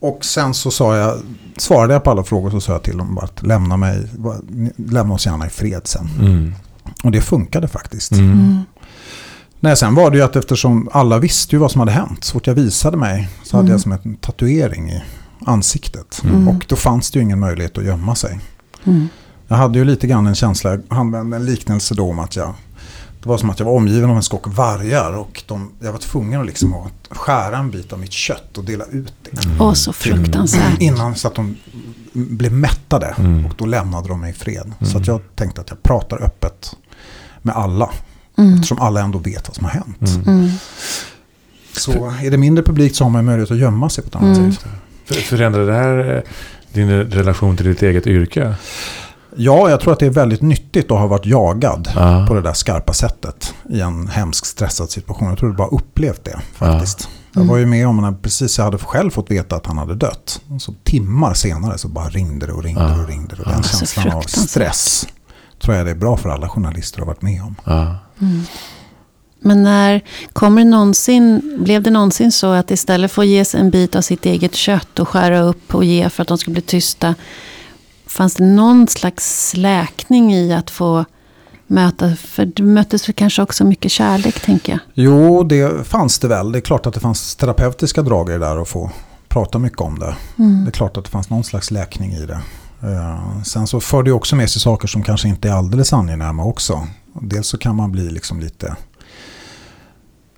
Och 0.00 0.24
sen 0.24 0.54
så 0.54 0.70
sa 0.70 0.96
jag, 0.96 1.18
svarade 1.56 1.92
jag 1.92 2.04
på 2.04 2.10
alla 2.10 2.24
frågor 2.24 2.50
så 2.50 2.60
sa 2.60 2.72
jag 2.72 2.82
till 2.82 2.96
dem 2.98 3.14
bara 3.14 3.24
att 3.24 3.42
lämna, 3.42 3.76
mig, 3.76 4.08
lämna 4.76 5.14
oss 5.14 5.26
gärna 5.26 5.46
i 5.46 5.50
fred 5.50 5.80
sen. 5.84 6.08
Mm. 6.20 6.54
Och 7.04 7.10
det 7.10 7.20
funkade 7.20 7.68
faktiskt. 7.68 8.12
Mm. 8.12 8.62
Nej, 9.60 9.76
sen 9.76 9.94
var 9.94 10.10
det 10.10 10.16
ju 10.16 10.22
att 10.22 10.36
eftersom 10.36 10.88
alla 10.92 11.18
visste 11.18 11.56
ju 11.56 11.60
vad 11.60 11.70
som 11.70 11.78
hade 11.78 11.92
hänt. 11.92 12.24
Så 12.24 12.32
fort 12.32 12.46
jag 12.46 12.54
visade 12.54 12.96
mig 12.96 13.28
så 13.44 13.56
hade 13.56 13.70
jag 13.70 13.80
som 13.80 13.92
en 13.92 14.16
tatuering 14.16 14.90
i 14.90 15.02
ansiktet. 15.46 16.22
Och 16.48 16.64
då 16.68 16.76
fanns 16.76 17.10
det 17.10 17.18
ju 17.18 17.22
ingen 17.22 17.40
möjlighet 17.40 17.78
att 17.78 17.84
gömma 17.84 18.14
sig. 18.14 18.40
Jag 19.48 19.56
hade 19.56 19.78
ju 19.78 19.84
lite 19.84 20.06
grann 20.06 20.26
en 20.26 20.34
känsla, 20.34 20.70
jag 20.70 20.82
använde 20.88 21.36
en 21.36 21.46
liknelse 21.46 21.94
då 21.94 22.10
om 22.10 22.18
att 22.18 22.36
jag 22.36 22.54
det 23.24 23.28
var 23.28 23.38
som 23.38 23.50
att 23.50 23.58
jag 23.58 23.66
var 23.66 23.72
omgiven 23.72 24.10
av 24.10 24.16
en 24.16 24.22
skock 24.22 24.46
vargar 24.46 25.12
och 25.12 25.42
de, 25.46 25.72
jag 25.80 25.92
var 25.92 25.98
tvungen 25.98 26.40
att, 26.40 26.46
liksom 26.46 26.74
att 26.74 27.16
skära 27.16 27.58
en 27.58 27.70
bit 27.70 27.92
av 27.92 27.98
mitt 27.98 28.12
kött 28.12 28.58
och 28.58 28.64
dela 28.64 28.84
ut 28.84 29.14
det. 29.22 29.44
Mm. 29.44 29.60
Åh, 29.60 29.72
så 29.72 29.92
fruktansvärt. 29.92 30.80
Innan 30.80 31.14
så 31.14 31.28
att 31.28 31.34
de 31.34 31.56
blev 32.12 32.52
mättade 32.52 33.14
mm. 33.18 33.46
och 33.46 33.52
då 33.58 33.66
lämnade 33.66 34.08
de 34.08 34.20
mig 34.20 34.30
i 34.30 34.34
fred. 34.34 34.72
Mm. 34.80 34.92
Så 34.92 34.98
att 34.98 35.06
jag 35.06 35.20
tänkte 35.34 35.60
att 35.60 35.70
jag 35.70 35.82
pratar 35.82 36.22
öppet 36.22 36.76
med 37.42 37.56
alla. 37.56 37.90
Mm. 38.38 38.54
Eftersom 38.54 38.78
alla 38.80 39.00
ändå 39.00 39.18
vet 39.18 39.48
vad 39.48 39.54
som 39.56 39.64
har 39.64 39.72
hänt. 39.72 40.26
Mm. 40.26 40.38
Mm. 40.38 40.50
Så 41.72 42.12
är 42.22 42.30
det 42.30 42.36
mindre 42.36 42.64
publikt 42.64 42.96
så 42.96 43.04
har 43.04 43.10
man 43.10 43.24
möjlighet 43.24 43.50
att 43.50 43.58
gömma 43.58 43.90
sig 43.90 44.04
på 44.04 44.08
ett 44.08 44.16
annat 44.16 44.54
sätt. 44.54 44.66
Förändrade 45.24 45.66
det 45.66 45.74
här 45.74 46.16
eh, 46.16 46.22
din 46.72 46.90
relation 46.90 47.56
till 47.56 47.66
ditt 47.66 47.82
eget 47.82 48.06
yrke? 48.06 48.54
Ja, 49.36 49.70
jag 49.70 49.80
tror 49.80 49.92
att 49.92 49.98
det 49.98 50.06
är 50.06 50.10
väldigt 50.10 50.42
nyttigt 50.42 50.90
att 50.90 50.98
ha 50.98 51.06
varit 51.06 51.26
jagad 51.26 51.88
ja. 51.94 52.26
på 52.28 52.34
det 52.34 52.40
där 52.40 52.52
skarpa 52.52 52.92
sättet 52.92 53.54
i 53.70 53.80
en 53.80 54.08
hemsk 54.08 54.46
stressad 54.46 54.90
situation. 54.90 55.28
Jag 55.28 55.38
tror 55.38 55.48
du 55.48 55.56
bara 55.56 55.68
upplevt 55.68 56.24
det 56.24 56.40
faktiskt. 56.52 57.08
Ja. 57.32 57.40
Jag 57.40 57.44
var 57.44 57.56
ju 57.56 57.66
med 57.66 57.88
om 57.88 57.96
när 57.96 58.12
precis 58.12 58.58
jag 58.58 58.64
hade 58.64 58.78
själv 58.78 59.10
fått 59.10 59.30
veta 59.30 59.56
att 59.56 59.66
han 59.66 59.78
hade 59.78 59.94
dött. 59.94 60.40
Så 60.58 60.74
timmar 60.84 61.34
senare 61.34 61.78
så 61.78 61.88
bara 61.88 62.08
ringde 62.08 62.46
det 62.46 62.52
och 62.52 62.62
ringde 62.62 62.82
ja. 62.82 63.02
och 63.02 63.08
ringde. 63.08 63.36
Och 63.36 63.52
den 63.52 63.62
känslan 63.62 64.12
av 64.12 64.22
stress 64.22 65.06
tror 65.62 65.76
jag 65.76 65.86
det 65.86 65.90
är 65.90 65.94
bra 65.96 66.16
för 66.16 66.28
alla 66.28 66.48
journalister 66.48 66.98
att 66.98 67.06
ha 67.06 67.12
varit 67.12 67.22
med 67.22 67.42
om. 67.42 67.54
Mm. 68.20 68.42
Men 69.40 69.62
när 69.62 70.04
kommer 70.32 70.64
det 70.64 70.70
någonsin, 70.70 71.56
blev 71.64 71.82
det 71.82 71.90
någonsin 71.90 72.32
så 72.32 72.52
att 72.52 72.70
istället 72.70 73.12
för 73.12 73.22
att 73.22 73.28
ges 73.28 73.54
en 73.54 73.70
bit 73.70 73.96
av 73.96 74.00
sitt 74.00 74.26
eget 74.26 74.54
kött 74.54 74.98
och 74.98 75.08
skära 75.08 75.40
upp 75.40 75.74
och 75.74 75.84
ge 75.84 76.10
för 76.10 76.22
att 76.22 76.28
de 76.28 76.38
ska 76.38 76.50
bli 76.50 76.62
tysta 76.62 77.14
Fanns 78.14 78.34
det 78.34 78.44
någon 78.44 78.88
slags 78.88 79.56
läkning 79.56 80.34
i 80.34 80.52
att 80.52 80.70
få 80.70 81.04
möta? 81.66 82.16
För 82.16 82.46
du 82.46 82.62
möttes 82.62 83.08
väl 83.08 83.14
kanske 83.14 83.42
också 83.42 83.64
mycket 83.64 83.90
kärlek, 83.90 84.40
tänker 84.40 84.72
jag. 84.72 84.80
Jo, 84.94 85.42
det 85.42 85.86
fanns 85.86 86.18
det 86.18 86.28
väl. 86.28 86.52
Det 86.52 86.58
är 86.58 86.60
klart 86.60 86.86
att 86.86 86.94
det 86.94 87.00
fanns 87.00 87.36
terapeutiska 87.36 88.02
drag 88.02 88.28
i 88.28 88.32
det 88.32 88.38
där 88.38 88.62
att 88.62 88.68
få 88.68 88.90
prata 89.28 89.58
mycket 89.58 89.80
om 89.80 89.98
det. 89.98 90.16
Mm. 90.38 90.64
Det 90.64 90.68
är 90.68 90.72
klart 90.72 90.96
att 90.96 91.04
det 91.04 91.10
fanns 91.10 91.30
någon 91.30 91.44
slags 91.44 91.70
läkning 91.70 92.12
i 92.12 92.26
det. 92.26 92.40
Uh, 92.84 93.42
sen 93.42 93.66
så 93.66 93.80
för 93.80 94.02
det 94.02 94.12
också 94.12 94.36
med 94.36 94.50
sig 94.50 94.62
saker 94.62 94.88
som 94.88 95.02
kanske 95.02 95.28
inte 95.28 95.48
är 95.48 95.52
alldeles 95.52 95.92
angenäma 95.92 96.44
också. 96.44 96.86
Dels 97.22 97.46
så 97.46 97.58
kan 97.58 97.76
man 97.76 97.92
bli 97.92 98.10
liksom 98.10 98.40
lite 98.40 98.76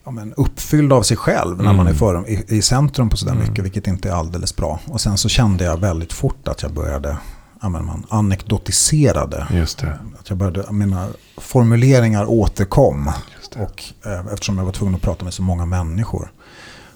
ja, 0.04 0.10
men 0.10 0.32
uppfylld 0.32 0.92
av 0.92 1.02
sig 1.02 1.16
själv 1.16 1.52
mm. 1.52 1.66
när 1.66 1.72
man 1.72 1.86
är 1.86 1.90
mm. 1.90 1.98
för, 1.98 2.28
i, 2.28 2.44
i 2.48 2.62
centrum 2.62 3.10
på 3.10 3.16
sådär 3.16 3.32
mm. 3.32 3.48
mycket, 3.48 3.64
vilket 3.64 3.86
inte 3.86 4.08
är 4.08 4.12
alldeles 4.12 4.56
bra. 4.56 4.80
Och 4.86 5.00
sen 5.00 5.18
så 5.18 5.28
kände 5.28 5.64
jag 5.64 5.80
väldigt 5.80 6.12
fort 6.12 6.48
att 6.48 6.62
jag 6.62 6.72
började 6.72 7.16
ja, 7.62 7.68
man 7.68 8.06
anekdotiserade. 8.08 9.46
Just 9.50 9.78
det. 9.78 9.98
Att 10.20 10.28
jag 10.28 10.38
började, 10.38 10.72
mina 10.72 11.08
formuleringar 11.36 12.24
återkom. 12.30 13.10
Och, 13.56 13.84
eh, 14.06 14.32
eftersom 14.32 14.58
jag 14.58 14.64
var 14.64 14.72
tvungen 14.72 14.94
att 14.94 15.02
prata 15.02 15.24
med 15.24 15.34
så 15.34 15.42
många 15.42 15.66
människor. 15.66 16.32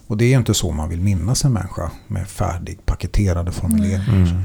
Och 0.07 0.17
det 0.17 0.25
är 0.25 0.39
inte 0.39 0.55
så 0.55 0.73
man 0.73 0.89
vill 0.89 1.01
minnas 1.01 1.45
en 1.45 1.53
människa 1.53 1.91
med 2.07 2.29
färdigpaketerade 2.29 3.53
formuleringar. 3.53 4.09
Mm. 4.09 4.45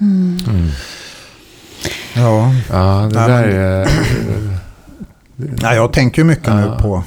Mm. 0.00 0.38
Mm. 0.48 0.68
Ja. 2.16 2.54
ja, 2.70 3.08
det 3.12 3.14
där 3.14 3.42
är... 3.42 3.90
Nej, 5.36 5.76
jag 5.76 5.92
tänker 5.92 6.24
mycket 6.24 6.46
ja. 6.46 6.54
nu 6.54 6.76
på 6.78 7.04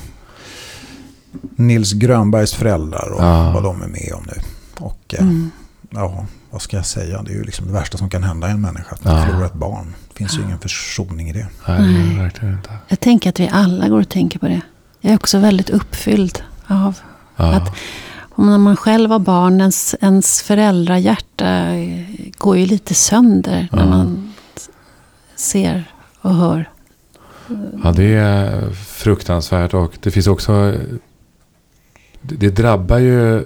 Nils 1.56 1.94
Grönbergs 1.94 2.54
föräldrar 2.54 3.12
och 3.12 3.24
ja. 3.24 3.52
vad 3.54 3.64
de 3.64 3.82
är 3.82 3.88
med 3.88 4.14
om 4.14 4.24
nu. 4.28 4.42
Och, 4.80 5.16
eh, 5.18 5.22
mm. 5.22 5.52
ja, 5.90 6.26
vad 6.54 6.62
ska 6.62 6.78
jag 6.78 6.86
säga, 6.86 7.22
det 7.22 7.32
är 7.32 7.36
ju 7.36 7.44
liksom 7.44 7.68
det 7.68 7.74
värsta 7.74 7.98
som 7.98 8.10
kan 8.10 8.24
hända 8.24 8.48
en 8.48 8.62
människa. 8.62 8.96
Att 8.96 9.04
man 9.04 9.16
ja. 9.16 9.26
förlorar 9.26 9.46
ett 9.46 9.54
barn. 9.54 9.96
Det 10.10 10.18
finns 10.18 10.38
ju 10.38 10.42
ingen 10.42 10.60
försoning 10.60 11.30
i 11.30 11.34
det. 11.34 11.48
Nej, 11.68 12.18
verkligen 12.18 12.54
inte. 12.54 12.70
Jag 12.88 13.00
tänker 13.00 13.30
att 13.30 13.40
vi 13.40 13.50
alla 13.54 13.90
går 13.90 14.00
och 14.00 14.10
tänker 14.10 14.40
på 14.40 14.48
det. 14.48 14.62
Jag 15.02 15.12
är 15.12 15.16
också 15.16 15.40
väldigt 15.40 15.70
uppfylld 15.70 16.44
av 16.68 17.00
ja. 17.36 17.54
att 17.54 17.76
om 18.30 18.46
när 18.46 18.58
man 18.58 18.76
själv 18.76 19.10
var 19.10 19.20
barn, 19.20 19.60
ens, 19.60 19.96
ens 20.02 20.42
föräldrahjärta 20.42 21.68
går 22.38 22.58
ju 22.58 22.66
lite 22.66 22.94
sönder 22.94 23.68
när 23.72 23.86
man 23.86 24.34
ser 25.36 25.84
och 26.22 26.36
hör. 26.36 26.70
Ja, 27.84 27.92
det 27.92 28.14
är 28.14 28.70
fruktansvärt 28.72 29.74
och 29.74 29.94
det 30.02 30.12
finns 30.12 30.28
också... 30.28 30.76
Det 32.22 32.50
drabbar 32.50 32.98
ju 32.98 33.46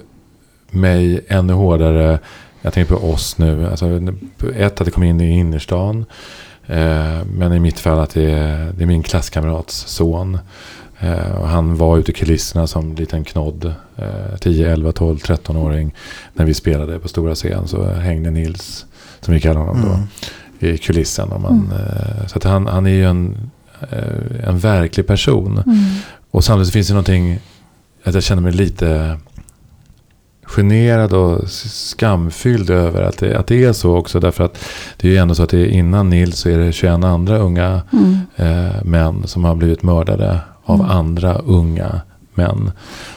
mig 0.70 1.26
ännu 1.28 1.54
hårdare 1.54 2.20
jag 2.68 2.74
tänker 2.74 2.96
på 2.96 3.10
oss 3.12 3.38
nu. 3.38 3.68
Alltså, 3.68 4.02
ett, 4.56 4.82
att 4.82 4.86
det 4.86 4.92
kommer 4.92 5.08
in 5.08 5.22
i 5.22 5.40
innerstan. 5.40 6.06
Eh, 6.66 7.26
men 7.26 7.54
i 7.54 7.60
mitt 7.60 7.80
fall 7.80 8.00
att 8.00 8.14
det 8.14 8.32
är, 8.32 8.74
det 8.78 8.84
är 8.84 8.88
min 8.88 9.04
klasskamrats 9.04 9.88
son. 9.88 10.38
Eh, 11.00 11.32
och 11.32 11.48
han 11.48 11.76
var 11.76 11.98
ute 11.98 12.12
i 12.12 12.14
kulisserna 12.14 12.68
som 12.68 12.96
liten 12.96 13.24
knodd. 13.24 13.74
Eh, 13.98 14.38
10, 14.40 14.72
11, 14.72 14.92
12, 14.92 15.18
13-åring. 15.18 15.94
När 16.34 16.46
vi 16.46 16.54
spelade 16.54 17.00
på 17.00 17.08
stora 17.08 17.36
scen 17.36 17.68
så 17.68 17.86
hängde 17.86 18.32
Nils, 18.32 18.86
som 19.22 19.34
vi 19.34 19.40
kallar 19.40 19.62
honom 19.62 19.82
då, 19.82 19.94
mm. 19.94 20.76
i 20.76 20.78
kulissen. 20.78 21.32
Och 21.32 21.42
man, 21.42 21.72
mm. 21.72 21.72
Eh, 21.72 22.28
så 22.28 22.38
att 22.38 22.44
han, 22.44 22.68
han 22.68 22.86
är 22.86 22.92
ju 22.92 23.06
en, 23.06 23.52
eh, 23.92 24.50
en 24.50 24.60
verklig 24.60 25.08
person. 25.08 25.62
Mm. 25.66 25.80
Och 26.32 26.44
samtidigt 26.44 26.74
finns 26.74 26.88
det 26.88 26.94
någonting, 26.94 27.40
att 28.04 28.14
jag 28.14 28.24
känner 28.24 28.42
mig 28.42 28.52
lite 28.52 29.20
generad 30.48 31.14
och 31.14 31.50
skamfylld 31.50 32.70
över 32.70 33.02
att 33.02 33.18
det, 33.18 33.40
att 33.40 33.48
det 33.48 33.64
är 33.64 33.74
så 33.74 33.98
också. 33.98 34.20
Därför 34.20 34.44
att 34.44 34.66
det 34.98 35.08
är 35.08 35.12
ju 35.12 35.18
ändå 35.18 35.36
så 35.36 35.44
att 35.44 35.50
det 35.50 35.60
är 35.60 35.66
innan 35.66 36.10
Nils 36.10 36.38
så 36.38 36.50
är 36.50 36.58
det 36.58 36.72
21 36.72 37.04
andra 37.04 37.38
unga 37.38 37.82
mm. 37.94 38.20
eh, 38.36 38.84
män 38.84 39.28
som 39.28 39.44
har 39.44 39.56
blivit 39.56 39.84
mördade 39.84 40.40
av 40.64 40.80
mm. 40.80 40.92
andra 40.92 41.36
unga 41.36 42.02
män. 42.34 42.72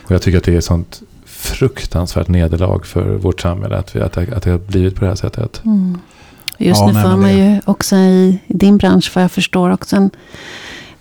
Och 0.04 0.10
jag 0.10 0.22
tycker 0.22 0.38
att 0.38 0.44
det 0.44 0.54
är 0.54 0.58
ett 0.58 0.64
sånt 0.64 1.02
fruktansvärt 1.24 2.28
nederlag 2.28 2.80
för 2.84 3.16
vårt 3.16 3.40
samhälle 3.40 3.76
att, 3.76 3.96
vi, 3.96 4.00
att, 4.00 4.16
att 4.16 4.42
det 4.42 4.50
har 4.50 4.58
blivit 4.58 4.94
på 4.94 5.00
det 5.00 5.06
här 5.06 5.14
sättet. 5.14 5.64
Mm. 5.64 5.98
Just 6.58 6.80
ja, 6.80 6.86
nu 6.86 7.02
får 7.02 7.16
man 7.16 7.38
ju 7.38 7.60
också 7.64 7.96
i, 7.96 8.38
i 8.46 8.54
din 8.54 8.76
bransch, 8.76 9.12
vad 9.14 9.24
jag 9.24 9.32
förstår, 9.32 9.72
också 9.72 9.96
en 9.96 10.10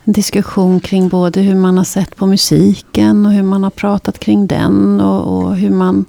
en 0.04 0.14
diskussion 0.14 0.80
kring 0.80 1.10
både 1.10 1.42
hur 1.42 1.56
man 1.56 1.78
har 1.78 1.84
sett 1.84 2.16
på 2.16 2.26
musiken 2.26 3.26
och 3.26 3.32
hur 3.32 3.44
man 3.44 3.64
har 3.64 3.70
pratat 3.70 4.20
kring 4.20 4.48
den. 4.48 5.02
Och, 5.02 5.38
och 5.38 5.56
hur 5.56 5.70
man 5.70 6.06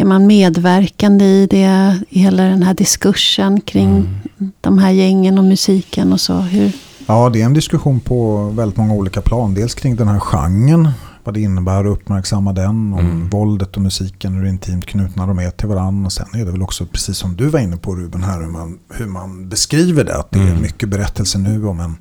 är 0.00 0.04
man 0.04 0.26
medverkande 0.26 1.24
i 1.24 1.46
det, 1.46 1.98
i 2.08 2.18
hela 2.18 2.42
den 2.42 2.62
här 2.62 2.74
diskursen 2.74 3.60
kring 3.60 3.90
mm. 3.90 4.52
de 4.60 4.78
här 4.78 4.90
gängen 4.90 5.38
och 5.38 5.44
musiken 5.44 6.12
och 6.12 6.20
så? 6.20 6.34
Hur? 6.34 6.72
Ja, 7.06 7.30
det 7.30 7.40
är 7.40 7.44
en 7.44 7.54
diskussion 7.54 8.00
på 8.00 8.48
väldigt 8.48 8.76
många 8.76 8.94
olika 8.94 9.20
plan. 9.20 9.54
Dels 9.54 9.74
kring 9.74 9.96
den 9.96 10.08
här 10.08 10.20
genren, 10.20 10.88
vad 11.24 11.34
det 11.34 11.40
innebär 11.40 11.84
att 11.84 11.98
uppmärksamma 11.98 12.52
den, 12.52 12.68
om 12.68 12.98
mm. 12.98 13.28
våldet 13.28 13.76
och 13.76 13.82
musiken, 13.82 14.34
hur 14.34 14.46
intimt 14.46 14.86
knutna 14.86 15.26
de 15.26 15.38
är 15.38 15.50
till 15.50 15.68
varandra. 15.68 16.06
Och 16.06 16.12
sen 16.12 16.26
är 16.32 16.44
det 16.44 16.52
väl 16.52 16.62
också, 16.62 16.86
precis 16.86 17.16
som 17.16 17.36
du 17.36 17.48
var 17.48 17.60
inne 17.60 17.76
på 17.76 17.96
Ruben, 17.96 18.22
här 18.22 18.40
hur 18.40 18.50
man, 18.50 18.78
hur 18.94 19.06
man 19.06 19.48
beskriver 19.48 20.04
det. 20.04 20.16
Att 20.16 20.30
det 20.30 20.38
mm. 20.38 20.56
är 20.56 20.60
mycket 20.60 20.88
berättelse 20.88 21.38
nu 21.38 21.66
om 21.66 21.80
en 21.80 21.96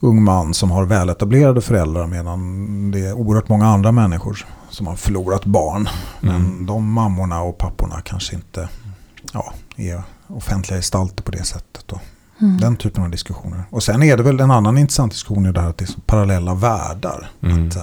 ung 0.00 0.22
man 0.24 0.54
som 0.54 0.70
har 0.70 0.84
väletablerade 0.84 1.60
föräldrar 1.60 2.06
medan 2.06 2.90
det 2.90 2.98
är 3.06 3.12
oerhört 3.12 3.48
många 3.48 3.66
andra 3.66 3.92
människor 3.92 4.46
som 4.70 4.86
har 4.86 4.96
förlorat 4.96 5.44
barn. 5.44 5.88
Men 6.20 6.34
Mm. 6.36 6.66
de 6.66 6.92
mammorna 6.92 7.42
och 7.42 7.58
papporna 7.58 8.00
kanske 8.04 8.34
inte 8.34 8.68
ja, 9.32 9.52
är 9.76 10.02
offentliga 10.26 10.78
gestalter 10.78 11.22
på 11.22 11.30
det 11.30 11.44
sättet. 11.44 11.92
Och 11.92 12.00
Mm. 12.42 12.56
Den 12.58 12.76
typen 12.76 13.04
av 13.04 13.10
diskussioner. 13.10 13.64
Och 13.70 13.82
sen 13.82 14.02
är 14.02 14.16
det 14.16 14.22
väl 14.22 14.40
en 14.40 14.50
annan 14.50 14.78
intressant 14.78 15.12
diskussion 15.12 15.46
i 15.46 15.52
det 15.52 15.60
här 15.60 15.68
att 15.70 15.78
det 15.78 15.84
är 15.84 16.00
parallella 16.06 16.54
världar. 16.54 17.30
Mm. 17.42 17.68
Att, 17.68 17.76
eh, 17.76 17.82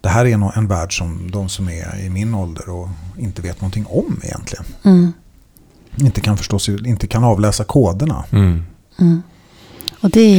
det 0.00 0.08
här 0.08 0.24
är 0.26 0.58
en 0.58 0.68
värld 0.68 0.98
som 0.98 1.30
de 1.30 1.48
som 1.48 1.68
är 1.68 2.00
i 2.00 2.10
min 2.10 2.34
ålder 2.34 2.68
och 2.68 2.88
inte 3.18 3.42
vet 3.42 3.60
någonting 3.60 3.86
om 3.88 4.20
egentligen. 4.22 4.64
Mm. 4.82 5.12
Inte 5.96 6.20
kan 6.20 6.36
förstås, 6.36 6.68
inte 6.68 7.06
kan 7.06 7.24
avläsa 7.24 7.64
koderna. 7.64 8.24
Mm. 8.32 8.62
Och 10.02 10.10
det 10.10 10.20
är 10.20 10.36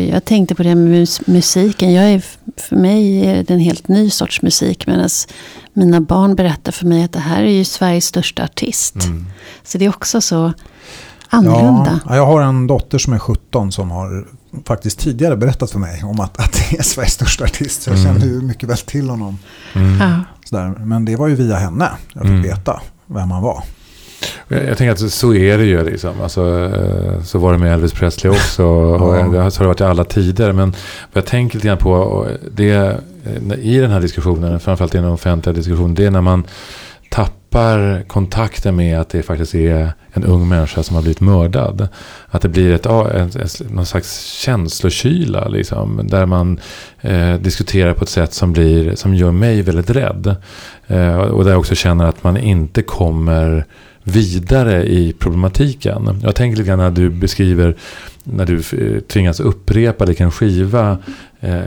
ju, 0.00 0.08
jag 0.10 0.24
tänkte 0.24 0.54
på 0.54 0.62
det 0.62 0.74
med 0.74 0.90
mus- 1.00 1.20
musiken. 1.26 1.92
Jag 1.92 2.04
är, 2.04 2.22
för 2.56 2.76
mig 2.76 3.26
är 3.26 3.42
det 3.42 3.50
en 3.54 3.60
helt 3.60 3.88
ny 3.88 4.10
sorts 4.10 4.42
musik. 4.42 4.86
Medan 4.86 5.08
mina 5.72 6.00
barn 6.00 6.34
berättar 6.34 6.72
för 6.72 6.86
mig 6.86 7.04
att 7.04 7.12
det 7.12 7.18
här 7.18 7.42
är 7.42 7.50
ju 7.50 7.64
Sveriges 7.64 8.06
största 8.06 8.44
artist. 8.44 8.94
Mm. 8.94 9.26
Så 9.64 9.78
det 9.78 9.84
är 9.84 9.88
också 9.88 10.20
så 10.20 10.52
annorlunda. 11.28 12.00
Ja, 12.08 12.16
jag 12.16 12.26
har 12.26 12.42
en 12.42 12.66
dotter 12.66 12.98
som 12.98 13.12
är 13.12 13.18
17 13.18 13.72
som 13.72 13.90
har 13.90 14.26
faktiskt 14.66 14.98
tidigare 14.98 15.36
berättat 15.36 15.70
för 15.70 15.78
mig 15.78 16.04
om 16.04 16.20
att, 16.20 16.38
att 16.40 16.52
det 16.52 16.78
är 16.78 16.82
Sveriges 16.82 17.12
största 17.14 17.44
artist. 17.44 17.82
Så 17.82 17.90
jag 17.90 17.98
Mm. 17.98 18.12
känner 18.20 18.34
ju 18.34 18.40
mycket 18.42 18.68
väl 18.68 18.76
till 18.78 19.10
honom. 19.10 19.38
Mm. 19.74 20.00
Ja. 20.00 20.20
Sådär. 20.44 20.68
Men 20.68 21.04
det 21.04 21.16
var 21.16 21.28
ju 21.28 21.34
via 21.34 21.56
henne 21.56 21.88
jag 22.12 22.22
fick 22.22 22.30
Mm. 22.30 22.42
veta 22.42 22.80
vem 23.06 23.30
han 23.30 23.42
var. 23.42 23.62
Jag, 24.52 24.68
jag 24.68 24.78
tänker 24.78 24.92
att 24.92 25.10
så 25.12 25.34
är 25.34 25.58
det 25.58 25.64
ju. 25.64 25.84
Liksom. 25.84 26.10
Alltså, 26.22 26.70
eh, 26.74 27.22
så 27.22 27.38
var 27.38 27.52
det 27.52 27.58
med 27.58 27.72
Elvis 27.74 27.92
Presley 27.92 28.32
också. 28.32 28.64
Och 28.64 29.16
Ja. 29.36 29.50
så 29.50 29.58
har 29.58 29.64
det 29.64 29.68
varit 29.68 29.80
i 29.80 29.84
alla 29.84 30.04
tider. 30.04 30.52
Men 30.52 30.70
vad 31.12 31.22
jag 31.22 31.26
tänker 31.26 31.56
lite 31.56 31.68
grann 31.68 31.78
på 31.78 32.26
det, 32.50 32.70
eh, 32.70 33.54
i 33.60 33.78
den 33.78 33.90
här 33.90 34.00
diskussionen, 34.00 34.60
framförallt 34.60 34.94
i 34.94 34.98
den 34.98 35.08
offentliga 35.08 35.54
diskussionen, 35.54 35.94
det 35.94 36.04
är 36.04 36.10
när 36.10 36.20
man 36.20 36.44
tappar 37.10 38.02
kontakten 38.08 38.76
med 38.76 39.00
att 39.00 39.08
det 39.08 39.22
faktiskt 39.22 39.54
är 39.54 39.92
en 40.12 40.24
ung 40.24 40.48
människa 40.48 40.82
som 40.82 40.96
har 40.96 41.02
blivit 41.02 41.20
mördad. 41.20 41.88
Att 42.30 42.42
det 42.42 42.48
blir 42.48 42.72
ett, 42.74 42.86
en, 42.86 43.14
en, 43.14 43.48
någon 43.70 43.86
slags 43.86 44.20
känslokyla 44.32 45.48
liksom, 45.48 46.00
där 46.04 46.26
man 46.26 46.60
eh, 47.00 47.34
diskuterar 47.34 47.94
på 47.94 48.04
ett 48.04 48.10
sätt 48.10 48.32
som, 48.34 48.52
blir, 48.52 48.94
som 48.94 49.14
gör 49.14 49.30
mig 49.30 49.62
väldigt 49.62 49.90
rädd. 49.90 50.36
Eh, 50.86 51.16
och 51.16 51.44
där 51.44 51.50
jag 51.50 51.60
också 51.60 51.74
känner 51.74 52.04
att 52.06 52.24
man 52.24 52.36
inte 52.36 52.82
kommer 52.82 53.64
vidare 54.04 54.84
i 54.88 55.12
problematiken. 55.18 56.20
Jag 56.22 56.34
tänker 56.34 56.56
lite 56.58 56.68
grann 56.68 56.78
när 56.78 56.90
du 56.90 57.10
beskriver 57.10 57.76
när 58.24 58.46
du 58.46 58.56
eh, 58.56 59.00
tvingas 59.00 59.40
upprepa 59.40 60.04
vilken 60.06 60.30
skiva 60.30 60.98
eh, 61.40 61.62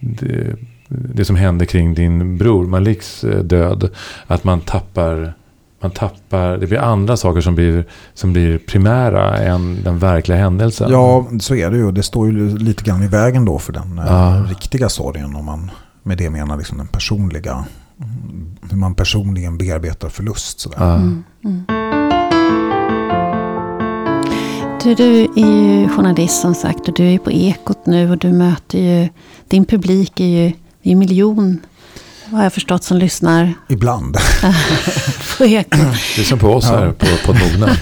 det, 0.00 0.56
det 0.88 1.24
som 1.24 1.36
hände 1.36 1.66
kring 1.66 1.94
din 1.94 2.38
bror 2.38 2.66
Maliks 2.66 3.24
eh, 3.24 3.42
död. 3.42 3.90
Att 4.26 4.44
man 4.44 4.60
tappar, 4.60 5.34
man 5.80 5.90
tappar, 5.90 6.58
det 6.58 6.66
blir 6.66 6.78
andra 6.78 7.16
saker 7.16 7.40
som 7.40 7.54
blir, 7.54 7.84
som 8.14 8.32
blir 8.32 8.58
primära 8.58 9.38
än 9.38 9.78
den 9.84 9.98
verkliga 9.98 10.38
händelsen. 10.38 10.90
Ja, 10.90 11.26
så 11.40 11.54
är 11.54 11.70
det 11.70 11.76
ju. 11.76 11.92
Det 11.92 12.02
står 12.02 12.26
ju 12.26 12.58
lite 12.58 12.84
grann 12.84 13.02
i 13.02 13.08
vägen 13.08 13.44
då 13.44 13.58
för 13.58 13.72
den 13.72 13.98
eh, 13.98 14.04
Ja. 14.06 14.44
riktiga 14.48 14.88
sorgen. 14.88 15.36
Om 15.36 15.44
man 15.44 15.70
med 16.02 16.18
det 16.18 16.30
menar 16.30 16.56
liksom 16.56 16.78
den 16.78 16.86
personliga. 16.88 17.64
Hur 18.70 18.76
man 18.76 18.94
personligen 18.94 19.58
bearbetar 19.58 20.08
förlust. 20.08 20.60
Sådär. 20.60 20.76
Ja. 20.80 20.94
Mm. 20.94 21.24
Mm. 21.44 21.64
Du, 24.82 24.94
du 24.94 25.20
är 25.20 25.80
ju 25.80 25.88
journalist 25.88 26.40
som 26.40 26.54
sagt 26.54 26.88
och 26.88 26.94
du 26.94 27.14
är 27.14 27.18
på 27.18 27.32
Ekot 27.32 27.86
nu 27.86 28.10
och 28.10 28.18
du 28.18 28.32
möter 28.32 28.78
ju, 28.78 29.08
din 29.48 29.64
publik 29.64 30.20
är 30.20 30.24
ju, 30.24 30.46
är 30.82 30.92
en 30.92 30.98
miljon 30.98 31.60
vad 32.30 32.38
har 32.38 32.44
jag 32.44 32.52
förstått 32.52 32.84
som 32.84 32.96
lyssnar 32.98 33.54
Ibland. 33.68 34.16
på 35.38 35.44
Ekot. 35.44 35.80
Det 36.16 36.20
är 36.20 36.24
som 36.24 36.38
på 36.38 36.48
oss 36.48 36.64
Ja. 36.64 36.78
här 36.78 36.92
på, 36.92 37.06
på 37.24 37.32
Mogna. 37.32 37.76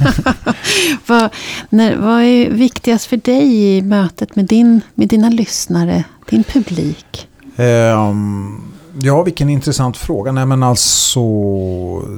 vad, 1.07 1.31
när, 1.71 1.97
vad 1.97 2.23
är 2.23 2.51
viktigast 2.51 3.07
för 3.07 3.17
dig 3.17 3.77
i 3.77 3.83
mötet 3.83 4.37
med, 4.37 4.45
din, 4.45 4.81
med 4.95 5.09
dina 5.09 5.29
lyssnare, 5.29 6.05
din 6.31 6.45
publik? 6.45 7.29
Ehm, 7.57 8.63
ja, 9.01 9.23
vilken 9.23 9.49
intressant 9.49 9.97
fråga. 9.97 10.33
Nej, 10.33 10.47
men 10.47 10.63
alltså, 10.63 11.21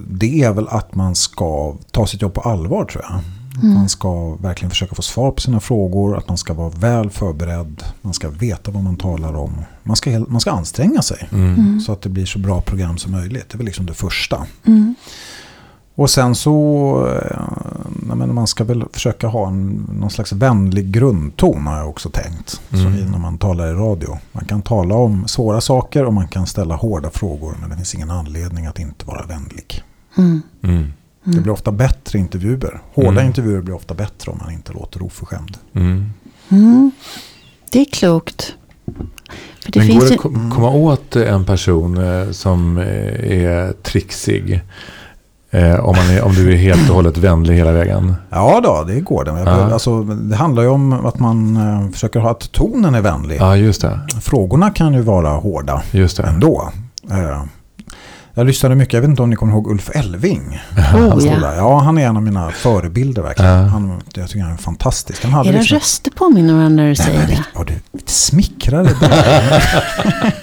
det 0.08 0.42
är 0.42 0.52
väl 0.52 0.68
att 0.68 0.94
man 0.94 1.14
ska 1.14 1.74
ta 1.90 2.06
sitt 2.06 2.22
jobb 2.22 2.34
på 2.34 2.40
allvar 2.40 2.84
tror 2.84 3.04
jag. 3.10 3.20
Mm. 3.62 3.74
Man 3.74 3.88
ska 3.88 4.34
verkligen 4.34 4.70
försöka 4.70 4.94
få 4.94 5.02
svar 5.02 5.30
på 5.30 5.40
sina 5.40 5.60
frågor. 5.60 6.16
Att 6.16 6.28
man 6.28 6.38
ska 6.38 6.54
vara 6.54 6.68
väl 6.68 7.10
förberedd. 7.10 7.82
Man 8.02 8.14
ska 8.14 8.28
veta 8.28 8.70
vad 8.70 8.82
man 8.82 8.96
talar 8.96 9.36
om. 9.36 9.64
Man 9.82 9.96
ska, 9.96 10.24
man 10.28 10.40
ska 10.40 10.50
anstränga 10.50 11.02
sig. 11.02 11.28
Mm. 11.32 11.54
Mm. 11.54 11.80
Så 11.80 11.92
att 11.92 12.02
det 12.02 12.08
blir 12.08 12.26
så 12.26 12.38
bra 12.38 12.60
program 12.60 12.98
som 12.98 13.12
möjligt. 13.12 13.44
Det 13.48 13.54
är 13.54 13.58
väl 13.58 13.66
liksom 13.66 13.86
det 13.86 13.94
första. 13.94 14.46
Mm. 14.66 14.94
Och 15.98 16.10
sen 16.10 16.34
så, 16.34 17.06
eh, 17.30 17.40
men 18.16 18.34
man 18.34 18.46
ska 18.46 18.64
väl 18.64 18.84
försöka 18.92 19.26
ha 19.26 19.48
en, 19.48 19.86
någon 19.92 20.10
slags 20.10 20.32
vänlig 20.32 20.90
grundton 20.90 21.66
har 21.66 21.78
jag 21.78 21.88
också 21.88 22.10
tänkt. 22.10 22.60
Så 22.70 22.76
Mm. 22.76 22.94
i- 22.94 23.04
när 23.10 23.18
man 23.18 23.38
talar 23.38 23.68
i 23.68 23.72
radio. 23.72 24.18
Man 24.32 24.44
kan 24.44 24.62
tala 24.62 24.94
om 24.94 25.28
svåra 25.28 25.60
saker 25.60 26.04
och 26.04 26.12
man 26.14 26.28
kan 26.28 26.46
ställa 26.46 26.74
hårda 26.76 27.10
frågor. 27.10 27.54
Men 27.60 27.70
det 27.70 27.76
finns 27.76 27.94
ingen 27.94 28.10
anledning 28.10 28.66
att 28.66 28.78
inte 28.78 29.06
vara 29.06 29.26
vänlig. 29.26 29.82
Mm. 30.18 30.42
Mm. 30.62 30.92
Det 31.24 31.40
blir 31.40 31.52
ofta 31.52 31.72
bättre 31.72 32.18
intervjuer. 32.18 32.80
Hårda 32.94 33.08
Mm. 33.10 33.26
intervjuer 33.26 33.60
blir 33.62 33.74
ofta 33.74 33.94
bättre 33.94 34.30
om 34.32 34.38
man 34.42 34.52
inte 34.52 34.72
låter 34.72 35.02
oförskämd. 35.02 35.56
Mm. 35.72 36.10
Mm. 36.48 36.90
Det 37.70 37.80
är 37.80 37.84
klokt. 37.84 38.54
För 39.64 39.72
det 39.72 39.78
Men 39.78 39.88
går 39.98 40.00
det 40.08 40.14
att 40.14 40.20
ko- 40.20 40.50
komma 40.54 40.70
åt 40.70 41.16
en 41.16 41.44
person 41.44 41.98
eh, 41.98 42.30
som 42.30 42.78
eh, 42.78 42.84
är 43.46 43.72
trixig? 43.72 44.60
Eh, 45.50 45.74
om, 45.80 45.96
man 45.96 46.10
är, 46.16 46.22
om 46.24 46.34
du 46.34 46.52
är 46.52 46.56
helt 46.56 46.88
och 46.90 46.94
hållet 46.96 47.16
vänlig 47.16 47.54
hela 47.54 47.72
vägen. 47.72 48.14
Ja 48.30 48.60
då, 48.64 48.84
det 48.86 49.00
går 49.00 49.24
det. 49.24 49.30
Ja. 49.30 49.72
alltså, 49.72 50.02
det 50.02 50.36
handlar 50.36 50.62
ju 50.62 50.68
om 50.68 50.92
att 51.06 51.18
man 51.18 51.56
eh, 51.56 51.90
försöker 51.90 52.20
ha 52.20 52.30
att 52.30 52.52
tonen 52.52 52.94
är 52.94 53.00
vänlig. 53.00 53.36
Ja, 53.40 53.56
just 53.56 53.80
det. 53.82 54.00
Frågorna 54.22 54.70
kan 54.70 54.94
ju 54.94 55.00
vara 55.00 55.28
hårda. 55.30 55.82
Just 55.90 56.16
det. 56.16 56.22
ändå. 56.22 56.70
Eh, 57.10 57.42
Jag 58.34 58.46
lyssnade 58.46 58.74
mycket, 58.74 58.92
jag 58.94 59.00
vet 59.00 59.10
inte 59.10 59.22
om 59.22 59.30
ni 59.30 59.36
kommer 59.36 59.52
ihåg 59.52 59.70
Ulf 59.70 59.90
Elving. 59.96 60.60
oh, 60.76 60.80
Han 60.82 61.24
ja. 61.24 61.54
Ja, 61.56 61.78
han 61.78 61.98
är 61.98 62.06
en 62.06 62.16
av 62.16 62.22
mina 62.22 62.50
förebilder 62.50 63.22
verkligen. 63.22 63.50
Ja. 63.52 63.62
Han, 63.66 64.02
jag 64.14 64.28
tycker 64.28 64.42
han 64.44 64.52
är 64.52 64.56
fantastisk. 64.56 65.22
Han 65.24 65.32
hade 65.32 65.48
Era 65.48 65.58
liksom- 65.58 65.74
röster 65.78 66.10
påminner 66.10 66.54
varandra 66.54 66.82
när 66.82 66.88
du 66.88 66.94
säger 66.94 67.26
det. 67.26 67.44
Ja, 67.54 67.64
du 67.66 67.74
smickrar 68.06 68.84
det 68.84 68.96
där. 69.00 70.34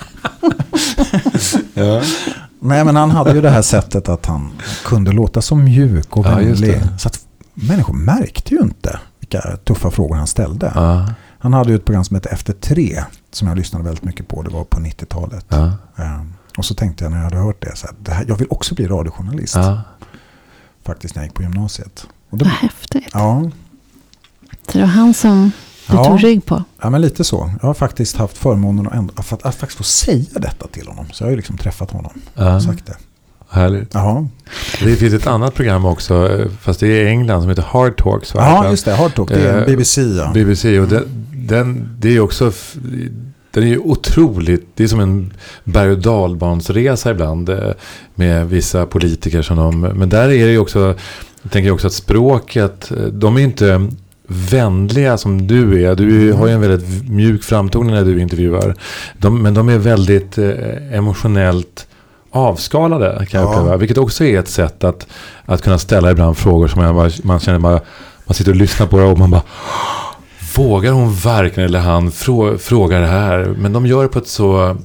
Nej, 2.66 2.86
men 2.86 2.96
han 2.96 3.12
hade 3.12 3.32
ju 3.34 3.42
det 3.42 3.50
här 3.50 3.62
sättet 3.62 4.10
att 4.10 4.26
han 4.26 4.52
kunde 4.86 5.12
låta 5.12 5.42
så 5.42 5.56
mjuk 5.56 6.18
och 6.18 6.26
Ja, 6.26 6.36
vänlig. 6.36 6.70
det. 6.70 7.00
så 7.00 7.08
att 7.08 7.20
människor 7.54 7.94
märkte 7.94 8.54
ju 8.56 8.62
inte 8.62 9.00
vilka 9.20 9.42
tuffa 9.64 9.92
frågor 9.92 10.16
han 10.16 10.28
ställde. 10.28 10.72
Ja, 10.76 11.10
Han 11.40 11.54
hade 11.54 11.70
ju 11.70 11.76
ett 11.76 11.86
program 11.86 12.04
som 12.06 12.16
hette 12.16 12.30
Efter 12.30 12.54
tre, 12.54 13.04
som 13.32 13.48
jag 13.48 13.58
lyssnade 13.58 13.86
väldigt 13.86 14.04
mycket 14.04 14.28
på. 14.28 14.42
Det 14.42 14.50
var 14.50 14.64
på 14.64 14.80
90-talet. 14.80 15.46
ja, 15.50 15.66
Eh, 15.96 16.22
Och 16.58 16.66
så 16.66 16.74
tänkte 16.76 17.04
jag 17.04 17.12
när 17.12 17.18
jag 17.18 17.24
hade 17.24 17.38
hört 17.38 17.62
det, 17.62 17.76
så 17.76 17.88
här, 17.88 17.96
det 18.00 18.12
här 18.12 18.26
jag 18.28 18.36
vill 18.38 18.48
också 18.50 18.76
bli 18.76 18.88
radiojournalist. 18.88 19.56
ja. 19.56 19.82
Faktiskt 20.86 21.16
när 21.16 21.22
jag 21.24 21.28
gick 21.28 21.34
på 21.34 21.42
gymnasiet. 21.44 22.08
Och 22.30 22.38
då, 22.38 22.46
Vad 22.46 22.54
häftigt. 22.54 23.10
ja, 23.14 23.44
Så 24.68 24.72
det 24.78 24.80
var 24.80 24.88
han 24.88 25.14
som 25.14 25.52
du 25.88 25.96
Ja. 25.96 26.04
tog 26.06 26.24
rygg 26.24 26.46
på. 26.46 26.64
ja, 26.82 26.90
men 26.90 27.02
lite 27.02 27.24
så. 27.24 27.52
Jag 27.62 27.68
har 27.68 27.74
faktiskt 27.74 28.16
haft 28.18 28.38
förmånen 28.38 28.88
att, 28.88 28.94
ändå, 28.94 29.14
att, 29.18 29.46
att 29.46 29.56
faktiskt 29.56 29.78
få 29.78 29.84
säga 29.84 30.26
detta 30.40 30.68
till 30.68 30.88
honom. 30.88 31.06
Så 31.14 31.24
jag 31.24 31.28
har 31.28 31.32
ju 31.32 31.38
liksom 31.38 31.58
träffat 31.58 31.92
honom 31.92 32.12
ja. 32.34 32.56
och 32.56 32.64
sagt 32.64 32.86
det. 32.86 32.96
Härligt. 33.50 33.94
Jaha. 33.94 34.28
Det 34.84 34.96
finns 34.96 35.14
ett 35.14 35.28
annat 35.28 35.54
program 35.54 35.86
också, 35.86 36.40
eh, 36.40 36.48
fast 36.62 36.80
det 36.80 36.88
är 36.88 37.06
i 37.06 37.08
England, 37.10 37.42
som 37.42 37.50
heter 37.50 37.64
Hard 37.64 37.98
Talks. 37.98 38.32
Ja, 38.36 38.70
just 38.70 38.86
det. 38.86 38.96
Hard 38.96 39.16
Talk. 39.16 39.30
Det 39.30 39.50
är 39.50 39.60
Eh, 39.62 39.66
BBC. 39.66 40.02
Ja. 40.02 40.32
BBC. 40.34 40.80
Och 40.80 40.88
den, 40.88 41.04
den, 41.34 41.96
det 42.00 42.16
är 42.16 42.20
också... 42.20 42.52
Den 43.52 43.64
är 43.64 43.68
ju 43.68 43.80
otroligt... 43.80 44.68
Det 44.76 44.84
är 44.84 44.88
som 44.88 45.00
en 45.00 45.34
berg 45.64 45.92
och 45.92 46.00
dalbansresa 46.00 47.12
ibland. 47.12 47.50
eh, 47.50 47.72
Med 48.16 48.50
vissa 48.50 48.86
politiker 48.86 49.42
som 49.42 49.58
de... 49.58 49.82
Men 49.82 50.10
där 50.10 50.24
är 50.24 50.46
det 50.46 50.52
ju 50.52 50.58
också... 50.60 50.96
Jag 51.42 51.52
tänker 51.52 51.72
också 51.72 51.88
att 51.88 51.94
språket... 51.94 52.92
De 53.12 53.38
är 53.38 53.42
inte 53.42 53.88
vänliga 54.28 55.18
som 55.18 55.48
du 55.48 55.84
är. 55.86 55.96
Du 55.96 56.34
har 56.34 56.48
ju 56.48 56.54
en 56.54 56.62
väldigt 56.62 57.10
mjuk 57.10 57.44
framtoning 57.44 57.92
när 57.96 58.06
du 58.06 58.22
intervjuar. 58.22 58.76
De, 59.18 59.42
men 59.44 59.54
de 59.54 59.70
är 59.70 59.78
väldigt 59.78 60.38
eh, 60.38 60.50
emotionellt 60.94 61.88
avskalade 62.32 63.26
kan 63.30 63.42
jag 63.42 63.50
Ja. 63.50 63.54
uppleva. 63.60 63.78
Vilket 63.78 63.98
också 63.98 64.24
är 64.26 64.40
ett 64.40 64.48
sätt 64.48 64.84
att, 64.84 65.08
att 65.46 65.62
kunna 65.62 65.78
ställa 65.78 66.12
ibland 66.12 66.38
frågor 66.38 66.68
som 66.68 66.82
man, 66.82 66.96
bara, 66.96 67.10
man 67.24 67.40
känner 67.40 67.60
bara... 67.60 67.80
Man 68.28 68.34
sitter 68.36 68.52
och 68.52 68.58
lyssnar 68.58 68.88
på 68.88 68.98
det 68.98 69.04
och 69.04 69.18
man 69.20 69.32
bara... 69.32 69.42
Vågar 70.56 70.92
hon 70.92 71.14
verkligen 71.16 71.70
eller 71.70 71.80
han 71.80 72.12
frå, 72.12 72.58
fråga 72.58 73.00
det 73.00 73.08
här? 73.08 73.56
Men 73.58 73.74
de 73.74 73.86
gör 73.86 74.02
det 74.04 74.10
på 74.10 74.20
ett 74.20 74.28
så 74.28 74.78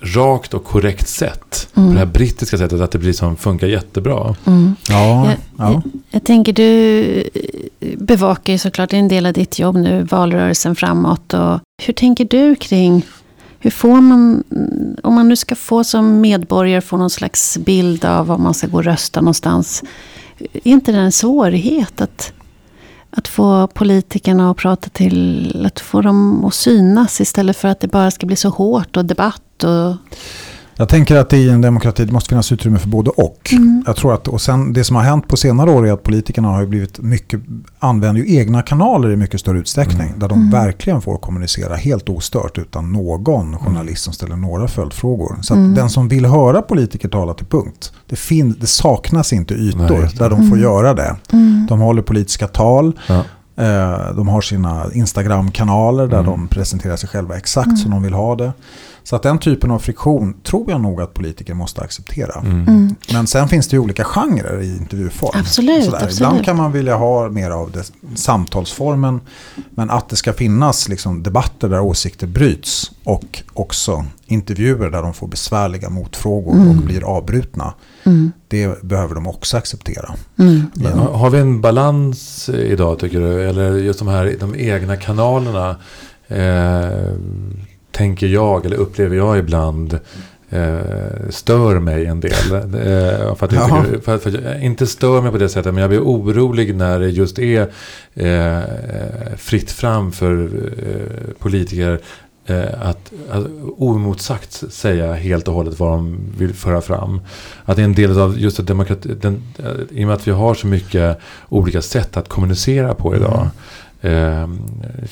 rakt 0.00 0.54
och 0.54 0.64
korrekt 0.64 1.08
sätt. 1.08 1.68
På 1.74 1.80
det 1.80 1.98
här 1.98 2.06
brittiska 2.06 2.58
sättet 2.58 2.80
att 2.80 2.90
det 2.90 2.98
blir 2.98 3.12
som 3.12 3.36
funkar 3.36 3.66
jättebra. 3.66 4.36
Mm. 4.44 4.74
Ja, 4.88 5.26
Jag, 5.26 5.36
ja. 5.56 5.72
jag, 5.72 5.82
jag 6.10 6.24
tänker 6.24 6.52
du 6.52 7.24
bevakar 7.96 8.52
ju 8.52 8.58
såklart 8.58 8.92
en 8.92 9.08
del 9.08 9.26
av 9.26 9.32
ditt 9.32 9.58
jobb 9.58 9.76
nu, 9.76 10.02
valrörelsen 10.02 10.76
framåt. 10.76 11.34
Och 11.34 11.60
hur 11.82 11.92
tänker 11.92 12.24
du 12.24 12.54
kring 12.54 13.06
hur 13.58 13.70
får 13.70 14.00
man, 14.00 14.44
om 15.02 15.14
man 15.14 15.28
nu 15.28 15.36
ska 15.36 15.54
få 15.54 15.84
som 15.84 16.20
medborgare 16.20 16.80
få 16.80 16.96
någon 16.96 17.10
slags 17.10 17.58
bild 17.58 18.04
av 18.04 18.30
om 18.30 18.42
man 18.42 18.54
ska 18.54 18.66
gå 18.66 18.76
och 18.76 18.84
rösta 18.84 19.20
någonstans. 19.20 19.82
Är 20.38 20.68
inte 20.68 20.92
det 20.92 20.98
en 20.98 21.12
svårighet 21.12 22.00
att, 22.00 22.32
att 23.10 23.28
få 23.28 23.66
politikerna 23.66 24.50
att 24.50 24.56
prata 24.56 24.88
till, 24.88 25.66
att 25.66 25.80
få 25.80 26.02
dem 26.02 26.44
att 26.44 26.54
synas 26.54 27.20
istället 27.20 27.56
för 27.56 27.68
att 27.68 27.80
det 27.80 27.88
bara 27.88 28.10
ska 28.10 28.26
bli 28.26 28.36
så 28.36 28.48
hårt 28.48 28.96
och 28.96 29.04
debatt 29.04 29.42
och... 29.64 29.96
Jag 30.78 30.88
tänker 30.88 31.16
att 31.16 31.32
i 31.32 31.48
en 31.50 31.60
demokrati 31.60 32.04
det 32.04 32.12
måste 32.12 32.28
finnas 32.28 32.52
utrymme 32.52 32.78
för 32.78 32.88
både 32.88 33.10
och. 33.10 33.52
Mm. 33.52 33.82
Jag 33.86 33.96
tror 33.96 34.14
att, 34.14 34.28
och 34.28 34.40
sen 34.40 34.72
det 34.72 34.84
som 34.84 34.96
har 34.96 35.02
hänt 35.02 35.28
på 35.28 35.36
senare 35.36 35.70
år 35.70 35.86
är 35.88 35.92
att 35.92 36.02
politikerna 36.02 36.48
har 36.48 36.60
ju 36.60 36.66
blivit 36.66 36.98
mycket, 36.98 37.40
använder 37.78 38.22
ju 38.22 38.36
egna 38.36 38.62
kanaler 38.62 39.10
i 39.10 39.16
mycket 39.16 39.40
större 39.40 39.58
utsträckning. 39.58 40.14
Där 40.16 40.28
de 40.28 40.50
verkligen 40.50 41.00
får 41.02 41.16
kommunicera 41.16 41.74
helt 41.74 42.08
ostört 42.08 42.58
utan 42.58 42.92
någon 42.92 43.58
journalist 43.58 44.02
som 44.04 44.12
ställer 44.12 44.36
några 44.36 44.68
följdfrågor. 44.68 45.36
Så 45.42 45.54
att 45.54 45.74
den 45.74 45.90
som 45.90 46.08
vill 46.08 46.26
höra 46.26 46.62
politiker 46.62 47.08
tala 47.08 47.34
till 47.34 47.46
punkt, 47.46 47.92
det, 48.06 48.16
fin, 48.16 48.56
det 48.60 48.66
saknas 48.66 49.32
inte 49.32 49.54
ytor 49.54 49.98
Nej, 50.00 50.10
där 50.18 50.30
de 50.30 50.48
får 50.48 50.58
göra 50.58 50.94
det. 50.94 51.16
De 51.68 51.80
håller 51.80 52.02
politiska 52.02 52.46
tal. 52.48 52.98
Ja. 53.08 53.24
Eh, 53.64 54.14
De 54.14 54.28
har 54.28 54.40
sina 54.40 54.86
Instagram-kanaler 54.92 56.06
där 56.06 56.22
de 56.22 56.48
presenterar 56.48 56.96
sig 56.96 57.08
själva 57.08 57.36
exakt 57.36 57.78
som 57.78 57.90
de 57.90 58.02
vill 58.02 58.14
ha 58.14 58.36
det. 58.36 58.52
Så 59.06 59.16
att 59.16 59.22
den 59.22 59.38
typen 59.38 59.70
av 59.70 59.78
friktion 59.78 60.34
tror 60.42 60.70
jag 60.70 60.80
nog 60.80 61.00
att 61.02 61.14
politiker 61.14 61.54
måste 61.54 61.80
acceptera. 61.82 62.40
Mm. 62.40 62.94
Men 63.12 63.26
sen 63.26 63.48
finns 63.48 63.68
det 63.68 63.76
ju 63.76 63.80
olika 63.80 64.04
genrer 64.04 64.60
i 64.62 64.76
intervjuform. 64.76 65.30
Absolut, 65.40 65.84
Sådär. 65.84 65.96
absolut. 65.96 66.14
Ibland 66.16 66.44
kan 66.44 66.56
man 66.56 66.72
vilja 66.72 66.96
ha 66.96 67.28
mer 67.30 67.50
av 67.50 67.70
det, 67.70 67.92
samtalsformen. 68.18 69.20
Men 69.70 69.90
att 69.90 70.08
det 70.08 70.16
ska 70.16 70.32
finnas 70.32 70.88
liksom, 70.88 71.22
debatter 71.22 71.68
där 71.68 71.80
åsikter 71.80 72.26
bryts. 72.26 72.90
Och 73.04 73.42
också 73.52 74.04
intervjuer 74.26 74.90
där 74.90 75.02
de 75.02 75.14
får 75.14 75.28
besvärliga 75.28 75.88
motfrågor 75.90 76.54
Mm. 76.54 76.68
och 76.68 76.74
blir 76.84 77.04
avbrutna. 77.04 77.74
Det 78.48 78.82
behöver 78.82 79.14
de 79.14 79.26
också 79.26 79.56
acceptera. 79.56 80.14
Mm. 80.38 80.62
Men 80.74 80.98
har- 80.98 81.12
Har 81.12 81.30
vi 81.30 81.38
en 81.38 81.60
balans 81.60 82.48
idag 82.48 82.98
tycker 82.98 83.20
du? 83.20 83.48
Eller 83.48 83.76
just 83.76 83.98
de 83.98 84.08
här 84.08 84.36
de 84.40 84.54
egna 84.56 84.96
kanalerna. 84.96 85.76
Eh, 86.28 87.12
tänker 87.96 88.26
jag, 88.26 88.66
eller 88.66 88.76
upplever 88.76 89.16
jag 89.16 89.38
ibland. 89.38 89.98
Eh, 90.50 91.30
stör 91.30 91.78
mig 91.78 92.06
en 92.06 92.20
del. 92.20 92.52
Eh, 92.52 93.34
för 93.34 93.44
att 93.44 93.50
tycker, 93.50 94.00
för, 94.00 94.18
för 94.18 94.30
att 94.30 94.62
inte 94.62 94.86
stör 94.86 95.22
mig 95.22 95.32
på 95.32 95.38
det 95.38 95.48
sättet, 95.48 95.74
men 95.74 95.80
jag 95.80 95.90
blir 95.90 96.00
orolig 96.00 96.74
när 96.76 97.00
det 97.00 97.08
just 97.08 97.38
är 97.38 97.72
eh, 98.14 98.62
fritt 99.36 99.70
fram 99.70 100.12
för 100.12 100.42
eh, 100.42 101.34
politiker 101.38 102.00
eh, 102.46 102.88
att, 102.88 103.12
att 103.30 103.46
oemotsagt 103.76 104.72
säga 104.72 105.14
helt 105.14 105.48
och 105.48 105.54
hållet 105.54 105.78
vad 105.78 105.92
de 105.92 106.18
vill 106.38 106.54
föra 106.54 106.80
fram. 106.80 107.20
Att 107.64 107.76
det 107.76 107.82
är 107.82 107.84
en 107.84 107.94
del 107.94 108.20
av 108.20 108.38
just 108.40 108.66
demokrati, 108.66 109.14
den, 109.20 109.42
eh, 109.58 109.98
i 109.98 110.04
och 110.04 110.06
med 110.06 110.16
att 110.16 110.28
vi 110.28 110.32
har 110.32 110.54
så 110.54 110.66
mycket 110.66 111.18
olika 111.48 111.82
sätt 111.82 112.16
att 112.16 112.28
kommunicera 112.28 112.94
på 112.94 113.16
idag. 113.16 113.48
Eh, 114.06 114.48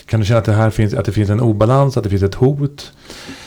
kan 0.07 0.20
du 0.20 0.26
känna 0.26 0.38
att 0.38 0.45
det 0.45 0.53
här 0.53 0.70
finns, 0.70 0.95
att 0.95 1.05
det 1.05 1.12
finns 1.12 1.30
en 1.30 1.40
obalans, 1.40 1.97
att 1.97 2.05
det 2.05 2.11
finns 2.11 2.22
ett 2.22 2.34
hot? 2.34 2.92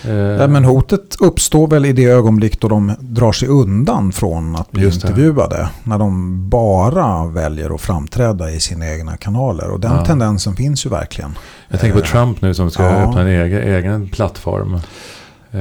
Eh, 0.06 0.12
Ja, 0.14 0.48
men 0.48 0.64
hotet 0.66 1.16
uppstår 1.20 1.68
väl 1.68 1.86
i 1.86 1.94
det 1.94 2.06
ögonblick 2.06 2.62
då 2.62 2.68
de 2.68 2.96
drar 3.00 3.32
sig 3.32 3.48
undan 3.48 4.12
från 4.12 4.56
att 4.56 4.72
bli 4.72 4.84
Just 4.84 5.02
det. 5.02 5.08
intervjuade. 5.08 5.70
När 5.84 5.98
de 5.98 6.50
bara 6.50 7.26
väljer 7.26 7.76
att 7.76 7.82
framträda 7.82 8.52
i 8.52 8.60
sina 8.60 8.90
egna 8.90 9.18
kanaler. 9.18 9.70
Och 9.70 9.80
den 9.80 9.92
Ja. 9.92 10.06
tendensen 10.06 10.56
finns 10.56 10.86
ju 10.86 10.90
verkligen. 10.90 11.38
jag 11.68 11.80
tänker 11.80 11.98
på 12.00 12.04
eh, 12.06 12.12
Trump 12.12 12.42
nu 12.42 12.54
som 12.54 12.72
ska 12.72 12.84
ja. 12.84 12.90
öppna 12.90 13.22
en 13.22 13.28
egen, 13.28 13.62
egen 13.62 14.10
plattform. 14.10 14.80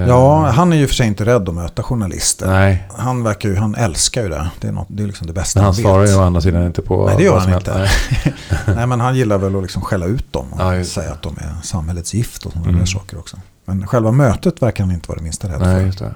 Eh, 0.03 0.09
Ja, 0.09 0.47
han 0.51 0.72
är 0.72 0.76
ju 0.76 0.86
för 0.86 0.94
sig 0.94 1.07
inte 1.07 1.24
rädd 1.24 1.49
att 1.49 1.55
möta 1.55 1.82
journalister. 1.82 2.47
Nej, 2.47 2.88
Han, 2.97 3.22
verkar 3.22 3.49
ju, 3.49 3.57
han 3.57 3.74
älskar 3.74 4.22
ju 4.22 4.28
det. 4.28 4.51
Det 4.61 4.68
är, 4.68 4.72
något, 4.72 4.86
det 4.90 5.03
är 5.03 5.07
liksom 5.07 5.26
det 5.26 5.32
bästa 5.32 5.59
men 5.61 5.64
han 5.64 5.74
vet. 5.74 5.82
svarar 5.82 6.07
ju 6.07 6.14
å 6.16 6.22
andra 6.22 6.40
sidan 6.40 6.66
inte 6.66 6.82
på 6.82 7.07
Nej, 7.07 7.14
det 7.16 7.22
gör 7.24 7.38
han 7.38 7.53
inte. 7.55 7.90
Nej. 8.76 8.86
Men 8.86 9.01
han 9.01 9.16
gillar 9.16 9.38
väl 9.38 9.57
att 9.57 9.62
liksom 9.62 9.82
skälla 9.82 10.07
ut 10.07 10.32
dem 10.32 10.53
och 10.53 10.61
Ja, 10.74 10.84
säga 10.84 11.12
att 11.12 11.22
de 11.22 11.36
är 11.38 11.55
samhällets 11.62 12.14
gift 12.14 12.47
och 12.47 12.53
sådana 12.53 12.68
Mm. 12.68 12.78
där 12.80 12.86
saker 12.86 13.18
också. 13.18 13.36
Men 13.64 13.86
själva 13.86 14.12
mötet 14.12 14.62
verkar 14.62 14.84
han 14.84 14.92
inte 14.94 15.09
vara 15.09 15.18
det 15.18 15.24
minsta 15.24 15.49
rädd 15.49 15.61
Nej, 15.61 15.92
för. 15.92 16.14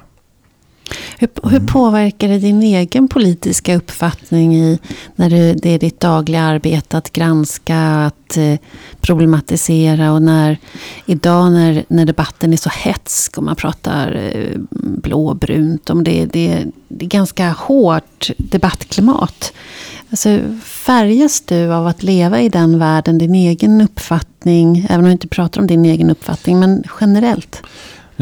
Hur, 1.19 1.29
hur 1.51 1.61
påverkar 1.61 2.29
det 2.29 2.39
din 2.39 2.63
egen 2.63 3.09
politiska 3.09 3.77
uppfattning 3.77 4.57
i 4.57 4.79
när 5.17 5.31
du, 5.31 5.55
det 5.55 5.71
är 5.71 5.79
ditt 5.79 6.01
dagliga 6.01 6.43
arbete 6.43 6.99
att 6.99 7.13
granska, 7.13 7.79
att 7.79 8.37
eh, 8.37 8.59
problematisera 9.01 10.13
och 10.13 10.23
när 10.23 10.59
idag 11.07 11.53
när, 11.53 11.85
när 11.89 12.05
debatten 12.05 12.53
är 12.53 12.57
så 12.57 12.71
hetsk 12.71 13.39
och 13.39 13.45
man 13.45 13.57
pratar 13.57 14.31
eh, 14.35 14.61
blåbrunt 14.81 15.91
om 15.91 16.05
det, 16.05 16.27
det, 16.27 16.65
det 16.89 17.05
är 17.05 17.09
ganska 17.09 17.51
hårt 17.51 18.31
debattklimat. 18.39 19.53
Alltså, 20.11 20.39
färgas 20.63 21.41
du 21.41 21.73
av 21.73 21.87
att 21.87 22.03
leva 22.03 22.41
i 22.41 22.49
den 22.49 22.79
världen, 22.79 23.19
din 23.19 23.35
egen 23.35 23.81
uppfattning, 23.81 24.87
även 24.91 25.01
om 25.01 25.05
du 25.05 25.13
inte 25.13 25.29
pratar 25.29 25.61
om 25.61 25.67
din 25.67 25.85
egen 25.85 26.11
uppfattning, 26.11 26.61
men 26.61 26.83
generellt? 27.01 27.63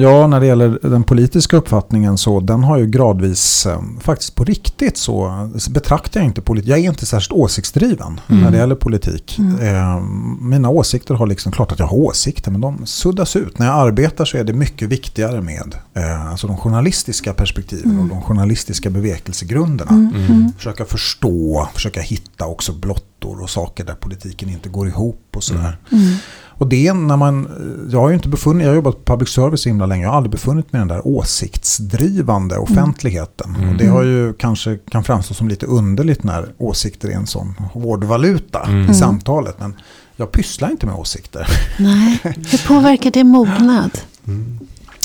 Ja, 0.01 0.26
när 0.26 0.40
det 0.40 0.46
gäller 0.46 0.78
den 0.82 1.05
politiska 1.05 1.57
uppfattningen 1.57 2.18
så 2.18 2.40
den 2.40 2.64
har 2.64 2.78
ju 2.78 2.86
gradvis, 2.86 3.66
eh, 3.66 3.80
faktiskt 4.01 4.34
på 4.34 4.44
riktigt 4.44 4.96
så, 4.96 5.49
betraktar 5.70 6.20
jag 6.20 6.26
inte 6.26 6.40
politik. 6.40 6.70
Jag 6.70 6.78
är 6.78 6.82
inte 6.82 7.07
särskilt 7.07 7.32
åsiktsdriven 7.32 8.20
när 8.26 8.51
det 8.51 8.57
gäller 8.57 8.74
politik. 8.74 9.38
Eh, 9.38 10.01
mina 10.40 10.68
åsikter 10.68 11.14
har 11.14 11.26
liksom, 11.26 11.53
klart 11.53 11.72
att 11.72 11.78
jag 11.78 11.86
har 11.86 11.96
åsikter, 11.96 12.51
men 12.51 12.61
de 12.61 12.86
suddas 12.86 13.36
ut. 13.36 13.59
När 13.59 13.66
jag 13.66 13.76
arbetar 13.76 14.24
så 14.24 14.36
är 14.36 14.44
det 14.44 14.53
mycket 14.53 14.88
viktigare 14.88 15.40
med 15.40 15.74
eh, 15.94 16.30
alltså 16.30 16.46
de 16.46 16.57
journalistiska 16.57 17.34
perspektiven 17.34 17.99
och 17.99 18.07
de 18.07 18.22
journalistiska 18.22 18.90
bevekelsegrunderna. 18.90 20.12
Försöka 20.57 20.84
förstå, 20.84 21.68
försöka 21.74 22.01
hitta 22.01 22.46
också 22.46 22.72
blottor 22.72 23.42
och 23.42 23.51
saker 23.51 23.84
där 23.84 23.94
politiken 23.94 24.49
inte 24.49 24.68
går 24.68 24.88
ihop 24.88 25.24
och 25.36 25.44
sådär. 25.44 25.78
Och 26.59 26.66
det 26.66 26.92
när 26.92 27.16
man, 27.16 27.48
jag 27.90 28.00
har 28.00 28.09
ju 28.09 28.14
inte 28.14 28.28
befunnit, 28.28 28.62
jag 28.62 28.70
har 28.70 28.76
jobbat 28.76 29.04
på 29.04 29.12
public 29.12 29.28
service 29.28 29.62
så 29.62 29.68
himla 29.68 29.86
länge, 29.86 30.02
jag 30.02 30.11
har 30.11 30.16
aldrig 30.16 30.30
befunnit 30.30 30.72
mig 30.72 30.78
i 30.78 30.80
den 30.80 30.88
där 30.88 31.06
åsiktsdrivande 31.06 32.59
offentligheten. 32.59 33.56
Och 33.70 33.78
det 33.78 33.86
har 33.86 34.02
ju 34.02 34.32
kanske 34.32 34.78
kan 34.90 35.04
framstå 35.04 35.34
som 35.34 35.48
lite 35.48 35.66
underligt 35.66 36.22
när 36.22 36.48
åsikter 36.59 37.09
är 37.09 37.12
en 37.12 37.26
sån 37.26 37.54
hårdvaluta 37.72 38.68
i 38.90 38.94
samtalet. 38.94 39.61
Men 39.61 39.74
jag 40.16 40.32
pysslar 40.32 40.70
inte 40.70 40.86
med 40.86 40.94
åsikter. 40.94 41.46
Nej. 41.78 42.20
Hur 42.22 42.68
påverkar 42.68 43.11
det 43.11 43.24
mognad? 43.24 43.90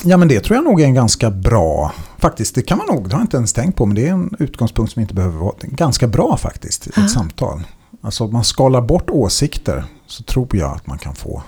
Ja 0.03 0.17
men 0.17 0.27
det 0.27 0.39
tror 0.39 0.55
jag 0.55 0.63
nog 0.63 0.81
är 0.81 0.85
en 0.85 0.93
ganska 0.93 1.31
bra, 1.31 1.91
faktiskt 2.17 2.55
det 2.55 2.61
kan 2.61 2.77
man 2.77 2.87
nog, 2.87 3.09
det 3.09 3.15
har 3.15 3.19
jag 3.19 3.23
inte 3.23 3.37
ens 3.37 3.53
tänkt 3.53 3.77
på, 3.77 3.85
men 3.85 3.95
det 3.95 4.07
är 4.07 4.11
en 4.11 4.35
utgångspunkt 4.39 4.93
som 4.93 5.01
inte 5.01 5.13
behöver 5.13 5.37
vara, 5.37 5.55
ganska 5.61 6.07
bra 6.07 6.37
faktiskt 6.37 6.87
i 6.87 6.89
ett 6.89 7.11
samtal. 7.11 7.61
Alltså 8.05 8.23
om 8.23 8.33
man 8.33 8.43
skalar 8.43 8.81
bort 8.81 9.09
åsikter 9.09 9.83
så 10.07 10.23
tror 10.23 10.47
jag 10.55 10.71
att 10.71 10.87
man 10.87 10.97
kan 10.97 11.15
få 11.15 11.43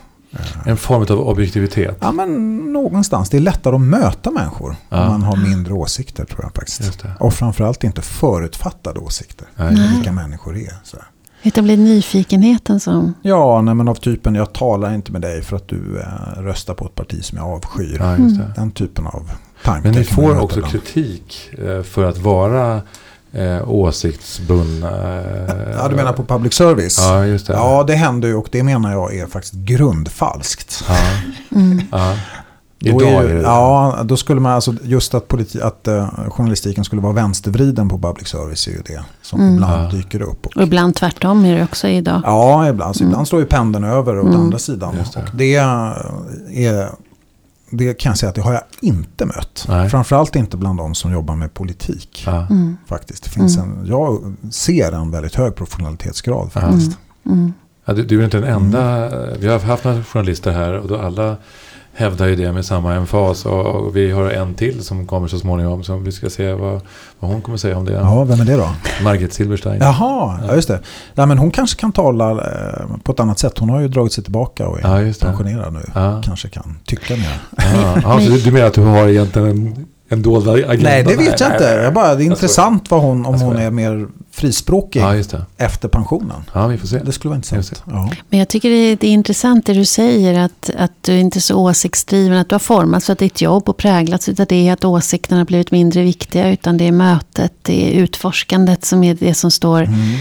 En 0.65 0.77
form 0.77 1.01
av 1.01 1.27
objektivitet. 1.27 1.97
Ja, 2.01 2.11
men 2.11 2.57
någonstans. 2.73 3.29
Det 3.29 3.37
är 3.37 3.41
lättare 3.41 3.75
att 3.75 3.81
möta 3.81 4.31
människor 4.31 4.75
Ja. 4.89 5.01
om 5.03 5.07
man 5.11 5.23
har 5.23 5.37
mindre 5.37 5.73
åsikter 5.73 6.25
tror 6.25 6.43
jag 6.43 6.53
faktiskt. 6.55 6.85
Just 6.85 6.99
det. 7.03 7.11
Och 7.19 7.33
framförallt 7.33 7.83
inte 7.83 8.01
förutfattade 8.01 8.99
åsikter. 8.99 9.47
Nej. 9.55 9.89
Vilka 9.95 10.11
människor 10.11 10.57
är. 10.57 10.73
Så. 10.83 10.97
Det 11.43 11.61
blir 11.61 11.77
nyfikenheten 11.77 12.79
som... 12.79 13.13
Ja, 13.21 13.61
nej, 13.61 13.73
men 13.75 13.87
av 13.87 13.95
typen 13.95 14.35
jag 14.35 14.53
talar 14.53 14.93
inte 14.95 15.11
med 15.11 15.21
dig 15.21 15.41
för 15.41 15.55
att 15.55 15.67
du 15.67 15.99
eh, 15.99 16.41
röstar 16.41 16.73
på 16.73 16.85
ett 16.85 16.95
parti 16.95 17.23
som 17.23 17.37
jag 17.37 17.47
avskyr. 17.47 17.97
Ja, 17.99 18.17
just 18.17 18.37
det. 18.37 18.51
Den 18.55 18.71
typen 18.71 19.07
av 19.07 19.31
tankar. 19.63 19.83
Men 19.89 19.99
ni 19.99 20.03
får 20.05 20.39
också 20.39 20.57
ibland. 20.59 20.71
kritik 20.71 21.49
eh, 21.57 21.81
för 21.83 22.03
att 22.03 22.17
vara 22.17 22.81
eh, 23.35 23.69
åsiktsbundna. 23.69 24.89
eh, 24.89 25.75
Ja, 25.77 25.87
du 25.89 25.95
menar 25.95 26.13
på 26.13 26.23
public 26.23 26.53
service? 26.53 26.97
Ja, 27.01 27.25
just 27.25 27.47
det. 27.47 27.53
Ja, 27.53 27.83
det 27.87 27.95
händer 27.95 28.27
ju 28.27 28.35
och 28.35 28.47
det 28.51 28.63
menar 28.63 28.91
jag 28.91 29.15
är 29.15 29.25
faktiskt 29.27 29.53
grundfalskt. 29.53 30.83
Ja. 30.89 30.95
Mm. 31.57 31.81
Ja. 31.91 32.13
Då 32.79 32.89
Idag 33.01 33.01
är 33.01 33.23
är 33.23 33.29
ju, 33.29 33.35
det 33.37 33.41
ja, 33.41 33.99
då 34.03 34.17
skulle 34.17 34.41
man 34.41 34.51
alltså 34.51 34.73
just 34.83 35.13
att, 35.13 35.27
politi- 35.27 35.61
att 35.63 35.87
eh, 35.87 36.09
journalistiken 36.29 36.83
skulle 36.83 37.01
vara 37.01 37.13
vänstervriden 37.13 37.89
på 37.89 37.97
public 37.99 38.27
service 38.27 38.67
är 38.67 38.71
ju 38.71 38.81
det 38.85 39.03
som 39.21 39.41
Mm. 39.41 39.53
ibland 39.53 39.83
Ja. 39.85 39.89
dyker 39.97 40.21
upp. 40.21 40.45
Och 40.45 40.61
ibland 40.63 40.95
tvärtom 40.95 41.45
är 41.45 41.55
det 41.57 41.63
också 41.63 41.87
idag. 41.87 42.21
Ja, 42.25 42.67
ibland, 42.69 42.95
så 42.95 43.03
ibland 43.03 43.27
slår 43.27 43.41
ju 43.41 43.47
pendeln 43.47 43.83
över 43.85 44.19
åt 44.19 44.25
Mm. 44.27 44.39
andra 44.41 44.57
sidan. 44.59 44.95
Just 44.99 45.13
det. 45.13 45.19
Och 45.19 45.29
det, 45.37 45.55
är, 45.55 46.89
det 47.77 47.93
kan 47.99 48.09
jag 48.09 48.17
säga 48.17 48.29
att 48.29 48.35
det 48.35 48.41
har 48.41 48.53
jag 48.53 48.61
inte 48.81 49.25
mött. 49.25 49.65
Nej. 49.69 49.89
Framförallt 49.89 50.35
inte 50.35 50.57
bland 50.57 50.77
de 50.79 50.95
som 50.95 51.11
jobbar 51.11 51.35
med 51.35 51.53
politik. 51.53 52.23
Ja. 52.25 52.47
Mm. 52.49 52.77
Faktiskt. 52.87 53.23
Det 53.23 53.29
finns 53.29 53.57
en, 53.57 53.85
jag 53.87 54.35
ser 54.51 54.91
en 54.91 55.11
väldigt 55.11 55.35
hög 55.35 55.55
professionalitetsgrad 55.55 56.49
Ja. 56.53 56.61
faktiskt. 56.61 56.97
Mm. 57.25 57.53
Ja, 57.85 57.93
du, 57.93 58.03
du 58.05 58.19
är 58.19 58.25
inte 58.25 58.37
den 58.37 58.49
Mm. 58.49 58.63
enda. 58.65 59.09
Vi 59.37 59.47
har 59.47 59.59
haft 59.59 59.83
några 59.83 60.03
journalister 60.03 60.51
här 60.51 60.73
och 60.73 60.87
då 60.87 60.97
alla 60.97 61.35
hävdar 61.95 62.27
ju 62.27 62.35
det 62.35 62.51
med 62.51 62.65
samma 62.65 62.93
emfas. 62.93 63.45
Och 63.45 63.95
vi 63.95 64.11
har 64.11 64.29
en 64.29 64.53
till 64.53 64.83
som 64.83 65.07
kommer 65.07 65.27
så 65.27 65.39
småningom. 65.39 65.83
Så 65.83 65.97
vi 65.97 66.11
ska 66.11 66.29
se 66.29 66.53
vad, 66.53 66.81
vad 67.19 67.31
hon 67.31 67.41
kommer 67.41 67.57
säga 67.57 67.77
om 67.77 67.85
det. 67.85 67.93
Ja, 67.93 68.23
vem 68.23 68.41
är 68.41 68.45
det 68.45 68.55
då? 68.55 68.69
Margit 69.03 69.33
Silberstein. 69.33 69.77
Jaha, 69.81 70.39
ja. 70.47 70.55
just 70.55 70.67
det. 70.67 70.79
Ja, 71.13 71.25
men 71.25 71.37
hon 71.37 71.51
kanske 71.51 71.79
kan 71.79 71.91
tala 71.91 72.31
eh, 72.31 72.97
på 73.03 73.11
ett 73.11 73.19
annat 73.19 73.39
sätt. 73.39 73.57
Hon 73.57 73.69
har 73.69 73.81
ju 73.81 73.87
dragit 73.87 74.13
sig 74.13 74.23
tillbaka 74.23 74.67
och 74.67 74.79
är 74.79 75.01
ja, 75.01 75.13
pensionerad 75.19 75.73
nu. 75.73 75.91
Ja. 75.95 76.21
Kanske 76.25 76.49
kan 76.49 76.77
tycka 76.85 77.15
mer. 77.15 77.39
Ja, 78.03 78.19
så 78.19 78.29
du 78.29 78.51
menar 78.51 78.67
att 78.67 78.73
du 78.73 78.81
har 78.81 79.07
egentligen 79.07 79.49
en 79.49 79.85
en 80.09 80.21
dold 80.21 80.47
agenda? 80.47 80.89
Nej, 80.89 81.03
det 81.03 81.15
vet 81.15 81.39
jag 81.39 81.51
inte. 81.51 81.81
Jag 81.83 81.93
bara, 81.93 82.15
det 82.15 82.23
är 82.23 82.25
intressant 82.25 82.91
vad 82.91 83.01
hon, 83.01 83.25
om 83.25 83.41
hon 83.41 83.57
är 83.57 83.71
mer 83.71 84.07
frispråkig 84.35 85.01
ja, 85.01 85.15
efter 85.57 85.87
pensionen. 85.87 86.43
Ja, 86.53 86.67
vi 86.67 86.77
får 86.77 86.87
se. 86.87 86.99
Det 86.99 87.11
skulle 87.11 87.29
vara 87.29 87.35
intressant. 87.35 87.83
Ja. 87.85 88.09
Men 88.29 88.39
jag 88.39 88.47
tycker 88.47 88.69
det 88.69 88.75
är, 88.75 88.95
det 88.95 89.07
är 89.07 89.11
intressant 89.11 89.65
det 89.65 89.73
du 89.73 89.85
säger, 89.85 90.39
att, 90.39 90.69
att 90.77 90.91
du 91.01 91.19
inte 91.19 91.39
är 91.39 91.41
så 91.41 91.55
åsiktsdriven, 91.55 92.37
att 92.37 92.49
du 92.49 92.55
har 92.55 92.59
formats 92.59 93.05
för 93.05 93.15
ditt 93.15 93.41
jobb 93.41 93.69
och 93.69 93.77
präglats 93.77 94.29
av 94.29 94.35
det, 94.35 94.69
att 94.69 94.85
åsikterna 94.85 95.39
har 95.39 95.45
blivit 95.45 95.71
mindre 95.71 96.03
viktiga, 96.03 96.49
utan 96.49 96.77
det 96.77 96.87
är 96.87 96.91
mötet, 96.91 97.53
det 97.61 97.87
är 97.87 98.01
utforskandet 98.01 98.85
som 98.85 99.03
är 99.03 99.13
det 99.13 99.33
som 99.33 99.51
står 99.51 99.81
mm 99.81 100.17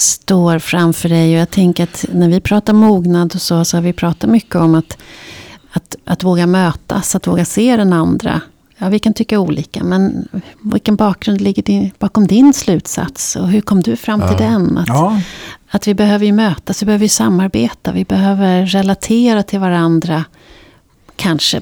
står 0.00 0.58
framför 0.58 1.08
dig. 1.08 1.34
Och 1.34 1.40
jag 1.40 1.50
tänker 1.50 1.84
att 1.84 2.04
när 2.12 2.28
vi 2.28 2.40
pratar 2.40 2.72
mognad 2.72 3.34
och 3.34 3.40
så, 3.40 3.64
så 3.64 3.76
har 3.76 3.82
vi 3.82 3.92
pratat 3.92 4.30
mycket 4.30 4.54
om 4.54 4.74
att, 4.74 4.98
att, 5.72 5.96
att 6.04 6.24
våga 6.24 6.46
mötas, 6.46 7.14
att 7.14 7.26
våga 7.26 7.44
se 7.44 7.76
den 7.76 7.92
andra. 7.92 8.40
Ja, 8.78 8.88
vi 8.88 8.98
kan 8.98 9.14
tycka 9.14 9.38
olika, 9.38 9.84
men 9.84 10.28
vilken 10.62 10.96
bakgrund 10.96 11.40
ligger 11.40 11.62
din, 11.62 11.90
bakom 11.98 12.26
din 12.26 12.52
slutsats? 12.52 13.36
Och 13.36 13.48
hur 13.48 13.60
kom 13.60 13.80
du 13.80 13.96
fram 13.96 14.20
till 14.20 14.36
ja. 14.44 14.50
den? 14.50 14.78
Att, 14.78 14.88
ja. 14.88 15.20
att 15.70 15.88
vi 15.88 15.94
behöver 15.94 16.26
ju 16.26 16.32
mötas, 16.32 16.82
vi 16.82 16.86
behöver 16.86 17.04
ju 17.04 17.08
samarbeta, 17.08 17.92
vi 17.92 18.04
behöver 18.04 18.66
relatera 18.66 19.42
till 19.42 19.58
varandra. 19.58 20.24
Kanske. 21.16 21.60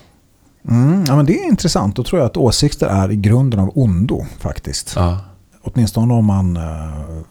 Mm, 0.69 1.05
ja, 1.09 1.17
men 1.17 1.27
det 1.27 1.39
är 1.39 1.49
intressant. 1.49 1.97
Då 1.97 2.05
tror 2.05 2.21
jag 2.21 2.27
att 2.27 2.37
åsikter 2.37 2.87
är 2.87 3.11
i 3.13 3.17
grunden 3.17 3.61
av 3.61 3.73
ondo 3.75 4.27
faktiskt. 4.39 4.93
Ja. 4.97 5.19
Åtminstone 5.63 6.15
om 6.15 6.25
man 6.25 6.57
uh, 6.57 6.63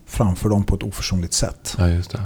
framför 0.06 0.50
dem 0.50 0.64
på 0.64 0.76
ett 0.76 0.84
oförsonligt 0.84 1.34
sätt. 1.34 1.76
Ja, 1.78 1.88
just 1.88 2.12
det. 2.12 2.22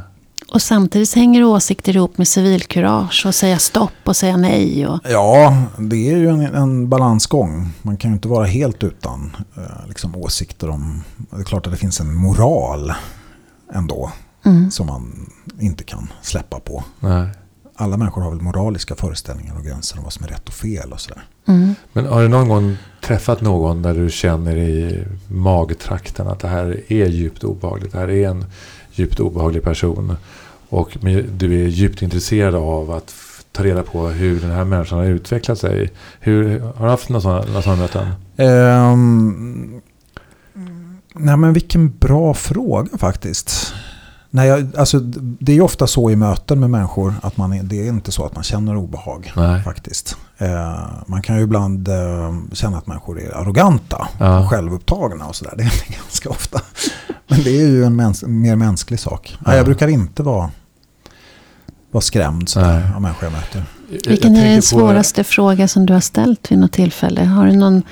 Och 0.51 0.61
samtidigt 0.61 1.15
hänger 1.15 1.43
åsikter 1.43 1.95
ihop 1.95 2.17
med 2.17 2.27
civilkurage 2.27 3.23
och 3.25 3.35
säga 3.35 3.59
stopp 3.59 3.91
och 4.03 4.15
säga 4.15 4.37
nej. 4.37 4.87
Och... 4.87 4.99
Ja, 5.03 5.63
det 5.77 6.11
är 6.11 6.17
ju 6.17 6.29
en, 6.29 6.41
en 6.41 6.89
balansgång. 6.89 7.69
Man 7.81 7.97
kan 7.97 8.11
ju 8.11 8.15
inte 8.15 8.27
vara 8.27 8.45
helt 8.45 8.83
utan 8.83 9.35
eh, 9.57 9.87
liksom, 9.87 10.15
åsikter 10.15 10.69
om... 10.69 11.03
Det 11.17 11.41
är 11.41 11.43
klart 11.43 11.67
att 11.67 11.73
det 11.73 11.77
finns 11.77 11.99
en 11.99 12.15
moral 12.15 12.93
ändå 13.73 14.11
mm. 14.45 14.71
som 14.71 14.87
man 14.87 15.29
inte 15.59 15.83
kan 15.83 16.07
släppa 16.21 16.59
på. 16.59 16.83
Nej. 16.99 17.27
Alla 17.75 17.97
människor 17.97 18.21
har 18.21 18.29
väl 18.29 18.41
moraliska 18.41 18.95
föreställningar 18.95 19.55
och 19.57 19.63
gränser 19.63 19.97
om 19.97 20.03
vad 20.03 20.13
som 20.13 20.25
är 20.25 20.29
rätt 20.29 20.47
och 20.47 20.53
fel 20.53 20.93
och 20.93 20.99
sådär. 20.99 21.23
Mm. 21.45 21.75
Men 21.93 22.05
har 22.05 22.21
du 22.21 22.27
någon 22.27 22.49
gång 22.49 22.77
träffat 23.01 23.41
någon 23.41 23.81
där 23.81 23.93
du 23.93 24.09
känner 24.09 24.57
i 24.57 25.05
magtrakten 25.27 26.27
att 26.27 26.39
det 26.39 26.47
här 26.47 26.83
är 26.87 27.05
djupt 27.05 27.43
obehagligt? 27.43 27.91
Det 27.91 27.97
här 27.97 28.09
är 28.09 28.29
en 28.29 28.45
djupt 28.99 29.19
obehaglig 29.19 29.63
person. 29.63 30.15
Och 30.69 30.97
du 31.37 31.63
är 31.63 31.67
djupt 31.67 32.01
intresserad 32.01 32.55
av 32.55 32.91
att 32.91 33.13
ta 33.51 33.63
reda 33.63 33.83
på 33.83 34.07
hur 34.07 34.39
den 34.41 34.51
här 34.51 34.63
människan 34.63 34.99
har 34.99 35.05
utvecklat 35.05 35.59
sig. 35.59 35.91
Hur, 36.19 36.59
har 36.59 36.85
du 36.85 36.91
haft 36.91 37.09
några 37.09 37.21
sådana, 37.21 37.61
sådana 37.61 37.81
möten? 37.81 38.07
Um, 38.91 39.81
nej 41.13 41.37
men 41.37 41.53
vilken 41.53 41.97
bra 41.97 42.33
fråga 42.33 42.97
faktiskt. 42.97 43.73
Nej, 44.31 44.47
jag, 44.47 44.75
alltså, 44.77 44.99
det 45.39 45.51
är 45.51 45.55
ju 45.55 45.61
ofta 45.61 45.87
så 45.87 46.11
i 46.11 46.15
möten 46.15 46.59
med 46.59 46.69
människor 46.69 47.13
att 47.21 47.37
man 47.37 47.53
är, 47.53 47.63
det 47.63 47.87
är 47.87 47.89
inte 47.89 48.11
så 48.11 48.25
att 48.25 48.35
man 48.35 48.43
känner 48.43 48.77
obehag. 48.77 49.31
Nej. 49.35 49.63
faktiskt. 49.63 50.17
Eh, 50.37 50.85
man 51.05 51.21
kan 51.21 51.37
ju 51.37 51.43
ibland 51.43 51.87
eh, 51.87 52.35
känna 52.53 52.77
att 52.77 52.87
människor 52.87 53.21
är 53.21 53.31
arroganta 53.35 54.07
ja. 54.19 54.39
och 54.39 54.49
självupptagna 54.49 55.25
och 55.25 55.35
sådär. 55.35 55.53
Det 55.57 55.63
är 55.63 55.73
det 55.87 55.95
ganska 55.95 56.29
ofta. 56.29 56.61
Men 57.27 57.43
det 57.43 57.61
är 57.61 57.67
ju 57.67 57.83
en 57.83 57.95
mäns 57.95 58.23
mer 58.23 58.55
mänsklig 58.55 58.99
sak. 58.99 59.37
Ja. 59.45 59.55
Jag 59.55 59.65
brukar 59.65 59.87
inte 59.87 60.23
vara, 60.23 60.51
vara 61.91 62.01
skrämd 62.01 62.49
sådär, 62.49 62.91
av 62.95 63.01
människor 63.01 63.23
jag 63.23 63.31
möter. 63.31 63.63
Vilken 64.09 64.35
är 64.35 64.49
den 64.49 64.61
svåraste 64.61 65.23
fråga 65.23 65.67
som 65.67 65.85
du 65.85 65.93
har 65.93 65.99
ställt 65.99 66.51
vid 66.51 66.59
något 66.59 66.71
tillfälle? 66.71 67.23
Har 67.23 67.45
du 67.45 67.55
någon 67.55 67.83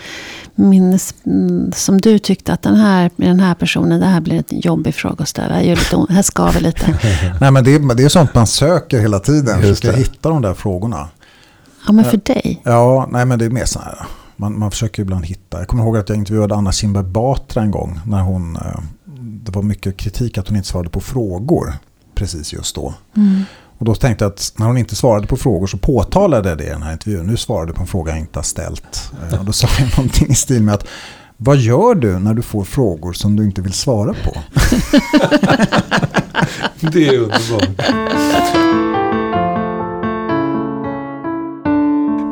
minnes 0.58 1.14
som 1.74 2.02
du 2.02 2.20
tyckte 2.20 2.54
att 2.54 2.62
den 2.62 2.76
här, 2.76 3.12
den 3.16 3.40
här 3.40 3.56
personen, 3.56 4.00
det 4.00 4.06
här 4.06 4.22
blir 4.22 4.36
en 4.36 4.60
jobbig 4.60 4.96
fråga 4.96 5.24
att 5.24 5.30
ställa. 5.30 5.64
Gör 5.64 5.76
lite, 5.76 6.14
här 6.14 6.22
skaver 6.22 6.60
lite. 6.60 7.00
Nej 7.42 7.52
men 7.52 7.64
det 7.64 7.76
är, 7.76 7.96
det 7.96 8.04
är 8.04 8.10
sånt 8.10 8.36
man 8.36 8.48
söker 8.48 9.00
hela 9.00 9.20
tiden. 9.20 9.62
Försöker 9.62 9.94
hitta 9.94 10.30
de 10.30 10.42
där 10.42 10.54
frågorna. 10.54 11.10
Ja 11.88 11.94
men 11.94 12.06
för 12.06 12.18
dig? 12.18 12.62
Ja, 12.64 13.08
nej 13.12 13.26
men 13.26 13.40
det 13.40 13.46
är 13.46 13.50
mer 13.50 13.66
så 13.66 13.80
här. 13.80 14.08
Man, 14.36 14.60
man 14.60 14.72
försöker 14.72 15.02
ibland 15.02 15.26
hitta. 15.26 15.60
Jag 15.60 15.68
kommer 15.68 15.84
ihåg 15.84 15.98
att 15.98 16.10
jag 16.10 16.18
intervjuade 16.18 16.56
Anna 16.56 16.72
Kinberg 16.72 17.04
Batra 17.04 17.62
en 17.62 17.72
gång. 17.72 18.00
När 18.06 18.22
hon, 18.22 18.56
eh, 18.56 18.80
det 19.20 19.56
var 19.56 19.62
mycket 19.62 19.98
kritik 19.98 20.38
att 20.38 20.48
hon 20.48 20.58
inte 20.58 20.70
svarade 20.70 20.90
på 20.90 21.00
frågor 21.00 21.74
precis 22.16 22.54
just 22.54 22.76
då. 22.76 22.94
Mm. 23.16 23.44
Och 23.78 23.86
då 23.86 23.96
tänkte 23.96 24.26
jag 24.26 24.32
att 24.32 24.54
när 24.58 24.66
hon 24.66 24.78
inte 24.78 24.96
svarade 24.96 25.28
på 25.28 25.38
frågor 25.38 25.68
så 25.68 25.78
påtalade 25.78 26.50
jag 26.50 26.58
det 26.58 26.64
i 26.64 26.70
den 26.70 26.84
här 26.84 26.94
intervjun. 26.94 27.28
Nu 27.28 27.38
svarade 27.38 27.74
på 27.74 27.82
en 27.82 27.88
fråga 27.88 28.12
jag 28.12 28.20
inte 28.20 28.40
har 28.40 28.44
ställt. 28.44 29.12
Eh, 29.32 29.40
och 29.40 29.46
då 29.46 29.52
sa 29.52 29.68
jag 29.80 29.98
någonting 29.98 30.28
i 30.30 30.36
stil 30.36 30.64
med 30.64 30.74
att 30.74 30.88
vad 31.38 31.58
gör 31.58 31.96
du 31.96 32.20
när 32.20 32.34
du 32.34 32.42
får 32.42 32.64
frågor 32.64 33.14
som 33.14 33.36
du 33.36 33.44
inte 33.44 33.62
vill 33.62 33.74
svara 33.74 34.14
på? 34.24 34.42
det 36.92 37.08
är 37.08 37.18
underbart. 37.18 37.70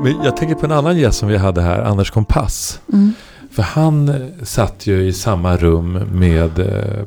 Men 0.04 0.24
jag 0.24 0.38
tänker 0.38 0.56
på 0.56 0.66
en 0.66 0.72
annan 0.72 0.98
gäst 0.98 1.20
som 1.20 1.30
vi 1.30 1.38
hade 1.38 1.62
här, 1.62 1.82
Anders 1.82 2.12
Kompass. 2.12 2.80
Mm. 2.94 3.14
För 3.52 3.64
han 3.64 4.30
satt 4.44 4.88
ju 4.88 5.08
i 5.08 5.14
samma 5.14 5.58
rum 5.58 5.94
med 5.94 6.60
eh, 6.60 7.06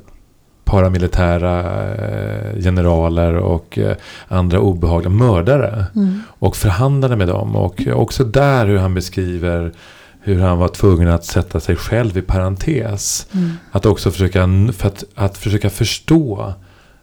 paramilitära 0.68 1.84
eh, 1.94 2.62
generaler 2.62 3.34
och 3.34 3.78
eh, 3.78 3.96
andra 4.28 4.60
obehagliga 4.60 5.10
mördare. 5.10 5.84
Mm. 5.96 6.22
Och 6.28 6.56
förhandlade 6.56 7.16
med 7.16 7.28
dem. 7.28 7.56
Och 7.56 7.86
också 7.92 8.24
där 8.24 8.66
hur 8.66 8.78
han 8.78 8.94
beskriver 8.94 9.72
hur 10.20 10.40
han 10.40 10.58
var 10.58 10.68
tvungen 10.68 11.08
att 11.08 11.24
sätta 11.24 11.60
sig 11.60 11.76
själv 11.76 12.18
i 12.18 12.22
parentes. 12.22 13.26
Mm. 13.32 13.50
Att 13.72 13.86
också 13.86 14.10
försöka, 14.10 14.48
för 14.72 14.88
att, 14.88 15.04
att 15.14 15.38
försöka 15.38 15.70
förstå 15.70 16.52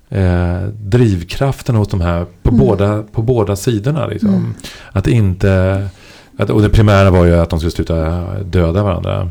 eh, 0.09 0.61
drivkraften 0.67 1.75
hos 1.75 1.87
de 1.87 2.01
här 2.01 2.25
på, 2.43 2.49
mm. 2.49 2.67
båda, 2.67 3.03
på 3.03 3.21
båda 3.21 3.55
sidorna. 3.55 4.07
Liksom. 4.07 4.29
Mm. 4.29 4.53
Att 4.91 5.07
inte... 5.07 5.87
Att, 6.37 6.49
och 6.49 6.61
det 6.61 6.69
primära 6.69 7.11
var 7.11 7.25
ju 7.25 7.35
att 7.35 7.49
de 7.49 7.59
skulle 7.59 7.71
sluta 7.71 8.23
döda 8.43 8.83
varandra. 8.83 9.29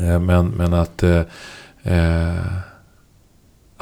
Eh, 0.00 0.20
men, 0.20 0.48
men 0.48 0.74
att... 0.74 1.02
Eh, 1.02 1.20
eh 1.82 2.71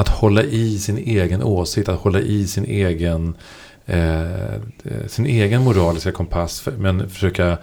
att 0.01 0.09
hålla 0.09 0.42
i 0.42 0.78
sin 0.78 0.98
egen 0.98 1.42
åsikt, 1.42 1.88
att 1.88 2.01
hålla 2.01 2.20
i 2.20 2.46
sin 2.46 2.64
egen, 2.64 3.34
eh, 3.86 4.24
sin 5.09 5.26
egen 5.26 5.64
moraliska 5.64 6.12
kompass. 6.12 6.68
Men 6.78 7.11
försöka 7.11 7.59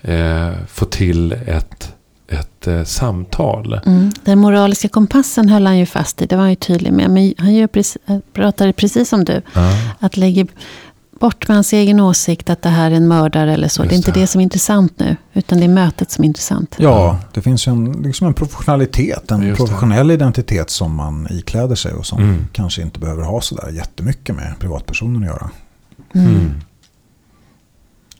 eh, 0.00 0.50
få 0.68 0.84
till 0.84 1.32
ett, 1.32 1.94
ett 2.28 2.66
eh, 2.66 2.84
samtal. 2.84 3.80
Mm. 3.86 4.10
Den 4.24 4.38
moraliska 4.38 4.88
kompassen 4.88 5.48
höll 5.48 5.66
han 5.66 5.78
ju 5.78 5.86
fast 5.86 6.22
i, 6.22 6.26
det 6.26 6.36
var 6.36 6.42
han 6.42 6.50
ju 6.50 6.56
tydlig 6.56 6.92
med. 6.92 7.10
Men 7.10 7.34
han 7.38 7.54
gör 7.54 7.66
precis, 7.66 8.02
pratade 8.32 8.72
precis 8.72 9.08
som 9.08 9.24
du. 9.24 9.42
Ja. 9.54 9.72
Att 9.98 10.16
lägga 10.16 10.46
bort 11.22 11.48
med 11.48 11.56
hans 11.56 11.72
egen 11.72 12.00
åsikt 12.00 12.50
att 12.50 12.62
det 12.62 12.68
här 12.68 12.90
är 12.90 12.94
en 12.94 13.08
mördare 13.08 13.52
eller 13.52 13.68
så. 13.68 13.82
Just 13.82 13.90
det 13.90 13.94
är 13.94 13.96
inte 13.96 14.12
det. 14.12 14.20
det 14.20 14.26
som 14.26 14.40
är 14.40 14.42
intressant 14.42 14.98
nu. 14.98 15.16
Utan 15.32 15.58
det 15.58 15.64
är 15.64 15.68
mötet 15.68 16.10
som 16.10 16.24
är 16.24 16.26
intressant. 16.26 16.76
Ja, 16.78 17.18
det 17.34 17.42
finns 17.42 17.66
ju 17.66 17.72
en, 17.72 17.92
liksom 17.92 18.26
en 18.26 18.34
professionalitet. 18.34 19.30
En 19.30 19.42
Just 19.42 19.56
professionell 19.56 20.08
det. 20.08 20.14
identitet 20.14 20.70
som 20.70 20.96
man 20.96 21.28
ikläder 21.30 21.74
sig. 21.74 21.92
Och 21.92 22.06
som 22.06 22.22
mm. 22.22 22.46
kanske 22.52 22.82
inte 22.82 22.98
behöver 22.98 23.22
ha 23.22 23.40
sådär 23.40 23.70
jättemycket 23.70 24.36
med 24.36 24.54
privatpersonen 24.58 25.22
att 25.22 25.28
göra. 25.28 25.50
Mm. 26.14 26.28
Mm. 26.28 26.60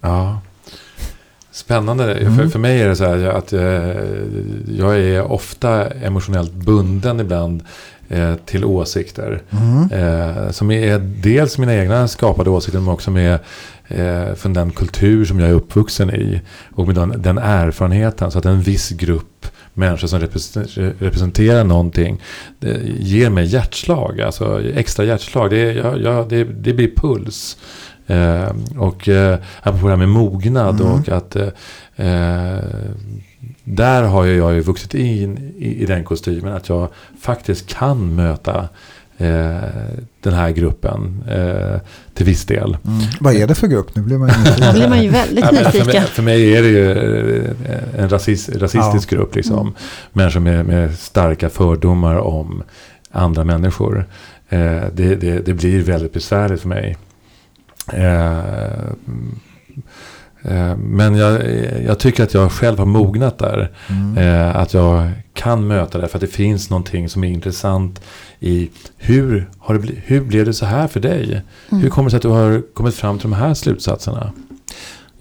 Ja. 0.00 0.40
Spännande. 1.52 2.14
Mm. 2.14 2.36
För, 2.36 2.48
för 2.48 2.58
mig 2.58 2.82
är 2.82 2.88
det 2.88 2.96
så 2.96 3.04
här 3.04 3.24
att 3.24 3.52
eh, 3.52 3.62
jag 4.78 4.98
är 4.98 5.22
ofta 5.22 5.90
emotionellt 5.90 6.52
bunden 6.52 7.20
ibland 7.20 7.62
eh, 8.08 8.34
till 8.34 8.64
åsikter. 8.64 9.42
Mm. 9.50 9.90
Eh, 9.90 10.50
som 10.50 10.70
är 10.70 10.98
dels 10.98 11.58
mina 11.58 11.74
egna 11.74 12.08
skapade 12.08 12.50
åsikter 12.50 12.80
men 12.80 12.88
också 12.88 13.10
med 13.10 13.38
eh, 13.88 14.34
från 14.34 14.52
den 14.52 14.70
kultur 14.70 15.24
som 15.24 15.40
jag 15.40 15.48
är 15.48 15.54
uppvuxen 15.54 16.10
i. 16.10 16.40
Och 16.74 16.86
med 16.86 16.94
den, 16.94 17.22
den 17.22 17.38
erfarenheten. 17.38 18.30
Så 18.30 18.38
att 18.38 18.46
en 18.46 18.60
viss 18.60 18.90
grupp 18.90 19.46
människor 19.74 20.06
som 20.06 20.20
representerar 20.98 21.64
någonting 21.64 22.20
ger 22.98 23.30
mig 23.30 23.44
hjärtslag. 23.44 24.20
Alltså 24.20 24.62
extra 24.74 25.04
hjärtslag. 25.04 25.50
Det, 25.50 25.72
jag, 25.72 26.02
jag, 26.02 26.28
det, 26.28 26.44
det 26.44 26.72
blir 26.72 26.90
puls. 26.96 27.56
Eh, 28.06 28.52
och 28.78 29.08
eh, 29.08 29.38
apropå 29.62 29.86
det 29.86 29.92
här 29.92 29.96
med 29.96 30.08
mognad 30.08 30.80
mm. 30.80 30.92
och 30.92 31.08
att 31.08 31.36
eh, 31.36 31.48
eh 31.96 32.58
där 33.64 34.02
har 34.02 34.24
jag 34.24 34.54
ju 34.54 34.60
vuxit 34.60 34.94
in 34.94 35.52
i, 35.58 35.82
i 35.82 35.86
den 35.86 36.04
kostymen. 36.04 36.52
Att 36.52 36.68
jag 36.68 36.88
faktiskt 37.20 37.66
kan 37.66 38.14
möta 38.14 38.68
eh, 39.18 39.56
den 40.20 40.34
här 40.34 40.50
gruppen 40.50 41.24
eh, 41.28 41.80
till 42.14 42.26
viss 42.26 42.44
del. 42.44 42.76
Mm. 42.84 43.00
Vad 43.20 43.34
är 43.34 43.46
det 43.46 43.54
för 43.54 43.66
grupp? 43.66 43.96
Nu 43.96 44.02
blir 44.02 44.18
man 44.18 44.28
ju 44.28 44.72
blir 44.72 44.88
man 44.88 45.02
ju 45.02 45.08
väldigt 45.08 45.44
Ja, 45.44 45.50
men 45.52 45.64
för, 45.64 45.72
mig, 45.72 45.86
nyfiken. 45.86 46.04
för 46.06 46.22
mig 46.22 46.56
är 46.56 46.62
det 46.62 46.68
ju 46.68 46.92
en 47.98 48.08
rasist, 48.08 48.48
rasistisk 48.48 49.12
Ja. 49.12 49.16
grupp. 49.16 49.34
Liksom. 49.34 49.60
Mm. 49.60 49.74
Människor 50.12 50.40
med, 50.40 50.66
med 50.66 50.98
starka 50.98 51.48
fördomar 51.50 52.16
om 52.16 52.62
andra 53.10 53.44
människor. 53.44 54.06
Eh, 54.48 54.58
det, 54.92 55.14
det, 55.14 55.46
det 55.46 55.54
blir 55.54 55.82
väldigt 55.82 56.12
besvärligt 56.12 56.60
för 56.60 56.68
mig. 56.68 56.96
Eh, 57.92 58.38
eh, 60.42 60.76
men 60.76 61.14
jag, 61.14 61.40
jag 61.86 61.98
tycker 61.98 62.24
att 62.24 62.34
jag 62.34 62.52
själv 62.52 62.78
har 62.78 62.86
mognat 62.86 63.38
där. 63.38 63.70
Mm. 63.88 64.18
Eh, 64.18 64.56
att 64.56 64.74
jag 64.74 65.10
kan 65.34 65.66
möta 65.66 65.98
det 65.98 66.08
för 66.08 66.16
att 66.16 66.20
det 66.20 66.26
finns 66.26 66.70
någonting 66.70 67.08
som 67.08 67.24
är 67.24 67.28
intressant 67.28 68.02
i 68.40 68.70
hur, 68.96 69.50
har 69.58 69.74
det 69.74 69.80
bli, 69.80 70.02
hur 70.04 70.20
blev 70.20 70.46
det 70.46 70.54
så 70.54 70.66
här 70.66 70.88
för 70.88 71.00
dig? 71.00 71.42
Mm. 71.70 71.82
Hur 71.82 71.90
kommer 71.90 72.06
det 72.06 72.10
sig 72.10 72.16
att 72.16 72.22
du 72.22 72.28
har 72.28 72.62
kommit 72.74 72.94
fram 72.94 73.18
till 73.18 73.30
de 73.30 73.36
här 73.36 73.54
slutsatserna? 73.54 74.32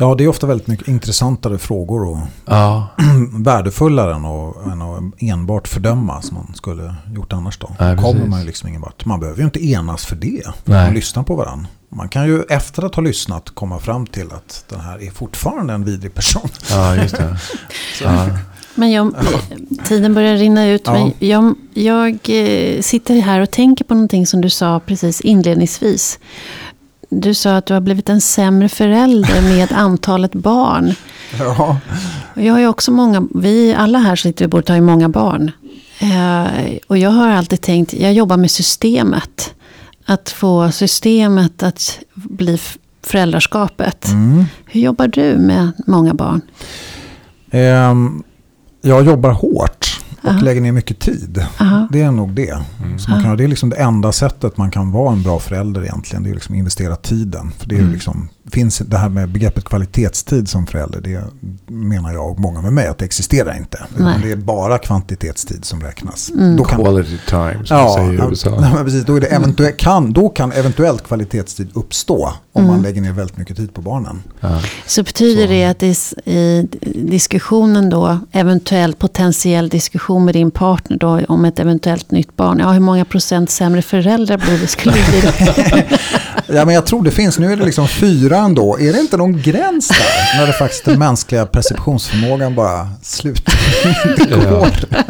Ja, 0.02 0.16
det 0.16 0.24
är 0.24 0.28
ofta 0.28 0.47
väldigt 0.47 0.68
mycket 0.68 0.88
intressantare 0.88 1.58
frågor 1.58 2.04
och 2.08 2.18
Ja, 2.45 2.88
värdefullare 3.32 4.16
än 4.16 4.26
att, 4.26 4.66
än 4.66 4.82
att 4.82 5.04
enbart 5.20 5.68
fördöma 5.68 6.22
som 6.22 6.36
man 6.38 6.52
skulle 6.56 6.95
gjort 7.16 7.34
annars 7.34 7.58
då. 7.58 7.76
Nej, 7.80 7.95
Då 7.95 8.02
kommer 8.02 8.14
precis. 8.14 8.30
man 8.30 8.39
ju 8.39 8.45
liksom 8.45 8.70
ingen 8.70 8.82
vart. 8.82 9.06
Man 9.06 9.20
behöver 9.20 9.39
ju 9.39 9.45
inte 9.45 9.66
enas 9.66 10.06
för 10.06 10.16
det. 10.16 10.43
För 10.66 10.72
man 10.72 10.93
lyssnar 10.93 11.24
på 11.24 11.36
varandra. 11.36 11.68
Man 11.89 12.10
kan 12.10 12.28
ju 12.28 12.41
efter 12.49 12.86
att 12.86 12.95
ha 12.95 13.04
lyssnat 13.04 13.49
komma 13.49 13.80
fram 13.80 14.06
till 14.08 14.32
att 14.32 14.66
den 14.70 14.80
här 14.80 15.04
är 15.04 15.12
fortfarande 15.12 15.74
en 15.74 15.86
vidrig 15.86 16.14
person. 16.14 16.49
ja 16.70 16.95
just 16.95 17.18
det. 17.18 17.38
Ja. 18.04 18.28
Men 18.76 18.91
jag, 18.91 19.16
tiden 19.88 20.14
börjar 20.14 20.36
rinna 20.36 20.68
ut. 20.68 20.82
Ja. 20.86 20.93
Men 20.93 21.14
jag, 21.20 21.56
jag 21.74 22.10
eh, 22.30 22.82
sitter 22.82 23.22
här 23.22 23.39
och 23.39 23.52
tänker 23.52 23.86
på 23.86 23.93
någonting 23.93 24.28
som 24.28 24.41
du 24.41 24.49
sa 24.49 24.80
precis 24.86 25.22
inledningsvis. 25.22 26.20
Du 27.14 27.34
sa 27.34 27.57
att 27.57 27.66
du 27.66 27.74
har 27.74 27.82
blivit 27.82 28.09
en 28.09 28.22
sämre 28.22 28.70
förälder 28.70 29.41
med 29.41 29.72
antalet 29.76 30.34
barn. 30.34 30.93
Ja, 31.39 31.78
jag 32.34 32.53
har 32.53 32.59
ju 32.59 32.68
också 32.68 32.91
många, 32.91 33.28
vi 33.36 33.74
alla 33.74 33.99
här 33.99 34.16
som 34.16 34.30
sitter 34.30 34.45
vid 34.45 34.49
bordet 34.49 34.70
har 34.70 34.76
ju 34.76 34.82
många 34.82 35.09
barn. 35.09 35.51
Eh, 35.99 36.78
och 36.88 36.97
jag 36.97 37.09
har 37.09 37.28
alltid 37.30 37.62
tänkt, 37.62 37.93
jag 37.93 38.14
jobbar 38.14 38.38
med 38.38 38.51
systemet. 38.51 39.53
Att 40.05 40.30
få 40.30 40.72
systemet 40.72 41.64
att 41.64 41.99
bli 42.14 42.59
föräldraskapet. 43.03 44.07
mm. 44.07 44.45
Hur 44.66 44.82
jobbar 44.82 45.07
du 45.07 45.38
med 45.38 45.72
många 45.88 46.14
barn? 46.14 46.41
Ehm, 47.51 48.24
jag 48.82 49.05
jobbar 49.05 49.32
hårt 49.32 49.91
och 50.24 50.30
Aha. 50.30 50.39
lägger 50.41 50.61
ner 50.61 50.72
mycket 50.72 50.99
tid. 50.99 51.45
Aha. 51.59 51.88
Det 51.91 52.01
är 52.01 52.11
nog 52.11 52.34
det. 52.34 52.61
Mm. 52.84 52.99
Så 52.99 53.11
man 53.11 53.24
kan, 53.24 53.38
det 53.38 53.43
är 53.43 53.47
liksom 53.47 53.69
det 53.69 53.76
enda 53.76 54.11
sättet 54.11 54.57
man 54.57 54.72
kan 54.72 54.91
vara 54.91 55.13
en 55.13 55.24
bra 55.24 55.39
förälder 55.39 55.82
egentligen. 55.84 56.24
Det 56.24 56.30
är 56.30 56.34
liksom 56.34 56.55
investera 56.55 56.95
tiden. 56.95 57.51
För 57.57 57.67
det 57.69 57.76
är 57.76 57.80
Mm. 57.80 57.93
liksom, 57.93 58.30
finns 58.50 58.78
det 58.78 58.98
här 58.98 59.10
med 59.10 59.30
begreppet 59.30 59.64
kvalitetstid 59.64 60.50
som 60.50 60.68
förälder. 60.68 61.02
Det 61.02 61.24
menar 61.74 62.14
jag 62.14 62.32
och 62.32 62.39
många 62.39 62.62
med 62.62 62.74
mig 62.74 62.88
att 62.88 62.98
det 62.98 63.06
existerar 63.06 63.58
inte. 63.58 63.80
Nej. 63.98 64.20
det 64.24 64.32
är 64.32 64.36
bara 64.36 64.78
kvantitetstid 64.78 65.66
som 65.66 65.82
räknas. 65.84 66.30
Mm. 66.30 66.56
Då 66.56 66.64
kan, 66.64 66.84
Quality 66.84 67.18
time 67.30 67.60
som 67.66 67.78
ja, 67.78 67.96
säger 67.98 68.14
i 68.14 68.30
USA. 68.30 68.58
nej, 68.62 68.84
precis, 68.84 69.06
då, 69.06 69.16
är 69.16 69.22
det 69.22 69.28
eventuellt, 69.28 69.78
kan, 69.78 70.14
då 70.14 70.30
kan 70.30 70.52
eventuellt 70.52 71.04
kvalitetstid 71.04 71.70
uppstå 71.74 72.34
om 72.54 72.62
Mm. 72.64 72.74
man 72.74 72.82
lägger 72.82 73.02
ner 73.02 73.12
väldigt 73.12 73.38
mycket 73.38 73.58
tid 73.58 73.74
på 73.74 73.82
barnen. 73.82 74.24
Ja. 74.39 74.62
Så 74.86 75.04
betyder 75.04 75.44
Så. 75.44 75.50
det 75.50 75.66
att 75.66 75.84
i, 75.84 75.96
i 76.32 76.68
diskussionen 76.96 77.89
då, 77.89 78.20
eventuellt 78.32 79.00
potentiell 79.00 79.70
diskussion 79.70 80.26
med 80.26 80.36
din 80.36 80.52
partner 80.52 80.98
då 80.98 81.22
om 81.28 81.46
ett 81.46 81.60
eventuellt 81.60 82.12
nytt 82.12 82.36
barn. 82.36 82.60
Ja, 82.60 82.72
hur 82.72 82.80
många 82.80 83.06
procent 83.06 83.50
sämre 83.50 83.82
föräldrar 83.82 84.38
blir 84.38 84.60
det? 84.60 84.68
Skulle 84.68 84.96
det 84.96 85.10
bli? 85.12 85.84
Ja, 86.54 86.66
men 86.66 86.76
jag 86.76 86.86
tror 86.86 87.04
det 87.04 87.12
finns, 87.12 87.39
nu 87.39 87.52
är 87.52 87.58
det 87.58 87.66
liksom 87.66 87.88
fyra 87.88 88.41
ändå. 88.42 88.80
Är 88.80 88.94
det 88.94 89.00
inte 89.00 89.18
någon 89.18 89.42
gräns 89.42 89.88
där? 89.88 90.38
När 90.39 90.48
det 90.48 90.54
faktiskt 90.54 90.86
den 90.86 91.00
mänskliga 91.00 91.46
perceptionsförmågan 91.46 92.56
bara 92.56 92.89
slutar. 93.02 93.54
Går. 94.52 94.68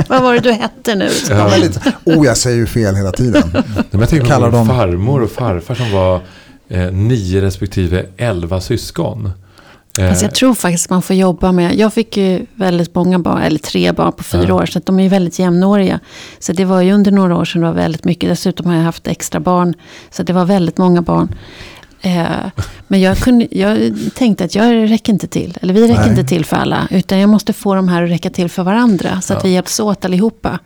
Vad 0.10 0.22
var 0.22 0.34
det 0.34 0.40
du 0.40 0.52
hette 0.52 0.96
nu? 0.96 1.10
Ja. 1.30 1.56
lite, 1.58 1.94
oh, 2.04 2.26
jag 2.26 2.38
säger 2.38 2.58
ju 2.58 2.66
fel 2.66 2.96
hela 2.96 3.12
tiden. 3.12 3.44
Men 3.92 4.00
jag 4.00 4.10
tänker 4.10 4.36
på 4.36 4.42
min 4.42 4.52
dem- 4.52 4.68
farmor 4.68 5.22
och 5.22 5.32
farfar 5.32 5.76
som 5.76 5.92
var 5.92 6.22
eh, 6.70 6.92
nio 6.92 7.42
respektive 7.42 8.06
elva 8.18 8.62
syskon. 8.62 9.32
Eh, 10.00 10.10
Alltså 10.10 10.26
jag 10.26 10.36
tror 10.36 10.54
faktiskt 10.54 10.90
man 10.90 11.02
får 11.02 11.16
jobba 11.16 11.52
med, 11.52 11.76
jag 11.76 11.94
fick 11.94 12.18
ju 12.18 12.46
väldigt 12.56 12.96
många 12.96 13.20
barn, 13.20 13.42
eller 13.42 13.60
tre 13.60 13.92
barn 13.92 14.12
på 14.14 14.24
fyra 14.24 14.46
Ja. 14.48 14.54
år, 14.54 14.66
så 14.66 14.80
att 14.80 14.86
de 14.86 15.00
är 15.00 15.04
ju 15.04 15.10
väldigt 15.10 15.40
jämnåriga. 15.40 16.00
Så 16.40 16.54
det 16.54 16.66
var 16.66 16.82
ju 16.82 16.92
under 16.94 17.12
några 17.12 17.36
år 17.36 17.46
sedan 17.46 17.62
det 17.62 17.68
var 17.68 17.74
väldigt 17.74 18.04
mycket, 18.04 18.30
dessutom 18.30 18.66
har 18.66 18.76
jag 18.76 18.84
haft 18.84 19.08
extra 19.08 19.40
barn, 19.40 19.74
så 20.12 20.24
det 20.24 20.34
var 20.34 20.46
väldigt 20.46 20.78
många 20.78 21.02
barn. 21.02 21.36
Eh, 22.02 22.26
men 22.88 23.02
jag, 23.02 23.18
kunde, 23.18 23.48
jag 23.52 23.94
tänkte 24.16 24.44
att 24.44 24.56
jag 24.56 24.92
räcker 24.92 25.14
inte 25.14 25.28
till, 25.28 25.58
eller 25.62 25.74
vi 25.74 25.88
räcker 25.88 26.00
Nej. 26.02 26.10
inte 26.10 26.24
till 26.24 26.46
för 26.46 26.58
alla, 26.58 26.88
utan 26.92 27.20
jag 27.20 27.30
måste 27.30 27.54
få 27.54 27.76
de 27.76 27.88
här 27.88 28.04
att 28.04 28.10
räcka 28.10 28.30
till 28.30 28.50
för 28.50 28.64
varandra, 28.64 29.22
så 29.22 29.34
att 29.34 29.40
Ja. 29.44 29.48
vi 29.48 29.54
hjälps 29.54 29.80
åt 29.80 30.06
allihopa. 30.06 30.60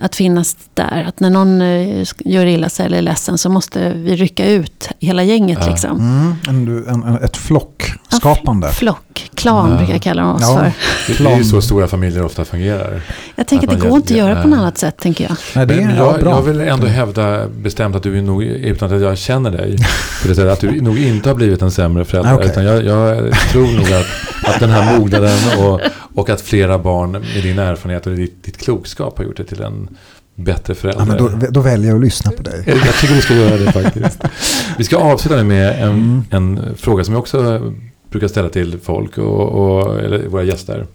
Att 0.00 0.16
finnas 0.16 0.56
där, 0.74 1.04
att 1.08 1.20
när 1.20 1.30
någon 1.30 1.60
eh, 1.62 2.06
gör 2.24 2.46
illa 2.46 2.68
sig 2.68 2.86
eller 2.86 2.98
är 2.98 3.02
ledsen 3.02 3.38
så 3.38 3.48
måste 3.48 3.92
vi 3.94 4.16
rycka 4.16 4.50
ut 4.50 4.88
hela 5.00 5.22
gänget 5.22 5.58
Ja. 5.62 5.70
liksom. 5.70 5.90
Mm, 5.98 6.34
en, 6.48 6.84
en, 6.88 7.02
en, 7.02 7.24
ett 7.24 7.36
flockskapande. 7.36 8.68
Flock, 8.72 9.30
klan 9.34 9.70
Ja. 9.70 9.76
brukar 9.76 9.92
jag 9.92 10.02
kalla 10.02 10.32
oss 10.32 10.42
Ja. 10.42 10.58
för. 10.58 10.72
det, 11.12 11.24
det 11.24 11.30
är 11.32 11.38
ju 11.38 11.44
så 11.44 11.62
stora 11.62 11.86
familjer 11.88 12.24
ofta 12.24 12.44
fungerar. 12.44 13.00
Jag 13.36 13.46
tänker 13.46 13.68
Att 13.68 13.74
att 13.74 13.80
det 13.80 13.88
går 13.88 13.96
inte 13.96 14.14
att 14.14 14.18
göra 14.18 14.42
på 14.42 14.48
något 14.48 14.58
annat 14.58 14.78
sätt, 14.78 14.96
tänker 14.98 15.24
jag. 15.24 15.36
Nej, 15.56 15.66
det 15.66 15.74
är 15.74 15.86
Men 15.86 15.96
ja, 15.96 16.12
jag, 16.12 16.20
bra. 16.20 16.30
jag 16.30 16.42
vill 16.42 16.60
ändå 16.60 16.86
hävda 16.86 17.48
bestämt 17.48 17.96
att 17.96 18.02
du 18.02 18.18
är 18.18 18.22
nog, 18.22 18.42
utan 18.42 18.94
att 18.94 19.00
jag 19.02 19.18
känner 19.18 19.50
dig, 19.50 19.78
för 20.22 20.34
det 20.34 20.52
att 20.52 20.60
du 20.60 20.80
nog 20.80 20.98
inte 20.98 21.28
har 21.28 21.34
blivit 21.36 21.62
en 21.62 21.70
sämre 21.70 22.04
förälder. 22.04 22.34
Okej. 22.34 22.46
Utan 22.46 22.64
jag, 22.64 22.84
jag 22.84 23.32
tror 23.52 23.66
nog 23.76 23.92
att, 23.92 24.06
att 24.54 24.60
den 24.60 24.70
här 24.70 24.98
mognaden 24.98 25.38
och, 25.58 25.80
och 26.14 26.30
att 26.30 26.40
flera 26.40 26.78
barn 26.78 27.10
med 27.10 27.42
din 27.42 27.58
erfarenhet 27.58 28.06
och 28.06 28.12
ditt, 28.16 28.42
ditt 28.44 28.56
klokskap 28.56 29.18
har 29.18 29.24
gjort 29.24 29.36
dig 29.36 29.46
till 29.46 29.62
en 29.62 29.88
bättre 30.34 30.74
förälder. 30.74 31.00
ja, 31.00 31.06
men 31.06 31.40
då, 31.40 31.46
då 31.50 31.60
väljer 31.60 31.88
jag 31.88 31.96
att 31.96 32.04
lyssna 32.04 32.30
på 32.30 32.42
dig. 32.42 32.62
Jag 32.66 32.94
tycker 33.00 33.14
du 33.14 33.20
ska 33.20 33.34
göra 33.34 33.56
det 33.56 33.72
faktiskt. 33.72 34.20
Vi 34.78 34.84
ska 34.84 34.96
avsluta 34.96 35.36
nu 35.36 35.44
med 35.44 35.82
en, 35.82 35.88
Mm. 35.90 36.24
en 36.30 36.76
fråga 36.76 37.04
som 37.04 37.14
jag 37.14 37.20
också 37.20 37.72
brukar 38.10 38.28
ställa 38.28 38.48
till 38.48 38.78
folk 38.82 39.18
och, 39.18 39.48
och 39.48 40.00
eller 40.00 40.26
våra 40.28 40.42
gäster. 40.42 40.86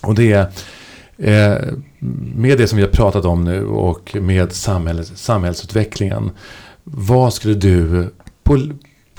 Och 0.00 0.14
det 0.14 0.32
är 0.32 0.46
eh, 1.18 1.58
med 2.34 2.58
det 2.58 2.66
som 2.66 2.76
vi 2.76 2.82
har 2.82 2.90
pratat 2.90 3.24
om 3.24 3.44
nu 3.44 3.66
och 3.66 4.16
med 4.20 4.52
samhälls, 4.52 5.12
samhällsutvecklingen. 5.16 6.30
Vad 6.84 7.34
skulle 7.34 7.54
du, 7.54 8.08
på, 8.42 8.58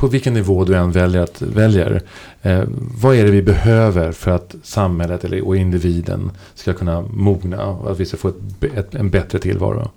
på 0.01 0.07
vilken 0.07 0.33
nivå 0.33 0.63
du 0.65 0.75
än 0.75 0.91
väljer, 0.91 1.21
att, 1.21 1.41
väljer 1.41 2.01
eh, 2.41 2.63
vad 3.01 3.15
är 3.15 3.25
det 3.25 3.31
vi 3.31 3.41
behöver 3.41 4.11
för 4.11 4.31
att 4.31 4.55
samhället 4.63 5.23
eller, 5.23 5.47
och 5.47 5.57
individen 5.57 6.31
ska 6.55 6.73
kunna 6.73 7.01
mogna 7.01 7.65
och 7.65 7.91
att 7.91 7.99
vi 7.99 8.05
ska 8.05 8.17
få 8.17 8.27
ett, 8.27 8.63
ett, 8.75 8.95
en 8.95 9.09
bättre 9.09 9.39
tillvaro? 9.39 9.91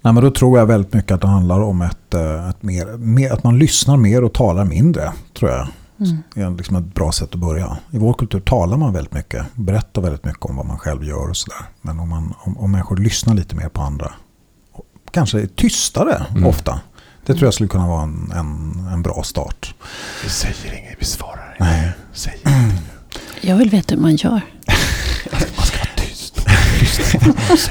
Nej, 0.00 0.12
men 0.12 0.24
då 0.24 0.30
tror 0.30 0.58
jag 0.58 0.66
väldigt 0.66 0.92
mycket 0.92 1.12
att 1.12 1.20
det 1.20 1.26
handlar 1.26 1.60
om 1.60 1.82
ett, 1.82 2.14
eh, 2.14 2.48
ett 2.48 2.62
mer, 2.62 2.96
mer, 2.96 3.32
att 3.32 3.44
man 3.44 3.58
lyssnar 3.58 3.96
mer 3.96 4.24
och 4.24 4.32
talar 4.32 4.64
mindre, 4.64 5.12
tror 5.38 5.50
jag. 5.50 5.68
Mm. 6.00 6.18
Det 6.34 6.40
är 6.40 6.50
liksom 6.50 6.76
ett 6.76 6.94
bra 6.94 7.12
sätt 7.12 7.34
att 7.34 7.40
börja. 7.40 7.78
I 7.90 7.98
vår 7.98 8.12
kultur 8.14 8.40
talar 8.40 8.76
man 8.76 8.92
väldigt 8.92 9.14
mycket, 9.14 9.46
berättar 9.54 10.02
väldigt 10.02 10.24
mycket 10.24 10.44
om 10.44 10.56
vad 10.56 10.66
man 10.66 10.78
själv 10.78 11.04
gör 11.04 11.30
och 11.30 11.36
sådär. 11.36 11.60
Men 11.82 12.00
om, 12.00 12.08
man, 12.08 12.34
om, 12.38 12.58
om 12.58 12.72
människor 12.72 12.96
lyssnar 12.96 13.34
lite 13.34 13.56
mer 13.56 13.68
på 13.68 13.82
andra, 13.82 14.12
kanske 15.10 15.40
är 15.40 15.46
tystare 15.46 16.26
Mm. 16.30 16.46
ofta. 16.46 16.80
Det 17.26 17.34
tror 17.34 17.44
jag 17.46 17.54
skulle 17.54 17.68
kunna 17.68 17.88
vara 17.88 18.02
en, 18.02 18.32
en, 18.36 18.86
en 18.92 19.02
bra 19.02 19.22
start. 19.22 19.74
Vi 20.24 20.30
säger 20.30 20.78
inget, 20.78 20.96
vi 20.98 21.04
svarar 21.04 21.56
Nej. 21.60 21.92
Säg 22.12 22.38
Jag 23.40 23.56
vill 23.56 23.70
veta 23.70 23.94
hur 23.94 24.02
man 24.02 24.16
gör. 24.16 24.30
Man 25.56 25.66
ska 25.66 25.78
vara 25.78 25.88
tyst. 25.96 26.46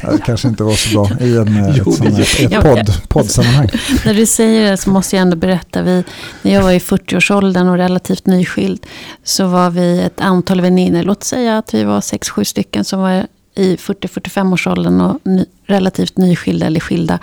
Det 0.12 0.22
kanske 0.26 0.48
inte 0.48 0.64
var 0.64 0.74
så 0.74 0.90
bra 0.94 1.20
i 1.22 1.38
en, 1.38 1.58
eh, 1.58 1.76
Jo, 1.78 1.92
ett, 1.92 1.98
sån 1.98 2.46
ett 2.46 2.62
podd, 2.62 3.10
poddsammanhang. 3.10 3.68
När 4.06 4.14
du 4.14 4.26
säger 4.26 4.72
det 4.72 4.78
så 4.78 4.90
måste 4.90 5.16
jag 5.16 5.22
ändå 5.22 5.38
berätta. 5.38 5.82
Vi, 5.82 6.04
när 6.42 6.54
jag 6.54 6.64
var 6.64 6.72
i 6.72 6.80
40-årsåldern 6.80 7.68
och 7.68 7.78
relativt 7.78 8.26
nyskild 8.26 8.86
så 9.24 9.48
var 9.48 9.70
vi 9.70 10.02
ett 10.02 10.22
antal 10.22 10.62
väninnor. 10.62 11.04
Låt 11.04 11.24
säga 11.24 11.58
att 11.58 11.74
vi 11.74 11.84
var 11.84 12.00
6-7 12.00 12.44
stycken 12.44 12.86
som 12.86 13.00
var 13.00 13.26
i 13.56 13.76
40-45-årsåldern 13.76 15.02
och 15.02 15.20
ny, 15.24 15.46
relativt 15.66 16.18
nyskilda 16.18 16.66
eller 16.66 16.80
skilda. 16.80 17.20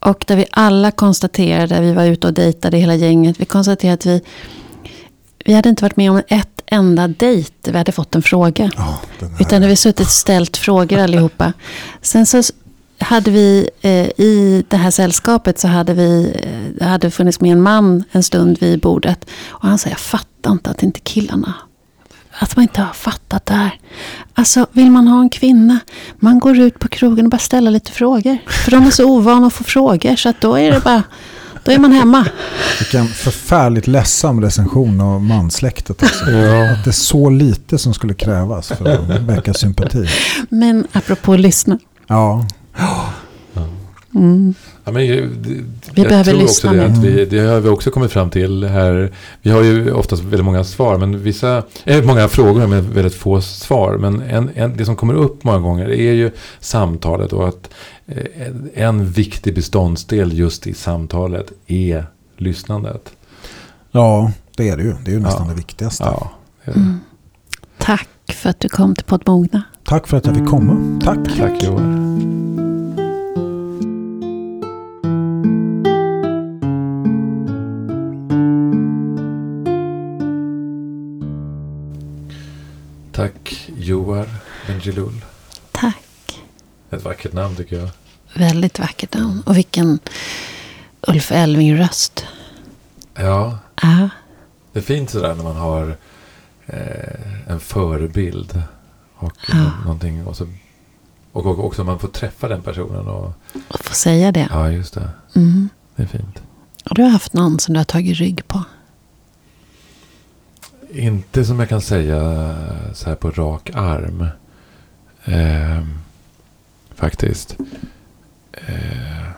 Och 0.00 0.24
där 0.26 0.36
vi 0.36 0.46
alla 0.50 0.90
konstaterade, 0.90 1.80
vi 1.80 1.92
var 1.92 2.04
ute 2.04 2.26
och 2.26 2.34
dejtade 2.34 2.76
hela 2.76 2.94
gänget. 2.94 3.40
Vi 3.40 3.44
konstaterade 3.44 3.94
att 3.94 4.06
vi, 4.06 4.20
vi 5.44 5.54
hade 5.54 5.68
inte 5.68 5.84
varit 5.84 5.96
med 5.96 6.10
om 6.10 6.22
ett 6.28 6.62
enda 6.66 7.08
dejt 7.08 7.50
där 7.60 7.72
vi 7.72 7.78
hade 7.78 7.92
fått 7.92 8.14
en 8.14 8.22
fråga. 8.22 8.70
Här- 8.76 9.40
Utan 9.40 9.60
när 9.60 9.68
vi 9.68 9.76
suttit 9.76 10.06
och 10.06 10.12
ställt 10.12 10.56
frågor 10.56 10.98
allihopa. 10.98 11.52
Sen 12.02 12.26
så 12.26 12.42
hade 12.98 13.30
vi 13.30 13.70
eh, 13.80 14.06
i 14.06 14.64
det 14.68 14.76
här 14.76 14.90
sällskapet 14.90 15.58
så 15.58 15.68
hade 15.68 15.94
vi, 15.94 16.34
eh, 16.78 16.86
hade 16.88 17.10
funnits 17.10 17.40
med 17.40 17.52
en 17.52 17.62
man 17.62 18.04
en 18.12 18.22
stund 18.22 18.58
vid 18.60 18.80
bordet. 18.80 19.26
Och 19.48 19.68
han 19.68 19.78
sa, 19.78 19.88
jag 19.88 19.98
fattar 19.98 20.50
inte 20.50 20.70
att 20.70 20.82
inte 20.82 21.00
killarna, 21.00 21.54
att 22.38 22.56
man 22.56 22.62
inte 22.62 22.80
har 22.80 22.92
fattat 22.92 23.46
det 23.46 23.54
här. 23.54 23.78
Alltså, 24.34 24.66
vill 24.72 24.90
man 24.90 25.08
ha 25.08 25.20
en 25.20 25.28
kvinna, 25.30 25.78
man 26.18 26.38
går 26.38 26.58
ut 26.58 26.78
på 26.78 26.88
krogen 26.88 27.24
och 27.26 27.30
bara 27.30 27.38
ställer 27.38 27.70
lite 27.70 27.92
frågor. 27.92 28.38
För 28.46 28.70
de 28.70 28.86
är 28.86 28.90
så 28.90 29.04
ovana 29.04 29.46
att 29.46 29.52
få 29.52 29.64
frågor, 29.64 30.16
så 30.16 30.28
att 30.28 30.40
då 30.40 30.58
är 30.58 30.72
det 30.72 30.80
bara, 30.80 31.02
då 31.64 31.72
är 31.72 31.78
man 31.78 31.92
hemma. 31.92 32.26
Vilken 32.78 33.06
förfärligt 33.06 33.86
ledsam 33.86 34.40
recension 34.40 35.00
av 35.00 35.22
mansläktet. 35.22 36.02
Alltså. 36.02 36.30
Ja. 36.30 36.72
Att 36.72 36.84
det 36.84 36.90
är 36.90 36.92
så 36.92 37.30
lite 37.30 37.78
som 37.78 37.94
skulle 37.94 38.14
krävas 38.14 38.68
för 38.68 38.88
att 38.88 39.20
väcka 39.20 39.54
sympati. 39.54 40.06
Men 40.48 40.86
apropå 40.92 41.32
att 41.32 41.40
lyssna. 41.40 41.78
Ja, 42.06 42.46
Mm. 44.14 44.54
Ja, 44.88 44.92
men, 44.92 45.06
jag, 45.06 45.16
Vi 45.16 45.64
jag 45.94 46.08
behöver 46.08 46.30
tror 46.30 46.40
lyssna 46.40 46.70
också 46.70 46.80
det, 46.82 46.88
mer. 46.88 46.98
att 46.98 47.04
vi, 47.04 47.24
det 47.24 47.38
har 47.38 47.60
vi 47.60 47.68
också 47.68 47.90
kommit 47.90 48.12
fram 48.12 48.30
till 48.30 48.64
här. 48.64 49.12
Vi 49.42 49.50
har 49.50 49.62
ju 49.62 49.92
oftast 49.92 50.22
väldigt 50.22 50.44
många 50.44 50.64
svar, 50.64 50.98
men 50.98 51.22
vissa, 51.22 51.62
eh, 51.84 52.04
många 52.04 52.28
frågor 52.28 52.66
med 52.66 52.84
väldigt 52.84 53.14
få 53.14 53.40
svar. 53.40 53.96
Men 53.96 54.22
en, 54.22 54.50
en, 54.54 54.76
det 54.76 54.84
som 54.84 54.96
kommer 54.96 55.14
upp 55.14 55.44
många 55.44 55.58
gånger 55.58 55.90
är 55.90 56.12
ju 56.12 56.30
samtalet 56.60 57.32
och 57.32 57.48
att 57.48 57.70
eh, 58.06 58.24
en, 58.74 59.10
viktig 59.10 59.54
beståndsdel 59.54 60.38
just 60.38 60.66
i 60.66 60.74
samtalet 60.74 61.52
är 61.66 62.06
lyssnandet. 62.36 63.10
ja 63.90 64.32
det 64.56 64.68
är 64.68 64.76
det 64.76 64.82
ju. 64.82 64.94
Det 65.04 65.10
är 65.10 65.14
ju 65.14 65.20
nästan 65.20 65.46
Ja. 65.46 65.50
det 65.50 65.56
viktigaste. 65.56 66.04
Ja, 66.04 66.30
det 66.64 66.70
det. 66.70 66.76
Mm. 66.80 67.00
Tack 67.78 68.08
för 68.32 68.50
att 68.50 68.60
du 68.60 68.68
kom 68.68 68.94
till 68.94 69.04
Poddmogna. 69.04 69.62
Tack 69.84 70.06
för 70.06 70.16
att 70.16 70.26
jag 70.26 70.36
fick 70.36 70.48
komma. 70.48 71.00
Tack. 71.04 71.18
Tack 71.38 71.62
Johan. 71.64 72.77
Tack 83.18 83.70
Joar 83.76 84.28
Bendjelloul. 84.66 85.24
Tack. 85.72 86.40
Ett 86.90 87.04
vackert 87.04 87.32
namn 87.32 87.56
tycker 87.56 87.78
jag. 87.78 87.88
Väldigt 88.34 88.78
vackert 88.78 89.14
namn. 89.14 89.42
Och 89.46 89.56
vilken 89.56 89.98
Ulf 91.00 91.32
Elving-röst. 91.32 92.26
Ja, 93.14 93.58
Ja. 93.82 94.08
det 94.72 94.78
är 94.78 94.82
fint 94.82 95.10
sådär 95.10 95.34
när 95.34 95.44
man 95.44 95.56
har 95.56 95.96
eh, 96.66 97.50
en 97.50 97.60
förebild. 97.60 98.62
Och 99.16 99.32
Ja. 99.48 99.70
någonting. 99.84 100.26
Och, 100.26 100.36
så, 100.36 100.46
och, 101.32 101.46
och 101.46 101.64
också 101.64 101.84
man 101.84 101.98
får 101.98 102.08
träffa 102.08 102.48
den 102.48 102.62
personen. 102.62 103.08
Och, 103.08 103.32
Och 103.68 103.80
få 103.84 103.94
säga 103.94 104.32
det. 104.32 104.48
ja, 104.50 104.70
just 104.70 104.94
det. 104.94 105.10
Mm. 105.36 105.68
Det 105.96 106.02
är 106.02 106.06
fint. 106.06 106.42
Och 106.90 106.94
du 106.94 107.02
har 107.02 107.10
haft 107.10 107.32
någon 107.32 107.58
som 107.60 107.74
du 107.74 107.80
har 107.80 107.84
tagit 107.84 108.16
rygg 108.18 108.48
på. 108.48 108.62
Inte 110.90 111.44
som 111.44 111.60
jag 111.60 111.68
kan 111.68 111.80
säga 111.80 112.20
så 112.92 113.08
här 113.08 113.16
på 113.16 113.30
rak 113.30 113.70
arm. 113.74 114.26
Eh, 115.24 115.82
faktiskt. 116.94 117.56
Eh, 118.52 119.28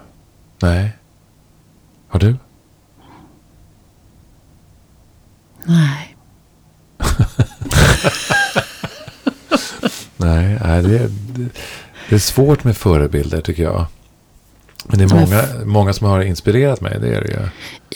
nej. 0.63 0.93
Har 2.09 2.21
du? 2.21 2.37
Nej. 5.65 6.17
Nej, 10.17 10.59
nej 10.65 10.83
det, 10.83 10.99
är, 10.99 11.09
det, 11.09 11.49
det 12.09 12.15
är 12.15 12.19
svårt 12.19 12.65
med 12.65 12.77
förebilder 12.77 13.41
tycker 13.41 13.63
jag. 13.63 13.87
Men 14.91 15.09
det 15.09 15.15
är 15.15 15.21
många, 15.21 15.65
många 15.65 15.93
som 15.93 16.07
har 16.07 16.21
inspirerat 16.21 16.81
mig. 16.81 16.99
Det 17.01 17.15
är 17.15 17.21
det 17.21 17.29
ju. 17.29 17.49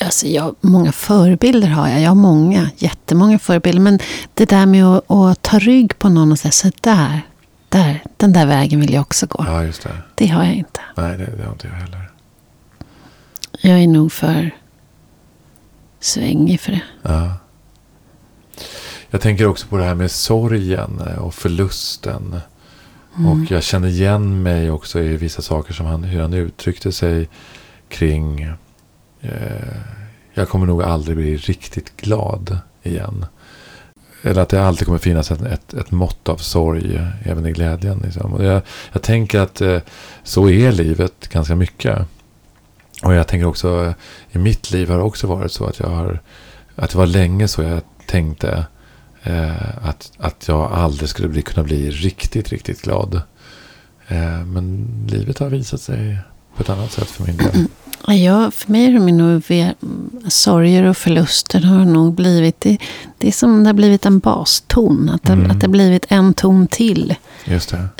Alltså 0.04 0.26
jag, 0.26 0.54
många 0.60 0.92
förebilder 0.92 1.68
har 1.68 1.88
jag. 1.88 2.00
Jag 2.00 2.10
har 2.10 2.14
många, 2.14 2.70
jättemånga 2.76 3.38
förebilder. 3.38 3.80
Men 3.80 3.98
det 4.34 4.48
där 4.48 4.66
med 4.66 4.84
att, 4.86 5.10
att 5.10 5.42
ta 5.42 5.58
rygg 5.58 5.98
på 5.98 6.08
någon 6.08 6.32
och 6.32 6.38
säga 6.38 6.52
så 6.52 6.70
där, 6.80 7.20
där, 7.68 8.02
den 8.16 8.32
där 8.32 8.46
vägen 8.46 8.80
vill 8.80 8.92
jag 8.92 9.00
också 9.00 9.26
gå. 9.26 9.44
Ja, 9.48 9.64
just 9.64 9.82
det. 9.82 9.96
Det 10.14 10.26
har 10.26 10.44
jag 10.44 10.54
inte. 10.54 10.80
Nej, 10.96 11.18
det, 11.18 11.36
det 11.36 11.44
har 11.44 11.52
inte 11.52 11.66
jag 11.66 11.74
heller. 11.74 12.10
Jag 13.60 13.82
är 13.82 13.86
nog 13.86 14.12
för 14.12 14.50
svängig 16.00 16.60
för 16.60 16.72
det. 16.72 16.82
Ja. 17.02 17.32
Jag 19.10 19.20
tänker 19.20 19.46
också 19.46 19.66
på 19.66 19.76
det 19.76 19.84
här 19.84 19.94
med 19.94 20.10
sorgen 20.10 21.00
och 21.18 21.34
förlusten. 21.34 22.40
Mm. 23.18 23.30
Och 23.30 23.50
jag 23.50 23.62
känner 23.62 23.88
igen 23.88 24.42
mig 24.42 24.70
också 24.70 25.00
i 25.00 25.16
vissa 25.16 25.42
saker 25.42 25.74
som 25.74 25.86
han, 25.86 26.04
hur 26.04 26.20
han 26.20 26.34
uttryckte 26.34 26.92
sig 26.92 27.28
kring. 27.88 28.42
Eh, 29.20 29.76
jag 30.34 30.48
kommer 30.48 30.66
nog 30.66 30.82
aldrig 30.82 31.16
bli 31.16 31.36
riktigt 31.36 31.96
glad 31.96 32.58
igen. 32.82 33.26
Eller 34.22 34.42
att 34.42 34.48
det 34.48 34.62
alltid 34.62 34.86
kommer 34.86 34.98
finnas 34.98 35.30
ett, 35.30 35.42
ett, 35.42 35.74
ett 35.74 35.90
mått 35.90 36.28
av 36.28 36.36
sorg 36.36 37.00
även 37.24 37.46
i 37.46 37.52
glädjen. 37.52 38.00
Liksom. 38.04 38.32
Och 38.32 38.44
jag, 38.44 38.62
jag 38.92 39.02
tänker 39.02 39.40
att 39.40 39.60
eh, 39.60 39.80
så 40.22 40.48
är 40.48 40.72
livet 40.72 41.28
ganska 41.28 41.56
mycket. 41.56 41.98
Och 43.02 43.14
jag 43.14 43.28
tänker 43.28 43.46
också, 43.46 43.84
eh, 43.84 43.94
i 44.32 44.38
mitt 44.38 44.70
liv 44.70 44.88
har 44.88 44.96
det 44.96 45.02
också 45.02 45.26
varit 45.26 45.52
så 45.52 45.66
att 45.66 45.78
jag 45.78 45.88
har, 45.88 46.20
att 46.74 46.90
det 46.90 46.98
var 46.98 47.06
länge 47.06 47.48
så 47.48 47.62
jag 47.62 47.80
tänkte 48.06 48.66
eh, 49.24 49.86
att, 49.88 50.12
att 50.18 50.48
jag 50.48 50.72
aldrig 50.72 51.08
skulle 51.08 51.28
bli, 51.28 51.42
kunna 51.42 51.64
bli 51.64 51.90
riktigt, 51.90 52.48
riktigt 52.48 52.82
glad. 52.82 53.14
Eh, 54.08 54.44
men 54.46 54.86
livet 55.08 55.38
har 55.38 55.48
visat 55.48 55.80
sig 55.80 56.18
på 56.56 56.62
ett 56.62 56.70
annat 56.70 56.92
sätt 56.92 57.08
för 57.10 57.24
min 57.24 57.36
del. 57.36 57.64
Ja, 58.06 58.50
för 58.50 58.72
mig 58.72 58.84
är 58.86 58.98
nog 59.00 59.42
ve- 59.48 59.74
sorger 60.28 60.82
och 60.84 60.96
förluster 60.96 61.60
har 61.60 61.84
nog 61.84 62.14
blivit, 62.14 62.60
det, 62.60 62.78
det 63.18 63.28
är 63.28 63.32
som 63.32 63.62
det 63.62 63.68
har 63.68 63.74
blivit 63.74 64.06
en 64.06 64.18
baston. 64.18 65.10
Att 65.14 65.22
det, 65.22 65.32
Mm. 65.32 65.50
att 65.50 65.60
det 65.60 65.66
har 65.66 65.72
blivit 65.72 66.06
en 66.08 66.34
ton 66.34 66.66
till 66.66 67.14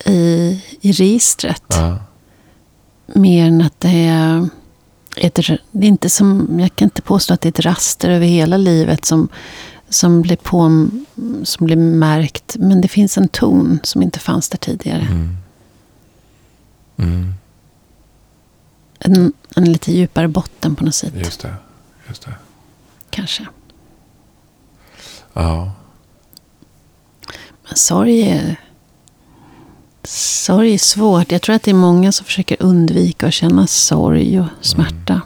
i, 0.04 0.60
i 0.80 0.92
registret. 0.92 1.62
Ja. 1.68 1.98
Mer 3.14 3.46
än 3.46 3.62
att 3.62 3.80
det 3.80 3.88
är 4.06 4.48
ett, 5.16 5.34
det 5.70 5.86
är 5.86 5.88
inte 5.88 6.10
som, 6.10 6.56
jag 6.60 6.76
kan 6.76 6.86
inte 6.86 7.02
påstå 7.02 7.34
att 7.34 7.40
det 7.40 7.46
är 7.46 7.50
ett 7.50 7.60
raster 7.60 8.10
över 8.10 8.26
hela 8.26 8.56
livet 8.56 9.04
som, 9.04 9.28
som, 9.88 10.22
blir 10.22 10.36
på, 10.36 10.88
som 11.44 11.66
blir 11.66 11.76
märkt. 11.76 12.56
Men 12.58 12.80
det 12.80 12.88
finns 12.88 13.18
en 13.18 13.28
ton 13.28 13.80
som 13.82 14.02
inte 14.02 14.18
fanns 14.18 14.48
där 14.48 14.58
tidigare. 14.58 15.02
Mm. 15.10 15.36
Mm. 16.96 17.34
En, 18.98 19.32
en 19.56 19.72
lite 19.72 19.92
djupare 19.92 20.28
botten 20.28 20.76
på 20.76 20.84
något 20.84 20.94
sätt. 20.94 21.14
Just 21.16 21.40
det. 21.40 21.54
Just 22.08 22.22
det. 22.22 22.34
Kanske. 23.10 23.46
Ja. 25.32 25.72
Men 27.62 27.76
sorg 27.76 28.22
är, 28.22 28.60
sorg 30.04 30.74
är 30.74 30.78
svårt. 30.78 31.32
Jag 31.32 31.42
tror 31.42 31.56
att 31.56 31.62
det 31.62 31.70
är 31.70 31.74
många 31.74 32.12
som 32.12 32.26
försöker 32.26 32.62
undvika 32.62 33.26
att 33.26 33.34
känna 33.34 33.66
sorg 33.66 34.40
och 34.40 34.46
smärta. 34.60 35.20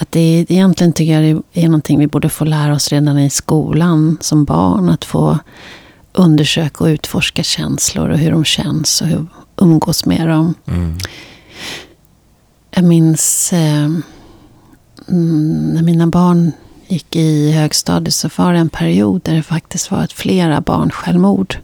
Att 0.00 0.12
det 0.12 0.20
är, 0.20 0.52
egentligen 0.52 0.92
tycker 0.92 1.20
jag 1.20 1.42
det 1.52 1.62
är 1.62 1.68
någonting 1.68 1.98
vi 1.98 2.06
borde 2.06 2.28
få 2.28 2.44
lära 2.44 2.74
oss 2.74 2.88
redan 2.88 3.18
i 3.18 3.30
skolan 3.30 4.18
som 4.20 4.44
barn. 4.44 4.88
Att 4.88 5.04
få 5.04 5.38
undersöka 6.12 6.84
och 6.84 6.88
utforska 6.88 7.42
känslor 7.42 8.08
och 8.08 8.18
hur 8.18 8.30
de 8.30 8.44
känns 8.44 9.00
och 9.00 9.06
hur 9.06 9.26
umgås 9.56 10.06
med 10.06 10.28
dem. 10.28 10.54
Mm. 10.66 10.98
Jag 12.70 12.84
minns 12.84 13.52
eh, 13.52 13.84
mm, 15.08 15.70
när 15.74 15.82
mina 15.82 16.06
barn 16.06 16.52
gick 16.86 17.16
i 17.16 17.52
högstadiet 17.52 18.14
så 18.14 18.28
var 18.36 18.52
det 18.52 18.58
en 18.58 18.68
period 18.68 19.22
där 19.24 19.34
det 19.34 19.42
faktiskt 19.42 19.90
var 19.90 20.04
ett 20.04 20.12
flera 20.12 20.60
barn 20.60 20.90
självmord. 20.90 21.56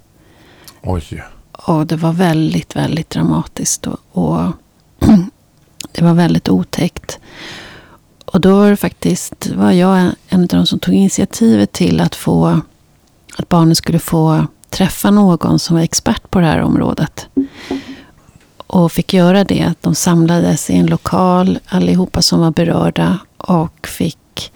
Oj. 0.83 1.23
Och 1.53 1.87
det 1.87 1.97
var 1.97 2.13
väldigt, 2.13 2.77
väldigt 2.77 3.11
dramatiskt. 3.11 3.87
Och, 3.87 3.99
och 4.13 4.53
det 5.93 6.05
var 6.05 6.15
väldigt 6.15 6.49
otäckt. 6.49 7.19
Och 8.35 8.41
då 8.41 8.57
var 8.57 8.71
det 8.71 8.77
faktiskt, 8.77 9.47
var 9.47 9.73
jag 9.73 10.11
en 10.29 10.41
av 10.41 10.47
de 10.47 10.67
som 10.67 10.79
tog 10.79 10.95
initiativet 10.95 11.73
till 11.73 12.01
att 12.01 12.15
få, 12.15 12.61
att 13.37 13.49
barnen 13.49 13.75
skulle 13.75 13.99
få 13.99 14.47
träffa 14.71 15.11
någon 15.11 15.59
som 15.59 15.77
var 15.77 15.83
expert 15.83 16.31
på 16.31 16.41
det 16.41 16.47
här 16.47 16.61
området. 16.61 17.27
Och 18.57 18.93
fick 18.93 19.15
göra 19.15 19.45
det. 19.45 19.63
Att 19.63 19.83
de 19.83 19.95
samlades 19.95 20.71
i 20.71 20.77
en 20.77 20.87
lokal, 20.87 21.59
allihopa 21.67 22.23
som 22.23 22.41
var 22.41 22.51
berörda. 22.51 23.19
Och 23.37 23.87
fick 23.87 24.53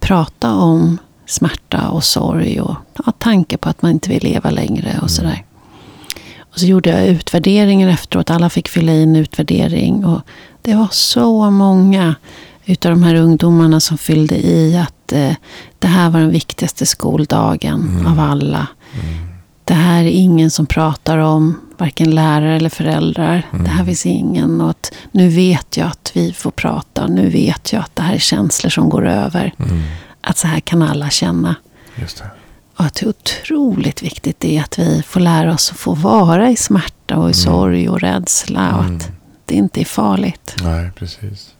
prata 0.00 0.54
om 0.54 0.98
smärta 1.26 1.88
och 1.88 2.04
sorg 2.04 2.60
och 2.60 2.76
ja, 3.06 3.12
tanke 3.18 3.56
på 3.56 3.68
att 3.68 3.82
man 3.82 3.90
inte 3.90 4.08
vill 4.08 4.22
leva 4.22 4.50
längre 4.50 4.98
och 5.02 5.10
sådär. 5.10 5.44
Och 6.38 6.58
så 6.60 6.66
gjorde 6.66 6.90
jag 6.90 7.06
utvärderingen 7.06 7.88
efteråt. 7.88 8.30
Alla 8.30 8.50
fick 8.50 8.68
fylla 8.68 8.92
i 8.92 9.02
en 9.02 9.16
utvärdering. 9.16 10.04
Och 10.04 10.20
det 10.62 10.74
var 10.74 10.88
så 10.90 11.50
många 11.50 12.14
utav 12.70 12.90
de 12.90 13.02
här 13.02 13.14
ungdomarna 13.14 13.80
som 13.80 13.98
fyllde 13.98 14.36
i 14.46 14.76
att 14.76 15.12
eh, 15.12 15.32
det 15.78 15.88
här 15.88 16.10
var 16.10 16.20
den 16.20 16.30
viktigaste 16.30 16.86
skoldagen 16.86 17.80
Mm. 17.88 18.06
av 18.06 18.20
alla. 18.30 18.66
Mm. 18.94 19.26
Det 19.64 19.74
här 19.74 20.02
är 20.04 20.08
ingen 20.10 20.50
som 20.50 20.66
pratar 20.66 21.18
om, 21.18 21.60
varken 21.78 22.10
lärare 22.10 22.56
eller 22.56 22.68
föräldrar. 22.70 23.46
Mm. 23.52 23.64
Det 23.64 23.70
här 23.70 23.84
finns 23.84 24.06
ingen. 24.06 24.60
Och 24.60 24.70
att 24.70 24.92
nu 25.12 25.28
vet 25.28 25.76
jag 25.76 25.86
att 25.86 26.10
vi 26.14 26.32
får 26.32 26.50
prata. 26.50 27.06
Nu 27.06 27.28
vet 27.28 27.72
jag 27.72 27.80
att 27.82 27.96
det 27.96 28.02
här 28.02 28.14
är 28.14 28.18
känslor 28.18 28.70
som 28.70 28.88
går 28.88 29.06
över. 29.08 29.52
Mm. 29.58 29.82
Att 30.20 30.38
så 30.38 30.46
här 30.46 30.60
kan 30.60 30.82
alla 30.82 31.10
känna. 31.10 31.54
Just 31.96 32.18
det. 32.18 32.30
Och 32.76 32.84
att 32.84 33.02
hur 33.02 33.08
otroligt 33.08 34.02
viktigt 34.02 34.40
det 34.40 34.56
är 34.58 34.62
att 34.62 34.78
vi 34.78 35.02
får 35.06 35.20
lära 35.20 35.54
oss 35.54 35.70
att 35.70 35.76
få 35.78 35.94
vara 35.94 36.50
i 36.50 36.56
smärta 36.56 37.16
och 37.16 37.30
i 37.30 37.34
sorg 37.34 37.88
och 37.88 38.00
rädsla. 38.00 38.76
Och 38.76 38.84
Mm. 38.84 38.96
att 38.96 39.10
det 39.46 39.54
inte 39.54 39.80
är 39.80 39.84
farligt. 39.84 40.56
Nej, 40.62 40.90
precis. 40.96 41.50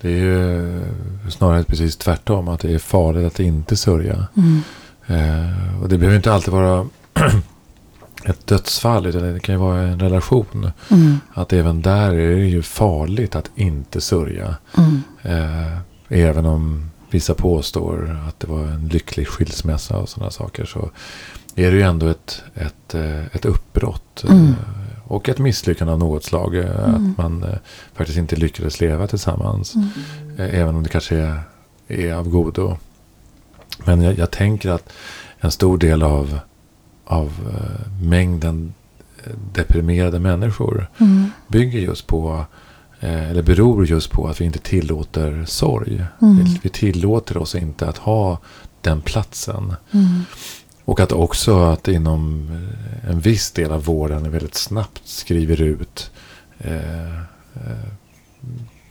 Det 0.00 0.08
är 0.08 0.16
ju 0.16 0.82
snarare 1.30 1.62
precis 1.64 1.96
tvärtom. 1.96 2.48
Att 2.48 2.60
det 2.60 2.74
är 2.74 2.78
farligt 2.78 3.26
att 3.26 3.40
inte 3.40 3.76
sörja. 3.76 4.26
Mm. 4.36 4.62
Eh, 5.06 5.82
och 5.82 5.88
det 5.88 5.98
behöver 5.98 6.16
inte 6.16 6.32
alltid 6.32 6.52
vara 6.54 6.86
ett 8.24 8.46
dödsfall. 8.46 9.06
Utan 9.06 9.22
det 9.22 9.40
kan 9.40 9.54
ju 9.54 9.58
vara 9.58 9.80
en 9.82 10.00
relation. 10.00 10.70
Mm. 10.90 11.20
Att 11.34 11.52
även 11.52 11.82
där 11.82 12.14
är 12.14 12.36
det 12.36 12.46
ju 12.46 12.62
farligt 12.62 13.36
att 13.36 13.50
inte 13.54 14.00
sörja. 14.00 14.56
Mm. 14.78 15.02
Eh, 15.22 15.78
även 16.08 16.46
om 16.46 16.90
vissa 17.10 17.34
påstår 17.34 18.20
att 18.28 18.40
det 18.40 18.46
var 18.46 18.64
en 18.64 18.88
lycklig 18.88 19.28
skilsmässa 19.28 19.96
och 19.96 20.08
sådana 20.08 20.30
saker. 20.30 20.64
Så 20.64 20.90
är 21.54 21.70
det 21.70 21.76
ju 21.76 21.82
ändå 21.82 22.06
ett, 22.08 22.42
ett, 22.54 22.94
eh, 22.94 23.26
ett 23.26 23.44
uppbrott. 23.44 24.24
eh, 24.24 24.30
Mm. 24.30 24.54
Och 25.08 25.28
ett 25.28 25.38
misslyckande 25.38 25.92
av 25.92 25.98
något 25.98 26.24
slag. 26.24 26.56
eh, 26.56 26.84
Mm. 26.84 27.10
Att 27.10 27.18
man 27.18 27.42
eh, 27.42 27.58
faktiskt 27.94 28.18
inte 28.18 28.36
lyckades 28.36 28.80
leva 28.80 29.06
tillsammans. 29.06 29.74
Mm. 29.74 29.88
Eh, 30.38 30.60
Även 30.60 30.74
om 30.74 30.82
det 30.82 30.88
kanske 30.88 31.16
är, 31.16 31.40
är 31.88 32.12
av 32.14 32.28
godo. 32.28 32.76
Men 33.84 34.02
jag, 34.02 34.18
jag 34.18 34.30
tänker 34.30 34.70
att 34.70 34.92
en 35.40 35.50
stor 35.50 35.78
del 35.78 36.02
av, 36.02 36.38
av 37.04 37.32
mängden 38.02 38.74
deprimerade 39.52 40.18
människor 40.18 40.90
Mm. 40.98 41.30
bygger 41.48 41.78
just 41.80 42.06
på, 42.06 42.44
eller 43.00 43.42
beror 43.42 43.86
just 43.86 44.10
på 44.10 44.28
att 44.28 44.40
vi 44.40 44.44
inte 44.44 44.58
tillåter 44.58 45.44
sorg. 45.46 46.04
Mm. 46.22 46.36
Vi, 46.44 46.60
vi 46.62 46.68
tillåter 46.68 47.36
oss 47.36 47.54
inte 47.54 47.88
att 47.88 47.98
ha 47.98 48.38
den 48.80 49.00
platsen. 49.00 49.74
Mm. 49.90 50.22
Och 50.86 51.00
att 51.00 51.12
också 51.12 51.58
att 51.58 51.88
inom 51.88 52.48
eh, 53.02 53.10
en 53.10 53.20
viss 53.20 53.50
del 53.50 53.72
av 53.72 53.84
vården 53.84 54.30
väldigt 54.30 54.54
snabbt 54.54 55.02
skriver 55.04 55.60
ut 55.60 56.10
eh, 56.58 57.20
eh, 57.54 57.90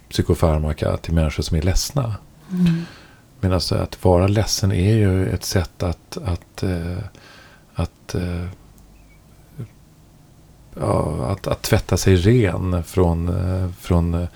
psykofarmaka 0.09 0.97
till 0.97 1.13
människor 1.13 1.43
som 1.43 1.57
är 1.57 1.61
ledsna. 1.61 2.15
Mm. 2.51 2.81
Men 3.39 3.53
alltså 3.53 3.75
att 3.75 4.03
vara 4.03 4.27
ledsen 4.27 4.71
är 4.71 4.95
ju 4.95 5.29
ett 5.29 5.43
sätt 5.43 5.83
att, 5.83 6.17
att, 6.25 6.63
eh, 6.63 6.97
att, 7.73 8.15
eh, 8.15 8.45
ja, 10.79 11.25
att, 11.31 11.47
att 11.47 11.61
tvätta 11.61 11.97
sig 11.97 12.15
ren 12.15 12.83
från, 12.83 13.29
eh, 13.29 13.69
från 13.79 14.27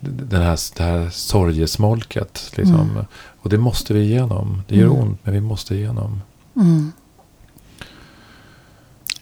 den 0.00 0.42
här, 0.42 0.58
det 0.76 0.82
här 0.82 1.10
sorgesmolket. 1.10 2.52
Liksom. 2.56 2.90
Mm. 2.90 3.04
Och 3.40 3.50
det 3.50 3.58
måste 3.58 3.94
vi 3.94 4.00
igenom. 4.00 4.62
Det 4.68 4.76
gör 4.76 4.86
Mm. 4.86 4.98
ont, 4.98 5.18
men 5.22 5.34
vi 5.34 5.40
måste 5.40 5.74
igenom. 5.74 6.20
Mm. 6.56 6.92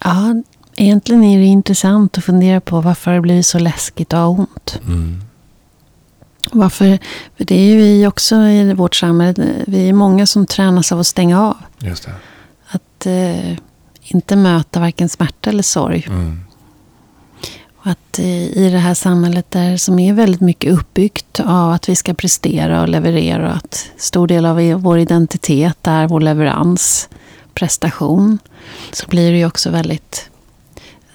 Ja, 0.05 0.43
egentligen 0.77 1.25
är 1.25 1.39
det 1.39 1.45
intressant 1.45 2.19
att 2.19 2.25
fundera 2.25 2.61
på 2.61 2.81
varför 2.81 3.13
det 3.13 3.21
blir 3.21 3.43
så 3.43 3.59
läskigt 3.59 4.13
att 4.13 4.19
ha 4.19 4.27
ont. 4.27 4.81
Mm. 4.87 5.23
Varför? 6.53 6.99
För 7.37 7.45
det 7.45 7.55
är 7.55 7.65
ju 7.65 7.77
vi 7.77 8.07
också 8.07 8.37
i 8.37 8.75
vårt 8.75 8.95
samhälle. 8.95 9.65
Vi 9.67 9.89
är 9.89 9.93
många 9.93 10.27
som 10.27 10.47
tränas 10.47 10.93
av 10.93 11.01
att 11.01 11.07
stänga 11.07 11.43
av. 11.43 11.57
Just 11.79 12.05
det. 12.05 12.15
Att 12.69 13.07
eh, 13.07 13.59
inte 14.03 14.37
möta 14.37 14.81
varken 14.81 15.09
smärta 15.09 15.51
eller 15.51 15.63
sorg. 15.63 16.07
Mm. 16.09 16.41
Och 17.77 17.87
att 17.87 18.19
eh, 18.19 18.59
i 18.59 18.71
det 18.73 18.79
här 18.79 18.95
samhället 18.95 19.51
där 19.51 19.77
som 19.77 19.99
är 19.99 20.13
väldigt 20.13 20.41
mycket 20.41 20.73
uppbyggt 20.73 21.41
av 21.41 21.73
att 21.73 21.89
vi 21.89 21.97
ska 21.97 22.15
prestera 22.15 22.83
och 22.83 22.89
leverera. 22.89 23.51
Och 23.51 23.57
att 23.57 23.91
stor 23.97 24.27
del 24.27 24.47
av 24.47 24.57
vår 24.83 24.99
identitet 24.99 25.87
är 25.87 26.07
vår 26.07 26.21
leverans, 26.21 27.09
prestation. 27.59 28.39
Så 28.93 29.07
blir 29.07 29.33
det 29.33 29.39
ju 29.39 29.47
också 29.47 29.71
väldigt... 29.71 30.31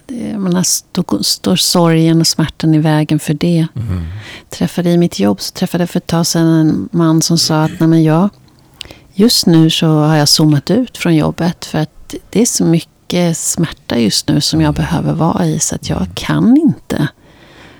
Jag 0.07 0.39
menar, 0.39 0.63
står, 0.63 1.23
står 1.23 1.55
sorgen 1.55 2.19
och 2.21 2.27
smärtan 2.27 2.75
i 2.75 2.79
vägen 2.79 3.19
för 3.19 3.33
det. 3.33 3.67
Mm. 3.75 4.03
träffade 4.49 4.89
i 4.89 4.97
mitt 4.97 5.19
jobb 5.19 5.41
så 5.41 5.51
träffade 5.53 5.81
jag 5.81 5.89
för 5.89 5.97
ett 5.99 6.07
tag 6.07 6.27
sedan 6.27 6.47
en 6.47 6.89
man 6.91 7.21
som 7.21 7.37
sa 7.37 7.63
att 7.63 7.79
Nej, 7.79 7.89
men 7.89 8.03
jag, 8.03 8.29
just 9.13 9.45
nu 9.45 9.69
så 9.69 9.87
har 9.87 10.15
jag 10.15 10.27
zoomat 10.27 10.71
ut 10.71 10.97
från 10.97 11.15
jobbet 11.15 11.65
för 11.65 11.79
att 11.79 12.15
det 12.29 12.41
är 12.41 12.45
så 12.45 12.65
mycket 12.65 13.37
smärta 13.37 13.97
just 13.97 14.27
nu 14.27 14.41
som 14.41 14.61
jag 14.61 14.73
behöver 14.73 15.13
vara 15.13 15.45
i 15.45 15.59
så 15.59 15.75
att 15.75 15.89
jag 15.89 16.07
kan 16.13 16.57
inte 16.57 17.07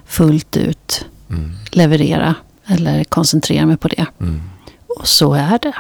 fullt 0.05 0.57
ut 0.57 1.05
Mm. 1.29 1.51
leverera 1.71 2.35
eller 2.65 3.03
koncentrera 3.03 3.65
mig 3.65 3.77
på 3.77 3.87
det. 3.87 4.05
Mm. 4.19 4.41
Och 4.99 5.07
så 5.07 5.33
är 5.33 5.59
det. 5.61 5.73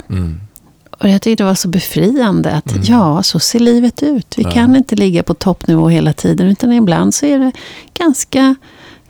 Och 1.03 1.09
jag 1.09 1.21
tyckte 1.21 1.43
det 1.43 1.47
var 1.47 1.55
så 1.55 1.67
befriande 1.67 2.51
att 2.51 2.71
Mm. 2.71 2.83
ja, 2.85 3.23
så 3.23 3.39
ser 3.39 3.59
livet 3.59 4.03
ut. 4.03 4.37
Vi 4.37 4.43
Ja. 4.43 4.51
kan 4.51 4.75
inte 4.75 4.95
ligga 4.95 5.23
på 5.23 5.33
toppnivå 5.33 5.87
hela 5.89 6.13
tiden 6.13 6.47
utan 6.47 6.73
ibland 6.73 7.15
så 7.15 7.25
är 7.25 7.39
det 7.39 7.51
ganska 7.93 8.55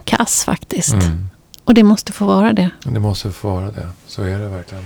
kass 0.04 0.44
faktiskt. 0.44 0.94
Mm. 0.94 1.28
Och 1.64 1.74
det 1.74 1.84
måste 1.84 2.12
få 2.12 2.26
vara 2.26 2.54
det. 2.54 2.70
Det 2.84 3.00
måste 3.00 3.32
få 3.32 3.50
vara 3.54 3.72
det. 3.72 3.90
Så 4.08 4.22
är 4.24 4.40
det 4.40 4.48
verkligen. 4.50 4.84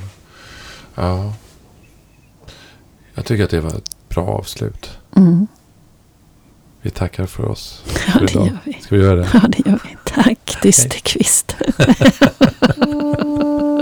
Ja. 0.96 1.34
Jag 3.14 3.26
tycker 3.26 3.44
att 3.44 3.50
det 3.50 3.62
var 3.62 3.70
ett 3.78 4.10
bra 4.10 4.26
avslut. 4.28 4.90
Mm. 5.16 5.48
Vi 6.82 6.90
tackar 6.90 7.26
för 7.26 7.46
oss 7.46 7.82
Ja, 7.86 8.12
för 8.12 8.20
det 8.20 8.32
idag. 8.32 8.48
gör 8.48 8.58
vi. 8.64 8.74
Ska 8.82 8.96
vi 8.96 9.02
göra 9.02 9.16
det? 9.16 9.30
Ja, 9.34 9.40
det 9.48 9.70
gör 9.70 9.80
vi. 9.84 9.98
Tack, 10.06 10.58
Dysterkvist. 10.62 11.56